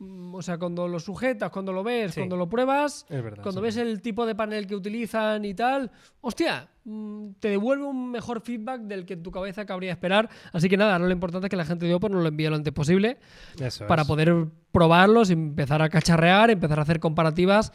[0.00, 2.20] Mm, O sea, cuando lo sujetas, cuando lo ves, Sí.
[2.20, 3.64] cuando lo pruebas, verdad, cuando sí.
[3.64, 5.90] ves el tipo de panel que utilizan y tal,
[6.20, 10.28] hostia, mm, te devuelve un mejor feedback del que en tu cabeza cabría esperar.
[10.52, 12.48] Así que nada, ahora lo importante es que la gente de Oppo nos lo envíe
[12.48, 13.18] lo antes posible
[13.60, 14.08] Eso para es.
[14.08, 17.72] poder probarlos, empezar a cacharrear, empezar a hacer comparativas,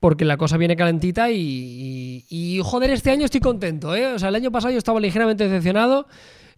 [0.00, 4.14] porque la cosa viene calentita y, y- y, joder, este año estoy contento, ¿eh?
[4.14, 6.06] O sea, el año pasado yo estaba ligeramente decepcionado.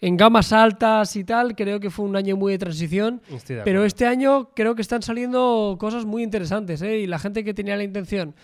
[0.00, 3.20] En gamas altas y tal, creo que fue un año muy de transición.
[3.48, 6.98] De Pero este año creo que están saliendo cosas muy interesantes, ¿eh?
[7.00, 8.34] Y la gente que tenía la intención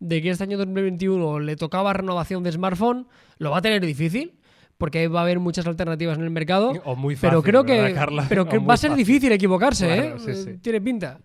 [0.00, 3.06] de que este año 2021 le tocaba renovación de smartphone,
[3.38, 4.34] lo va a tener difícil,
[4.76, 6.72] porque va a haber muchas alternativas en el mercado.
[6.84, 9.06] O muy pero fácil, creo ¿verdad, que, pero que va a ser fácil.
[9.06, 10.18] difícil equivocarse, Claro, ¿eh?
[10.18, 10.50] sí, sí.
[10.50, 11.20] Eh, Tiene pinta.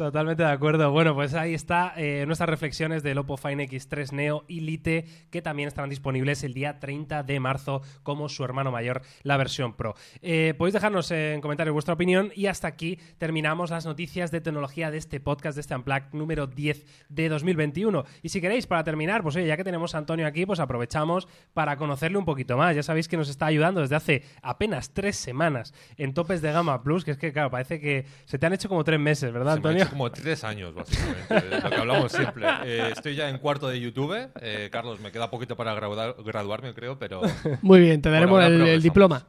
[0.00, 0.90] Totalmente de acuerdo.
[0.92, 5.42] Bueno, pues ahí está eh, nuestras reflexiones del Oppo Find X3 Neo y Lite, que
[5.42, 9.94] también estarán disponibles el día 30 de marzo como su hermano mayor, la versión Pro.
[10.22, 14.90] Eh, podéis dejarnos en comentarios vuestra opinión y hasta aquí terminamos las noticias de tecnología
[14.90, 18.02] de este podcast, de este Unplugged número 10 de 2021.
[18.22, 21.28] Y si queréis, para terminar, pues oye, ya que tenemos a Antonio aquí, pues aprovechamos
[21.52, 22.74] para conocerle un poquito más.
[22.74, 26.82] Ya sabéis que nos está ayudando desde hace apenas tres semanas en topes de gama
[26.82, 29.52] plus, que es que, claro, parece que se te han hecho como tres meses, ¿verdad,
[29.56, 29.89] Antonio?
[29.90, 32.46] Como tres años, básicamente, de lo que hablamos siempre.
[32.64, 34.16] Eh, estoy ya en cuarto de YouTube.
[34.40, 37.20] Eh, Carlos, me queda poquito para graduar- graduarme, creo, pero
[37.62, 39.26] Muy bien, te daremos el, diploma.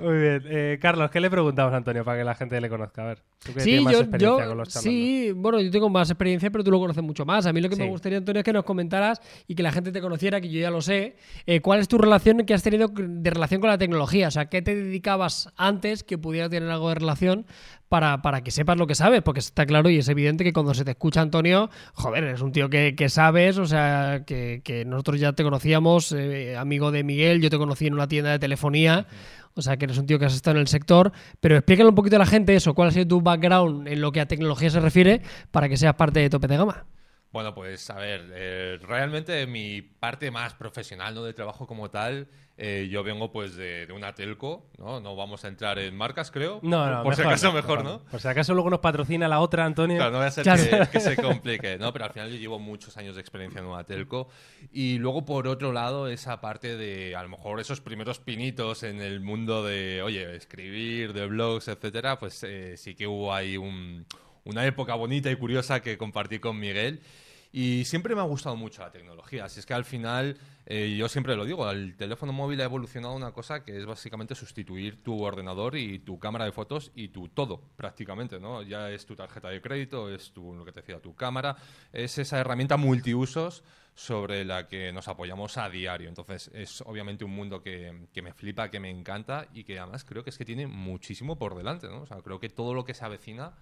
[0.00, 0.42] Muy bien.
[0.46, 3.02] Eh, Carlos, ¿qué le preguntamos a Antonio para que la gente le conozca?
[3.02, 4.90] A ver, tú que Sí, tienes más yo, experiencia yo- con los charlando.
[4.90, 7.44] sí, bueno, yo tengo más experiencia, pero tú lo conoces mucho más.
[7.44, 9.92] A mí lo que me gustaría, Antonio, es que nos comentaras y que la gente
[9.92, 12.88] te conociera, que yo ya lo sé, eh, cuál es tu relación que has tenido
[12.94, 14.28] de relación con la tecnología.
[14.28, 17.44] O sea, ¿qué te dedicabas antes que pudiera tener algo de relación
[17.88, 19.22] para, para que sepas lo que sabes?
[19.22, 22.52] Porque está claro y es evidente que cuando se te escucha, Antonio, joder, eres un
[22.52, 27.04] tío que, que sabes, o sea, que, que nosotros ya te conocíamos, eh, amigo de
[27.04, 29.06] Miguel, yo te conocí en una tienda de telefonía.
[29.58, 31.94] O sea, que eres un tío que has estado en el sector, pero explícale un
[31.94, 34.68] poquito a la gente eso, cuál ha sido tu background en lo que a tecnología
[34.68, 36.84] se refiere para que seas parte de tope de gama.
[37.36, 41.22] Bueno, pues a ver, eh, realmente mi parte más profesional, ¿no?
[41.22, 45.00] De trabajo como tal, eh, yo vengo pues de, de una telco, ¿no?
[45.00, 46.60] No vamos a entrar en marcas, creo.
[46.62, 48.02] No, no, Por si mejor acaso no, mejor, ¿no?
[48.04, 49.98] Por si acaso luego nos patrocina la otra, Antonio.
[49.98, 50.62] Claro, no voy a ser Claro.
[50.62, 51.92] que, que se complique, ¿no?
[51.92, 54.30] Pero al final yo llevo muchos años de experiencia en una telco.
[54.72, 59.02] Y luego, por otro lado, esa parte de, a lo mejor, esos primeros pinitos en
[59.02, 64.06] el mundo de, oye, escribir, de blogs, etcétera, pues eh, sí que hubo ahí un-
[64.44, 67.00] una época bonita y curiosa que compartí con Miguel.
[67.58, 69.46] Y siempre me ha gustado mucho la tecnología.
[69.46, 70.36] Así es que al final,
[70.66, 74.34] eh, yo siempre lo digo, el teléfono móvil ha evolucionado una cosa que es básicamente
[74.34, 78.60] sustituir tu ordenador y tu cámara de fotos y tu todo, prácticamente, ¿no?
[78.60, 81.56] Ya es tu tarjeta de crédito, es tu, lo que te decía, tu cámara,
[81.94, 86.10] es esa herramienta multiusos sobre la que nos apoyamos a diario.
[86.10, 90.04] Entonces, es obviamente un mundo que, que me flipa, que me encanta y que además
[90.04, 92.02] creo que es que tiene muchísimo por delante, ¿no?
[92.02, 93.54] O sea, creo que todo lo que se avecina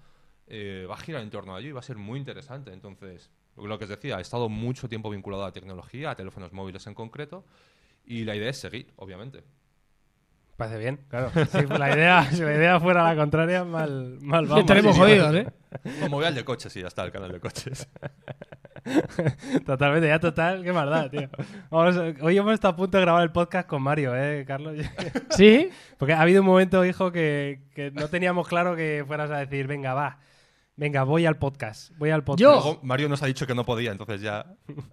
[0.48, 2.72] eh, va a girar en torno a ello y va a ser muy interesante.
[2.72, 6.52] Entonces, lo que os decía, he estado mucho tiempo vinculado a la tecnología, a teléfonos
[6.52, 7.44] móviles en concreto,
[8.04, 9.44] y la idea es seguir, obviamente.
[10.56, 11.30] Parece bien, claro.
[11.34, 14.60] Pues la idea, si la idea fuera la contraria, mal, mal vamos.
[14.60, 15.46] Estaremos sí, jodidos, ¿eh?
[16.00, 17.88] Como voy al de coches y ya está, el canal de coches.
[19.66, 21.28] Totalmente, ya total, qué maldad, tío.
[21.70, 24.76] Vamos, hoy hemos estado a punto de grabar el podcast con Mario, ¿eh, Carlos?
[25.30, 25.70] ¿Sí?
[25.96, 29.66] Porque ha habido un momento, hijo, que, que no teníamos claro que fueras a decir,
[29.66, 30.18] venga, va,
[30.76, 32.40] venga, voy al podcast, voy al podcast.
[32.40, 32.52] Yo.
[32.52, 34.46] Luego Mario nos ha dicho que no podía, entonces ya...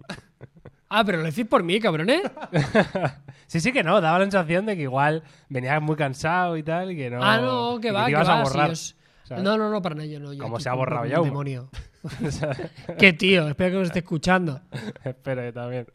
[0.94, 2.22] Ah, pero lo decís por mí, cabrón, ¿eh?
[3.46, 6.92] Sí, sí que no, daba la sensación de que igual venías muy cansado y tal,
[6.92, 7.22] y que no...
[7.22, 8.44] ah, no, que y va, te que ibas a va.
[8.44, 8.72] si borrar.
[9.42, 10.32] No, no, no, para nada, yo no.
[10.32, 11.70] Yo Como aquí se ha borrado ya, un demonio.
[12.98, 14.60] Qué tío, espero que nos esté escuchando.
[15.04, 15.86] Espero yo también.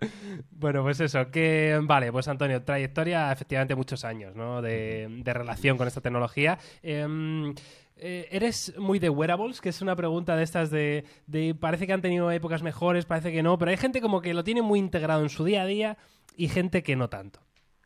[0.51, 4.61] Bueno, pues eso, que vale, pues Antonio, trayectoria efectivamente muchos años, ¿no?
[4.61, 6.57] De, de relación con esta tecnología.
[6.81, 7.53] Em,
[7.99, 9.61] eh, ¿Eres muy de wearables?
[9.61, 13.32] Que es una pregunta de estas de, de parece que han tenido épocas mejores, parece
[13.32, 15.65] que no, pero hay gente como que lo tiene muy integrado en su día a
[15.65, 15.98] día
[16.36, 17.40] y gente que no tanto.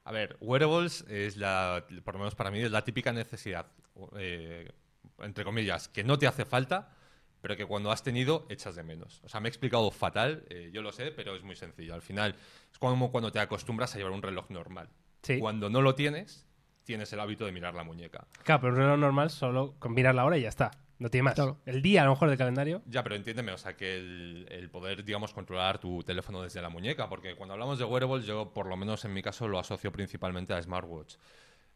[0.04, 3.68] A ver, wearables es la, por lo menos para mí, es la típica necesidad,
[4.18, 4.72] eh,
[5.20, 6.90] entre comillas, que no te hace falta,
[7.42, 9.22] pero que cuando has tenido echas de menos.
[9.24, 11.94] O sea, me he explicado fatal, eh, yo lo sé, pero es muy sencillo.
[11.94, 12.36] Al final
[12.72, 14.90] es como cuando te acostumbras a llevar un reloj normal.
[15.22, 15.40] Sí.
[15.40, 16.48] Cuando no lo tienes,
[16.92, 18.28] tienes el hábito de mirar la muñeca.
[18.44, 20.72] Claro, pero un reloj normal solo con mirar la hora y ya está.
[21.00, 21.36] No tiene más.
[21.36, 21.58] Claro.
[21.66, 22.82] El día, a lo mejor, del calendario.
[22.86, 26.68] Ya, pero entiéndeme, o sea, que el, el poder, digamos, controlar tu teléfono desde la
[26.68, 29.90] muñeca, porque cuando hablamos de wearables, yo, por lo menos en mi caso, lo asocio
[29.90, 31.16] principalmente a smartwatch.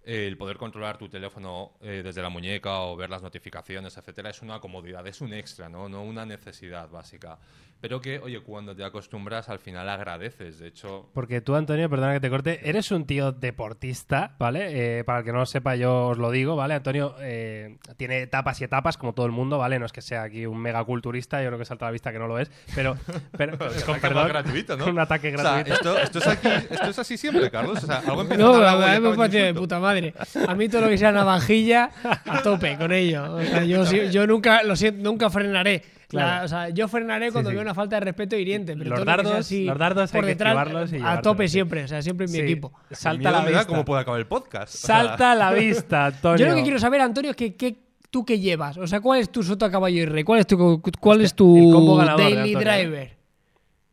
[0.04, 4.42] El poder controlar tu teléfono eh, desde la muñeca o ver las notificaciones, etcétera, es
[4.42, 5.88] una comodidad, es un extra, ¿no?
[5.88, 7.40] No una necesidad básica.
[7.82, 10.58] Pero que, oye, cuando te acostumbras, al final agradeces.
[10.58, 15.00] De hecho, Porque tú, Antonio, perdona que te corte, eres un tío deportista, ¿vale?
[15.00, 16.74] Eh, para el que no lo sepa, yo os lo digo, ¿vale?
[16.74, 19.78] Antonio eh, tiene etapas y etapas, como todo el mundo, ¿vale?
[19.78, 22.12] No es que sea aquí un mega culturista, yo creo que salta a la vista
[22.12, 22.98] que no lo es, pero,
[23.38, 24.86] pero con perdón, gratuito, ¿no?
[24.88, 25.74] un ataque o sea, gratuito.
[25.76, 27.84] esto, esto es aquí, esto es así siempre, Carlos.
[27.84, 30.14] O sea, algo empieza No, en a algo y mí me parece de puta madre.
[30.48, 33.36] A mí todo lo que sea navajilla, a tope con ello.
[33.36, 35.84] O sea, yo, yo nunca, lo siento, nunca frenaré.
[36.16, 36.38] Claro.
[36.40, 37.56] La- o sea, yo frenaré cuando sí.
[37.56, 38.76] veo una falta de respeto hiriente.
[38.78, 40.98] Pero Los todo lo que sea dardos- así los dardos hay por que detrás, y
[41.04, 41.52] a tope sí.
[41.54, 41.84] siempre.
[41.84, 42.74] O sea, siempre en mi Sí, equipo.
[42.92, 43.66] Salta la vista.
[43.68, 44.74] cómo puede acabar el podcast.
[44.76, 46.38] o sea, Salta a la vista, Antonio.
[46.38, 48.78] Yo lo que quiero saber, Antonio, es que, que- tú qué llevas.
[48.78, 50.24] O sea, ¿cuál es tu sota caballo y rey?
[50.24, 52.58] ¿Cuál es tu, cuál es tu de daily ¿eh?
[52.58, 53.18] driver?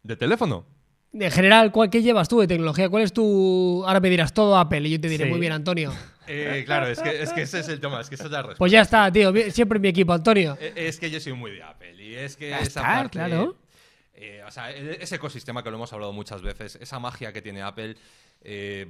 [0.05, 0.65] ¿De teléfono?
[1.13, 2.89] En general, ¿cuál, ¿qué llevas tú de tecnología?
[2.89, 3.85] ¿Cuál es tu.
[3.87, 5.31] Ahora me dirás todo Apple y yo te diré, Sí.
[5.31, 5.93] muy bien, Antonio.
[6.35, 8.39] Eh, claro, es que, es que ese es el tema, es que esa es la
[8.39, 8.59] respuesta.
[8.59, 9.33] Pues ya está, tío.
[9.51, 10.57] Siempre en mi equipo, Antonio.
[10.61, 13.19] Eh, Es que yo soy muy de Apple y es que Ya esa está, parte,
[13.19, 13.57] claro.
[14.15, 17.63] eh, o sea, ese ecosistema que lo hemos hablado muchas veces, esa magia que tiene
[17.63, 17.97] Apple,
[18.45, 18.87] eh,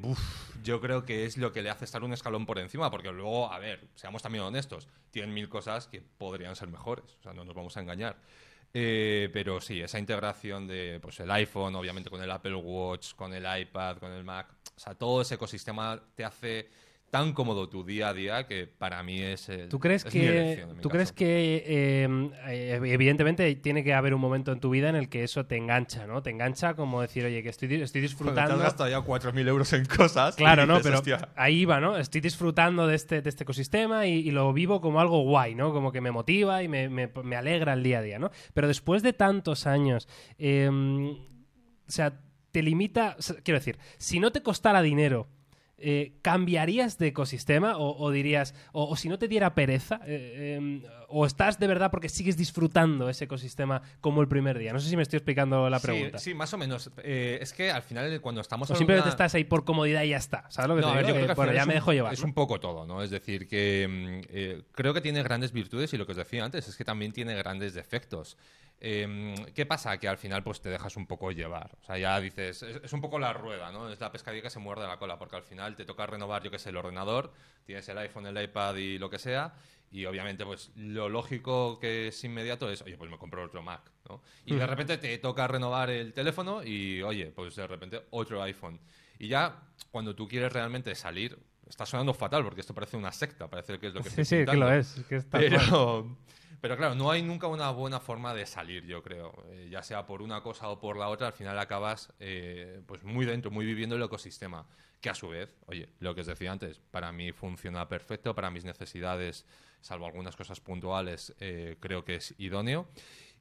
[0.62, 3.52] yo creo que es lo que le hace estar un escalón por encima, porque luego,
[3.52, 7.44] a ver, seamos también honestos, tienen mil cosas que podrían ser mejores, o sea, no
[7.44, 8.16] nos vamos a engañar.
[8.74, 13.34] Eh, pero sí, esa integración de pues, el iPhone, obviamente con el Apple Watch, con
[13.34, 16.70] el iPad, con el Mac, o sea, todo ese ecosistema te hace
[17.12, 20.28] tan cómodo tu día a día que para mí es ¿Tú crees es mi que,
[20.30, 20.92] elección mi ¿tú caso.
[20.94, 22.08] crees que eh,
[22.48, 25.58] eh, evidentemente tiene que haber un momento en tu vida en el que eso te
[25.58, 26.22] engancha, ¿no?
[26.22, 28.54] Te engancha como decir, oye, que estoy, estoy Cuando te disfrutando.
[28.54, 30.36] has gastado ya 4.000 euros en cosas.
[30.36, 31.28] Claro, no, pero "Hostia".
[31.36, 31.98] ahí va, ¿no?
[31.98, 35.74] Estoy disfrutando de este, de este ecosistema y, y lo vivo como algo guay, ¿no?
[35.74, 38.30] Como que me motiva y me, me- me alegra el día a día, ¿no?
[38.54, 40.08] Pero después de tantos años,
[40.38, 42.18] eh, o sea,
[42.52, 45.28] te limita, quiero decir, si no te costara dinero,
[45.82, 50.58] eh, ¿cambiarías de ecosistema o, o dirías, o, o si no te diera pereza, eh,
[50.60, 54.72] eh, o estás de verdad porque sigues disfrutando ese ecosistema como el primer día?
[54.72, 56.18] No sé si me estoy explicando la pregunta.
[56.18, 56.90] Sí, más o menos.
[57.02, 60.02] Eh, es que al final, cuando estamos O en simplemente una- estás ahí por comodidad
[60.04, 60.50] y ya está.
[60.50, 61.18] ¿Sabes lo que No, te ver, digo?
[61.18, 62.12] yo creo que al bueno, ya me dejo llevar.
[62.14, 62.26] Es ¿no?
[62.26, 63.02] un poco todo, ¿no?
[63.02, 66.68] Es decir, que mm, creo que tiene grandes virtudes y lo que os decía antes
[66.68, 68.36] es que también tiene grandes defectos.
[68.84, 69.96] Eh, ¿Qué pasa?
[69.98, 71.70] Que al final pues te dejas un poco llevar.
[71.80, 73.88] O sea, ya dices, es, es un poco la rueda, ¿no?
[73.88, 76.50] Es la pescadilla que se muerde la cola, porque al final te toca renovar, yo
[76.50, 77.32] qué sé, el ordenador,
[77.64, 79.54] tienes el iPhone, el iPad y lo que sea,
[79.92, 83.82] y obviamente pues lo lógico que es inmediato es, oye, pues me compro otro Mac,
[84.08, 84.20] ¿no?
[84.46, 88.80] Y de repente te toca renovar el teléfono y, oye, pues de repente otro iPhone.
[89.20, 91.38] Y ya cuando tú quieres realmente salir,
[91.68, 94.44] está sonando fatal porque esto parece una secta, parece que es lo que Sí, sí,
[94.44, 95.04] que lo es.
[95.08, 95.60] que es tal cual.
[95.60, 96.16] Pero,
[96.62, 99.34] pero claro, no hay nunca una buena forma de salir, yo creo.
[99.50, 103.02] Eh, ya sea por una cosa o por la otra, al final acabas eh, pues
[103.04, 104.64] muy dentro, muy viviendo el ecosistema.
[105.00, 108.50] Que a su vez, oye, lo que os decía antes, para mí funciona perfecto, para
[108.52, 109.44] mis necesidades,
[109.80, 112.88] salvo algunas cosas puntuales, eh, creo que es idóneo.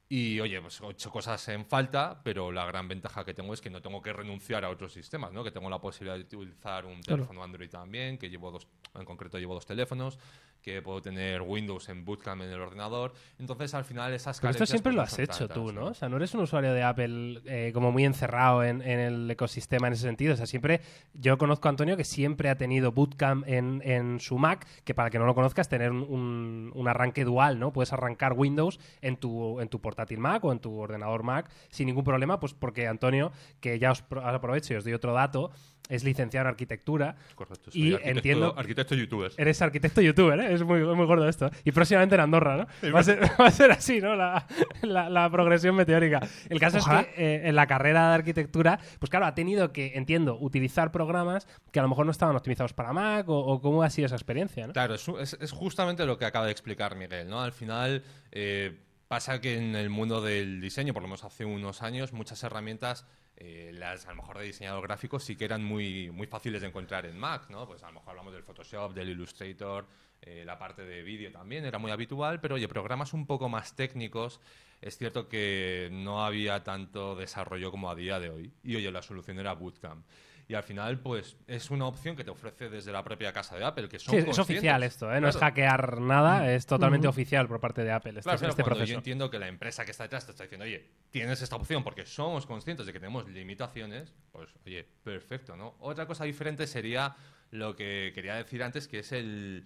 [0.08, 3.62] Y oye, pues he hecho cosas en falta, pero la gran ventaja que tengo es
[3.62, 5.42] que no tengo que renunciar a otros sistemas, ¿no?
[5.42, 7.22] Que tengo la posibilidad de utilizar un Claro.
[7.22, 10.18] teléfono Android también, que llevo dos, en concreto llevo dos teléfonos,
[10.62, 13.12] que puedo tener Windows en Bootcamp en el ordenador.
[13.38, 15.86] Entonces, al final, esas Pero esto siempre pues, lo has hecho tantas, tú, ¿no?
[15.86, 19.30] O sea, no eres un usuario de Apple eh, como muy encerrado en, en el
[19.30, 20.34] ecosistema en ese sentido.
[20.34, 20.80] O sea, siempre.
[21.14, 25.10] Yo conozco a Antonio que siempre ha tenido Bootcamp en, en su Mac, que para
[25.10, 27.72] que no lo conozcas, tener un, un- un arranque dual, ¿no?
[27.72, 31.86] Puedes arrancar Windows en tu, en tu portátil Mac o en tu ordenador Mac sin
[31.86, 35.50] ningún problema, pues porque Antonio, que ya os pro- aprovecho y os doy otro dato,
[35.88, 37.16] es licenciado en arquitectura.
[37.34, 37.70] Correcto.
[37.74, 39.32] Y soy arquitecto- entiendo- Arquitecto youtuber.
[39.36, 40.54] Eres arquitecto youtuber, ¿eh?
[40.54, 41.50] Es muy, muy gordo esto.
[41.64, 42.90] Y próximamente en Andorra, ¿no?
[42.92, 44.14] Va a ser, va a ser así, ¿no?
[44.16, 44.46] La,
[44.82, 46.20] la- la progresión meteórica.
[46.48, 47.00] El caso Ojalá.
[47.02, 50.92] es que eh, en la carrera de arquitectura, pues claro, ha tenido que, entiendo, utilizar
[50.92, 54.06] programas que a lo mejor no estaban optimizados para Mac o, o cómo ha sido
[54.06, 54.72] esa experiencia, ¿no?
[54.72, 57.40] Claro, es, es- es justamente lo que acaba de explicar Miguel, ¿no?
[57.42, 58.78] Al final eh,
[59.08, 63.06] pasa que en el mundo del diseño, por lo menos hace unos años, muchas herramientas,
[63.44, 66.68] eh, las a lo mejor de diseñador gráfico, sí que eran muy, muy fáciles de
[66.68, 67.66] encontrar en Mac, ¿no?
[67.66, 69.84] Pues a lo mejor hablamos del Photoshop, del Illustrator,
[70.20, 73.74] eh, la parte de vídeo también era muy habitual, pero oye, programas un poco más
[73.74, 74.40] técnicos,
[74.80, 78.52] es cierto que no había tanto desarrollo como a día de hoy.
[78.62, 80.06] Y oye, la solución era Bootcamp.
[80.48, 83.64] Y al final, pues es una opción que te ofrece desde la propia casa de
[83.64, 85.20] Apple, que son Sí, es oficial esto, ¿eh?
[85.20, 88.64] no es hackear nada, es totalmente oficial por parte de Apple este, Claro, claro, este
[88.64, 88.86] proceso.
[88.92, 91.82] yo entiendo que la empresa que está detrás te está diciendo, oye, tienes esta opción
[91.84, 95.74] porque somos conscientes de que tenemos limitaciones, pues oye, perfecto, ¿no?
[95.80, 97.14] Otra cosa diferente sería
[97.50, 99.64] lo que quería decir antes, que es el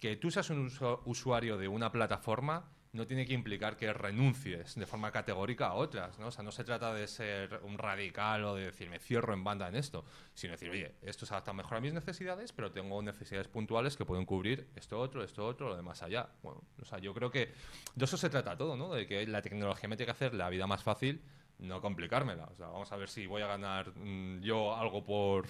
[0.00, 4.74] que tú seas un usu- usuario de una plataforma no tiene que implicar que renuncies
[4.74, 6.28] de forma categórica a otras, ¿no?
[6.28, 9.44] O sea, no se trata de ser un radical o de decir, me cierro en
[9.44, 10.04] banda en esto,
[10.34, 14.04] sino decir, oye, esto se adapta mejor a mis necesidades, pero tengo necesidades puntuales que
[14.04, 16.28] pueden cubrir esto otro, esto otro, lo demás allá.
[16.42, 17.52] Bueno, o sea, yo creo que
[17.94, 18.92] de eso se trata todo, ¿no?
[18.92, 21.22] De que la tecnología me tiene que hacer la vida más fácil,
[21.58, 22.44] no complicármela.
[22.46, 25.46] O sea, vamos a ver si voy a ganar mm, yo algo por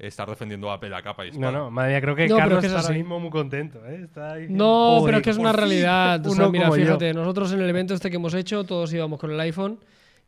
[0.00, 1.52] estar defendiendo a Apple a capa y No, espada.
[1.52, 3.84] no, madre mía, creo que No, Carlos que es está ahora mismo muy contento.
[3.86, 4.00] ¿eh?
[4.04, 6.26] Está ahí diciendo, No, "Joder, pero es que es una realidad.
[6.26, 6.84] O sea, uno mira, como yo".
[6.84, 9.78] fíjate, nosotros en el evento este que hemos hecho, todos íbamos con el iPhone.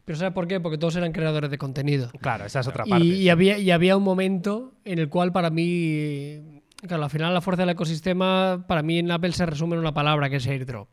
[0.04, 0.58] Pero ¿sabes por qué?
[0.58, 2.10] Porque todos eran creadores de contenido.
[2.20, 3.04] Claro, esa es otra parte.
[3.04, 7.32] Y, y había, y había un momento en el cual para mí, claro, al final
[7.32, 10.46] la fuerza del ecosistema, para mí en Apple se resume en una palabra que es
[10.48, 10.88] airdrop.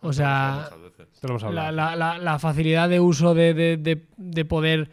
[0.00, 0.70] O sea,
[1.52, 4.90] la, la- la- la facilidad de uso de, de- de- de poder,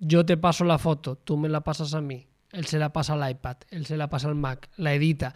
[0.00, 3.14] yo te paso la foto, tú me la pasas a mí, él se la pasa
[3.14, 5.34] al iPad, él se la pasa al Mac, la edita.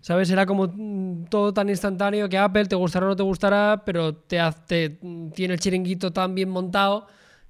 [0.00, 0.30] ¿Sabes?
[0.30, 4.14] Era como mm, todo tan instantáneo que Apple te gustará o no te gustará, pero
[4.14, 7.06] te, haz- te mm, tiene el chiringuito tan bien montado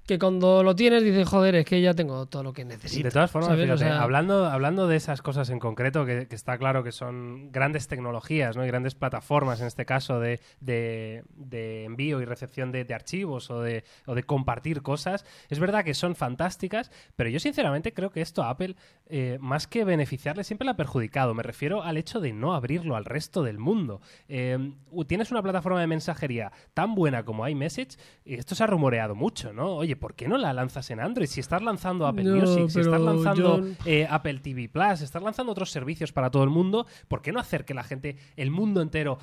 [0.09, 3.03] que cuando lo tienes dices, joder, es que ya tengo todo lo que necesito.
[3.07, 6.57] De todas formas, fíjate, sea, hablando, hablando de esas cosas en concreto, que, que está
[6.57, 8.63] claro que son grandes tecnologías ¿no?
[8.65, 13.49] y grandes plataformas, en este caso, de, de- de envío y recepción de, de archivos
[13.51, 18.09] o de, o de compartir cosas, es verdad que son fantásticas, pero yo sinceramente creo
[18.09, 18.75] que esto a Apple,
[19.07, 21.33] eh, más que beneficiarle, siempre le ha perjudicado.
[21.35, 24.01] Me refiero al hecho de no abrirlo al resto del mundo.
[24.27, 24.57] Eh,
[24.89, 29.13] u- tienes una plataforma de mensajería tan buena como iMessage, y esto se ha rumoreado
[29.13, 29.75] mucho, ¿no?
[29.75, 31.27] Oye, ¿por qué no la lanzas en Android?
[31.27, 35.21] Si estás lanzando Apple No, Music, si estás lanzando yo- eh, Apple TV Plus, estás
[35.21, 38.51] lanzando otros servicios para todo el mundo, ¿por qué no hacer que la gente, el
[38.51, 39.19] mundo entero,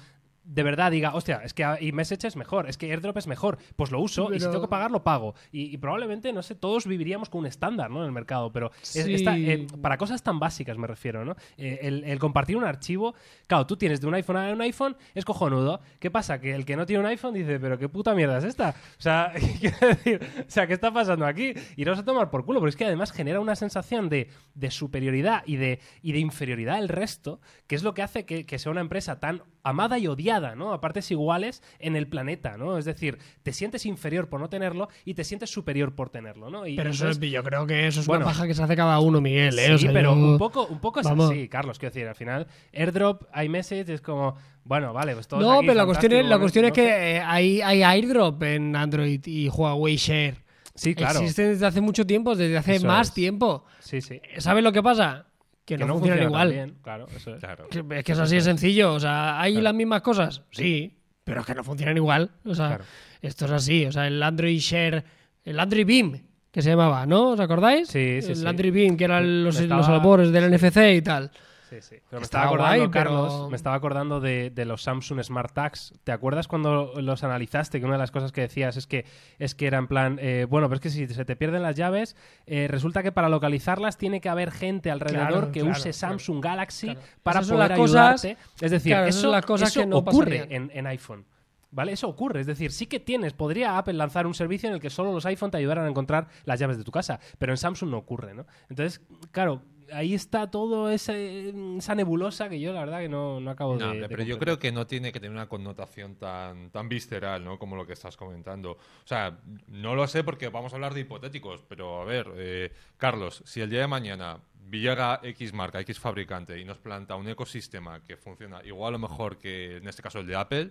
[0.48, 3.90] de verdad diga, hostia, es que iMessage es mejor, es que AirDrop es mejor, pues
[3.90, 5.34] lo uso y si tengo que pagar, lo pago.
[5.50, 8.00] Y, y probablemente, no sé, todos viviríamos con un estándar ¿no?
[8.00, 9.06] en el mercado, pero es-
[9.36, 11.34] eh, para cosas tan básicas me refiero, ¿no?
[11.58, 13.14] Eh, el, el compartir un archivo,
[13.48, 15.80] claro, tú tienes de un iPhone a un iPhone, es cojonudo.
[15.98, 16.40] ¿Qué pasa?
[16.40, 18.70] Que el que no tiene un iPhone dice, pero qué puta mierda es esta.
[18.98, 19.32] O sea,
[19.80, 21.54] decir, o sea, ¿qué está pasando aquí?
[21.76, 25.42] Iros a tomar por culo, pero es que además genera una sensación de, de superioridad
[25.46, 28.70] y de, y de inferioridad del resto, que es lo que hace que, que sea
[28.72, 30.72] una empresa tan amada y odiada, ¿no?
[30.72, 32.78] A partes iguales en el planeta, ¿no?
[32.78, 36.66] Es decir, te sientes inferior por no tenerlo y te sientes superior por tenerlo, ¿no?
[36.66, 38.24] Y Pero eso es, yo creo que eso es Bueno.
[38.24, 39.58] una paja que se hace cada uno, Miguel.
[39.58, 39.66] ¿eh?
[39.66, 41.30] Sí, O sea, pero yo- un poco, un poco es Vamos.
[41.30, 41.78] así, Carlos.
[41.78, 45.40] Quiero decir, al final, AirDrop, iMessage es como, bueno, vale, pues todo.
[45.40, 49.20] No, pero la cuestión es, la cuestión es que eh, hay, hay airdrop en Android
[49.26, 50.44] y Huawei Share.
[50.74, 51.20] Sí, claro.
[51.20, 53.14] Existen desde hace mucho tiempo, desde hace Eso más es.
[53.14, 53.64] tiempo.
[53.80, 54.20] Sí, sí.
[54.38, 55.25] ¿Sabes lo que pasa?
[55.66, 56.52] Que, Que no, funcionan funciona igual.
[56.52, 57.40] bien, claro, eso es.
[57.40, 57.68] Claro.
[57.68, 58.94] Que- Es que es así de sencillo.
[58.94, 59.64] O sea, ¿hay Claro.
[59.64, 60.42] las mismas cosas?
[60.52, 62.30] Sí, pero es que no funcionan igual.
[62.44, 62.84] O sea, Claro.
[63.20, 63.84] esto es así.
[63.84, 65.04] O sea, el Android Share,
[65.44, 66.22] el Android Beam,
[66.52, 67.30] que se llamaba, ¿no?
[67.30, 67.88] ¿Os acordáis?
[67.88, 68.46] Sí, sí, El sí.
[68.46, 71.30] Android Beam, que eran los, estaba- los albores del NFC y tal.
[71.68, 71.96] Sí, sí.
[72.08, 75.20] Pero me Estaba estaba acordando, guay, pero- Carlos, me estaba acordando de, de los Samsung
[75.22, 75.92] Smart Tags.
[76.04, 77.80] ¿Te acuerdas cuando los analizaste?
[77.80, 79.04] Que una de las cosas que decías es que,
[79.40, 81.74] es que era en plan, eh, bueno, pero es que si se te pierden las
[81.74, 82.14] llaves,
[82.46, 86.40] eh, resulta que para localizarlas tiene que haber gente alrededor Claro, que claro, use Samsung
[86.44, 87.00] Galaxy Claro.
[87.24, 88.42] para Esas poder las cosas- ayudarte.
[88.64, 91.26] Es decir, eso, cosas eso que no ocurre en, en iPhone.
[91.72, 91.92] ¿Vale?
[91.92, 92.40] Eso ocurre.
[92.40, 95.26] Es decir, sí que tienes, podría Apple lanzar un servicio en el que solo los
[95.26, 98.32] iPhone te ayudaran a encontrar las llaves de tu casa, pero en Samsung no ocurre,
[98.34, 98.46] ¿no?
[98.70, 99.02] Entonces,
[99.32, 103.76] claro, ahí está todo ese, esa nebulosa que yo la verdad que no, no acabo
[103.76, 106.88] No, de, de pero yo creo que no tiene que tener una connotación tan, tan
[106.88, 107.58] visceral, ¿no?
[107.58, 108.72] Como lo que estás comentando.
[108.72, 109.38] O sea,
[109.68, 113.60] no lo sé porque vamos a hablar de hipotéticos, pero a ver, eh, Carlos, si
[113.60, 114.40] el día de mañana
[114.70, 119.38] llega X marca, X fabricante y nos planta un ecosistema que funciona igual o mejor
[119.38, 120.70] que en este caso el de Apple,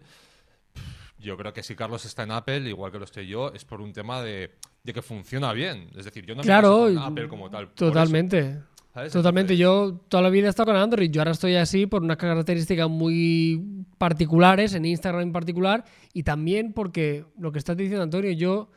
[1.17, 3.81] yo creo que si Carlos está en Apple, igual que lo estoy yo, es por
[3.81, 4.51] un tema de,
[4.83, 5.89] de que funciona bien.
[5.95, 7.69] Es decir, yo no me Claro, caso con Apple como tal.
[7.69, 8.59] Totalmente.
[8.95, 9.11] ¿Sabes?
[9.11, 9.57] Totalmente.
[9.57, 11.11] Yo toda la vida he estado con Android.
[11.11, 16.71] Yo ahora estoy así por unas características muy particulares, en Instagram en particular, y también
[16.71, 18.69] porque lo que estás diciendo, Antonio, yo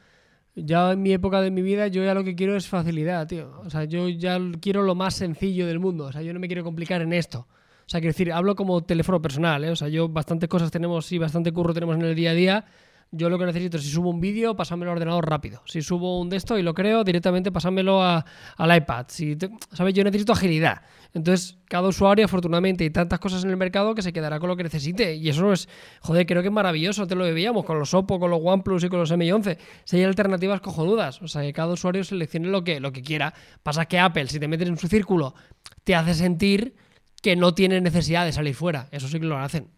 [0.56, 3.60] ya en mi época de mi vida, yo ya lo que quiero es facilidad, tío.
[3.64, 6.06] O sea, yo ya quiero lo más sencillo del mundo.
[6.06, 7.46] O sea, yo no me quiero complicar en esto.
[7.86, 9.70] O sea, quiero decir, hablo como teléfono personal, ¿eh?
[9.70, 12.64] O sea, yo bastantes cosas tenemos, sí, bastante curro tenemos en el día a día.
[13.10, 15.62] Yo lo que necesito, si subo un vídeo, pasármelo al ordenador rápido.
[15.64, 18.22] Si subo un de esto y lo creo, directamente pasármelo a-
[18.58, 19.06] al iPad.
[19.08, 19.94] Si te- ¿Sabes?
[19.94, 20.82] Yo necesito agilidad.
[21.14, 24.56] Entonces, cada usuario, afortunadamente, hay tantas cosas en el mercado que se quedará con lo
[24.56, 25.14] que necesite.
[25.14, 25.70] Y eso es,
[26.02, 27.06] joder, creo que es maravilloso.
[27.06, 29.56] Te lo veíamos con los Oppo, con los OnePlus y con los M11.
[29.84, 31.22] Si hay alternativas cojonudas.
[31.22, 33.32] O sea, que cada usuario seleccione lo que, lo que quiera.
[33.62, 35.34] Pasa que Apple, si te metes en su círculo,
[35.82, 36.74] te hace sentir
[37.22, 38.88] que no tiene necesidad de salir fuera.
[38.92, 39.68] Eso sí que lo hacen.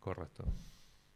[0.00, 0.44] Correcto.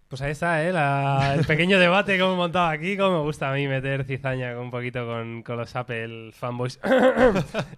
[0.09, 0.73] Pues ahí está, ¿eh?
[0.73, 2.97] La- el pequeño debate que hemos montado aquí.
[2.97, 6.81] Como me gusta a mí meter cizaña con un poquito con, con los Apple fanboys.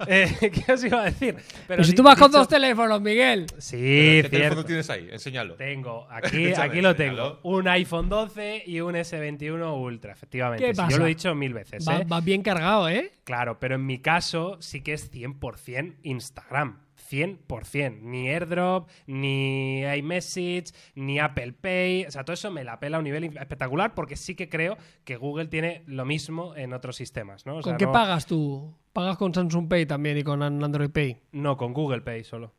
[0.06, 1.36] Eh, ¿Qué os iba a decir?
[1.66, 3.46] Pero si tú vas con dos teléfonos, Miguel.
[3.58, 5.08] Sí, ¿Qué teléfono tienes ahí?
[5.10, 5.54] Enséñalo.
[5.56, 7.40] Tengo, aquí, aquí lo tengo.
[7.42, 10.64] Un iPhone 12 y un S21 Ultra, efectivamente.
[10.64, 10.90] ¿Qué Sí, pasa?
[10.90, 12.04] yo lo he dicho mil veces, Va- ¿eh?
[12.06, 13.10] Vas bien cargado, ¿eh?
[13.24, 16.78] Claro, pero en mi caso sí que es 100% Instagram.
[17.10, 18.00] 100%.
[18.02, 22.04] Ni AirDrop, ni iMessage, ni Apple Pay.
[22.06, 24.76] O sea, todo eso me la pela a un nivel espectacular porque sí que creo
[25.04, 27.56] que Google tiene lo mismo en otros sistemas, ¿no?
[27.56, 28.74] O sea, ¿Con qué no- pagas tú?
[28.92, 31.18] ¿Pagas con Samsung Pay también y con An- Android Pay?
[31.32, 32.54] No, con Google Pay solo.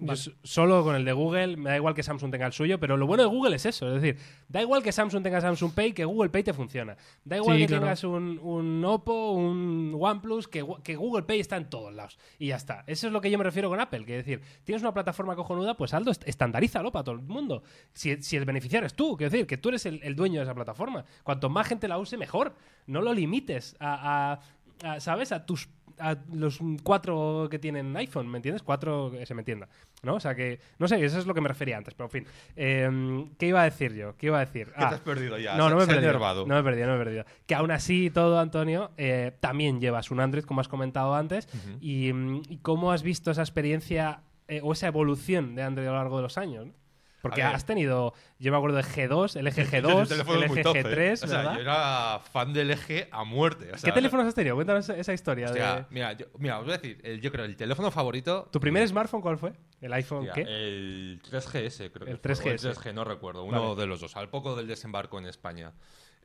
[0.00, 0.20] Yo Vale.
[0.44, 3.06] solo con el de Google, me da igual que Samsung tenga el suyo, pero lo
[3.08, 6.04] bueno de Google es eso, es decir, da igual que Samsung tenga Samsung Pay, que
[6.04, 6.96] Google Pay te funciona.
[7.24, 7.82] Da igual Sí, que claro.
[7.82, 12.16] tengas un, un Oppo, un OnePlus, que, que Google Pay está en todos lados.
[12.38, 12.84] Y ya está.
[12.86, 15.34] Eso es lo que yo me refiero con Apple, que es decir, tienes una plataforma
[15.34, 17.64] cojonuda, pues Aldo, est- estandarízalo para todo el mundo.
[17.92, 20.44] Si, si el beneficiario es tú, quiero decir, que tú eres el, el dueño de
[20.44, 21.04] esa plataforma.
[21.24, 22.54] Cuanto más gente la use, mejor.
[22.86, 24.40] No lo limites a,
[24.84, 25.32] a- a, ¿sabes?
[25.32, 25.68] A tus
[26.00, 28.62] a los cuatro que tienen iPhone, ¿me entiendes?
[28.62, 29.68] Cuatro que se me entienda,
[30.02, 30.14] ¿no?
[30.14, 32.26] O sea que, no sé, eso es lo que me refería antes, pero en fin.
[32.56, 34.16] Eh, ¿Qué iba a decir yo?
[34.16, 34.68] ¿Qué iba a decir?
[34.68, 35.56] ¿Qué Ah, te has perdido ya?
[35.56, 36.08] no, no me he perdido.
[36.10, 36.46] enervado.
[36.46, 37.24] No me he perdido, no me he perdido.
[37.46, 41.48] Que aún así y todo, Antonio, eh, también llevas un Android, como has comentado antes.
[41.80, 45.90] y, mm, y cómo has visto esa experiencia eh, o esa evolución de Android a
[45.90, 46.66] lo largo de los años?
[46.66, 46.72] ¿no?
[47.20, 50.62] Porque has tenido, yo me acuerdo de G2, el El G2, teléfono el ¿eh?
[50.62, 51.54] G3, O sea, ¿verdad?
[51.56, 53.72] yo era fan del eje a muerte.
[53.72, 54.54] o sea, ¿Qué teléfonos has tenido?
[54.54, 55.46] Cuéntanos esa historia.
[55.46, 55.84] Hostia, de...
[55.90, 58.48] mira, yo, mira, os voy a decir, el- yo creo el teléfono favorito.
[58.52, 59.52] ¿Tu primer smartphone cuál fue?
[59.80, 60.42] ¿El iPhone Hostia, qué?
[60.42, 62.50] El 3GS, creo que El fue, o 3GS.
[62.68, 63.44] El 3G, no recuerdo.
[63.44, 63.80] Uno Vale.
[63.80, 65.72] de los dos, al poco del desembarco en España.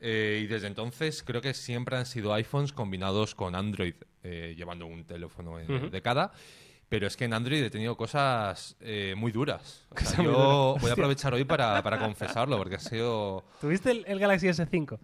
[0.06, 4.86] Eh, y desde entonces creo que siempre han sido iPhones combinados con Android, eh, llevando
[4.86, 5.90] un teléfono en- Ujú.
[5.90, 6.34] de cada.
[6.94, 9.84] Pero es que en Android he tenido cosas eh, muy duras.
[9.90, 13.44] O sea, Cosas muy yo voy a aprovechar hoy para, para confesarlo, porque ha sido.
[13.62, 15.00] ¿Tuviste el, el Galaxy S5?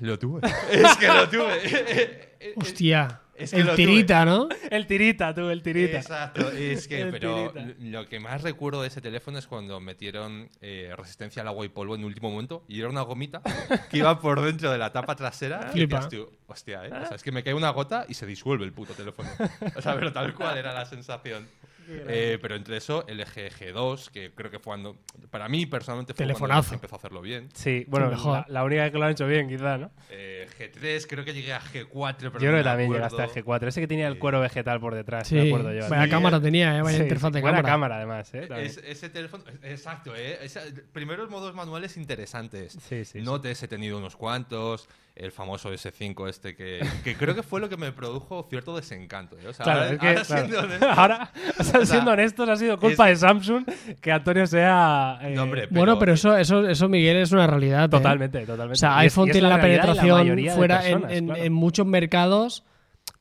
[0.00, 0.40] Lo tuve.
[0.72, 2.36] es que lo tuve.
[2.56, 3.20] Hostia.
[3.40, 3.86] Es que lo el tuve.
[3.86, 4.48] tirita, ¿no?
[4.70, 5.96] El tirita, tú, el tirita.
[5.98, 7.74] Exacto, es que, El pero tirita.
[7.80, 11.68] lo que más recuerdo de ese teléfono es cuando metieron eh, resistencia al agua y
[11.70, 13.42] polvo en último momento y era una gomita
[13.90, 15.70] que iba por dentro de la tapa trasera.
[15.74, 16.92] Y decías tú, hostia, ¿eh?
[16.92, 19.28] O sea, es que me cae una gota y se disuelve el puto teléfono.
[19.74, 21.46] O sea, pero tal cual era la sensación.
[21.88, 24.98] Eh, pero entre eso, el eje G2, que creo que fue cuando,
[25.30, 26.74] para mí personalmente fue cuando Telefonazo.
[26.74, 27.48] empezó a hacerlo bien.
[27.54, 28.32] Sí, bueno, mejor.
[28.38, 29.90] la, la única que lo han hecho bien, quizá, ¿no?
[30.10, 33.22] Eh, G3, creo que llegué a G4, pero yo creo no que me también llegaste
[33.22, 33.68] a G4.
[33.68, 34.18] Ese que tenía el Sí.
[34.20, 35.34] cuero vegetal por detrás, Sí.
[35.36, 35.88] me acuerdo yo.
[35.88, 36.40] Vaya Sí, cámara eh.
[36.40, 36.82] tenía, ¿eh?
[36.82, 37.72] Vaya Sí, interfaz sí, de buena cámara.
[37.72, 38.48] cámara, además, ¿eh?
[38.64, 40.38] Es- ese teléfono, exacto, ¿eh?
[40.42, 40.62] Esa-
[40.92, 42.76] primeros modos manuales interesantes.
[42.88, 47.42] Sí, sí, Notes he tenido unos cuantos, el famoso S5 este que, que creo que
[47.42, 49.36] fue lo que me produjo cierto desencanto.
[49.38, 49.48] ¿eh?
[49.48, 52.48] O sea, Claro, ahora- es que ahora claro, siendo honesto- ahora, o sea, siendo honestos,
[52.48, 53.64] ha sido culpa es- de Samsung
[54.00, 55.18] que Antonio sea.
[55.22, 57.84] eh, No, hombre, Bueno, pero eso, eso, eso, Miguel, es una realidad.
[57.84, 57.88] ¿eh?
[57.88, 58.72] Totalmente, totalmente.
[58.72, 61.42] O sea, iPhone es tiene la, penetración fuera en, personas, en- claro.
[61.44, 62.64] en muchos mercados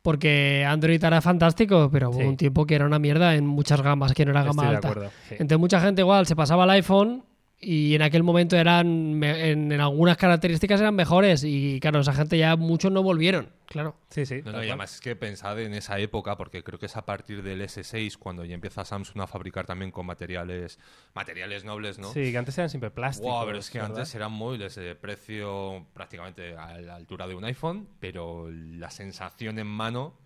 [0.01, 2.25] porque Android era fantástico, pero hubo Sí.
[2.25, 4.75] un tiempo que era una mierda en muchas gamas, que no era gama Estoy de
[4.75, 4.87] alta.
[4.89, 5.09] acuerdo.
[5.27, 5.35] sí.
[5.39, 7.23] Entonces mucha gente igual se pasaba al iPhone
[7.61, 12.13] y en aquel momento eran me- en, en algunas características eran mejores y claro, esa
[12.13, 13.95] gente ya muchos no volvieron, claro.
[14.09, 14.41] Sí, sí.
[14.45, 17.05] No, no, y además es que pensad en esa época, porque creo que es a
[17.05, 20.79] partir del S6 cuando ya empieza Samsung a fabricar también con materiales
[21.13, 22.13] materiales nobles, ¿no?
[22.13, 23.29] Sí, que antes eran siempre plásticos.
[23.31, 23.97] Wow, pero es que ¿verdad?
[23.97, 29.59] antes eran móviles de precio prácticamente a la altura de un iPhone, pero la sensación
[29.59, 30.17] en mano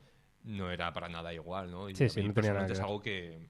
[0.44, 1.90] no era para nada igual, ¿no?
[1.90, 3.48] Y Sí, sí, no tenía nada que es algo que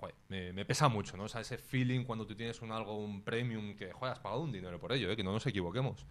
[0.00, 1.24] joder, me, pesa mucho, ¿no?
[1.24, 4.42] O sea, ese feeling cuando tú tienes un algo, un premium que, joder, has pagado
[4.42, 5.16] un dinero por ello, ¿eh?
[5.16, 6.06] Que no nos equivoquemos.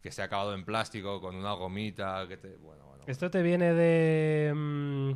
[0.00, 2.56] Que se ha acabado en plástico, con una gomita, que te...
[2.56, 3.04] Bueno, bueno.
[3.06, 4.52] Esto te viene de.
[4.54, 5.12] mm,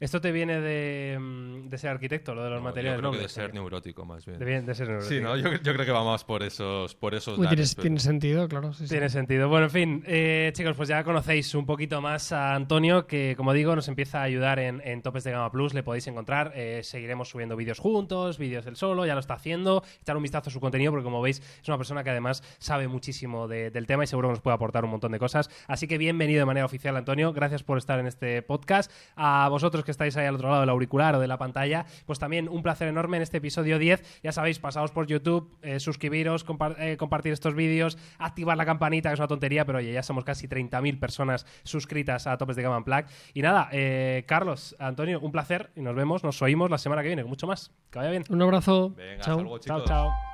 [0.00, 3.10] esto te viene de, mm, de ser arquitecto, lo de los No, materiales yo creo
[3.12, 4.38] que de nobles, ser neurótico, más bien.
[4.38, 5.36] De, bien- de ser Sí, ¿no?
[5.36, 8.72] Yo, yo creo que va más por esos, por esos Uy, tiene, pero- sentido, claro.
[8.72, 8.90] sí, sí.
[8.90, 9.48] Tiene sentido.
[9.48, 13.52] Bueno, en fin, eh, chicos, pues ya conocéis un poquito más a Antonio, que como
[13.52, 15.74] digo, nos empieza a ayudar en, en Topes de Gama Plus.
[15.74, 16.52] Le podéis encontrar.
[16.54, 19.82] eh, seguiremos subiendo vídeos juntos, vídeos del solo, ya lo está haciendo.
[20.00, 22.88] Echar un vistazo a su contenido, porque como veis, es una persona que además sabe
[22.88, 25.48] muchísimo de- del tema y seguro que nos puede aportar un montón de cosas.
[25.68, 27.32] Así que bienvenido de manera oficial, Antonio.
[27.32, 28.90] Gracias por estar en este podcast.
[29.16, 32.18] A vosotros que estáis ahí al otro lado del auricular o de la pantalla, pues
[32.18, 34.20] también un placer enorme en este episodio 10.
[34.22, 36.44] Ya sabéis, pasaos por YouTube, eh, suscribiros,
[36.78, 40.24] eh, compartir estos vídeos, activar la campanita, que es una tontería, pero oye, ya somos
[40.24, 43.06] casi 30.000 personas suscritas a Topes de Gama Unplugged.
[43.32, 47.08] Y nada, eh, Carlos, Antonio, un placer y nos vemos, nos oímos la semana que
[47.08, 47.70] viene con mucho más.
[47.90, 48.24] Que vaya bien.
[48.28, 48.90] Un abrazo.
[48.96, 49.32] Venga, Chao.
[49.34, 49.88] hasta luego, Chao, chicos.
[49.88, 50.33] chao.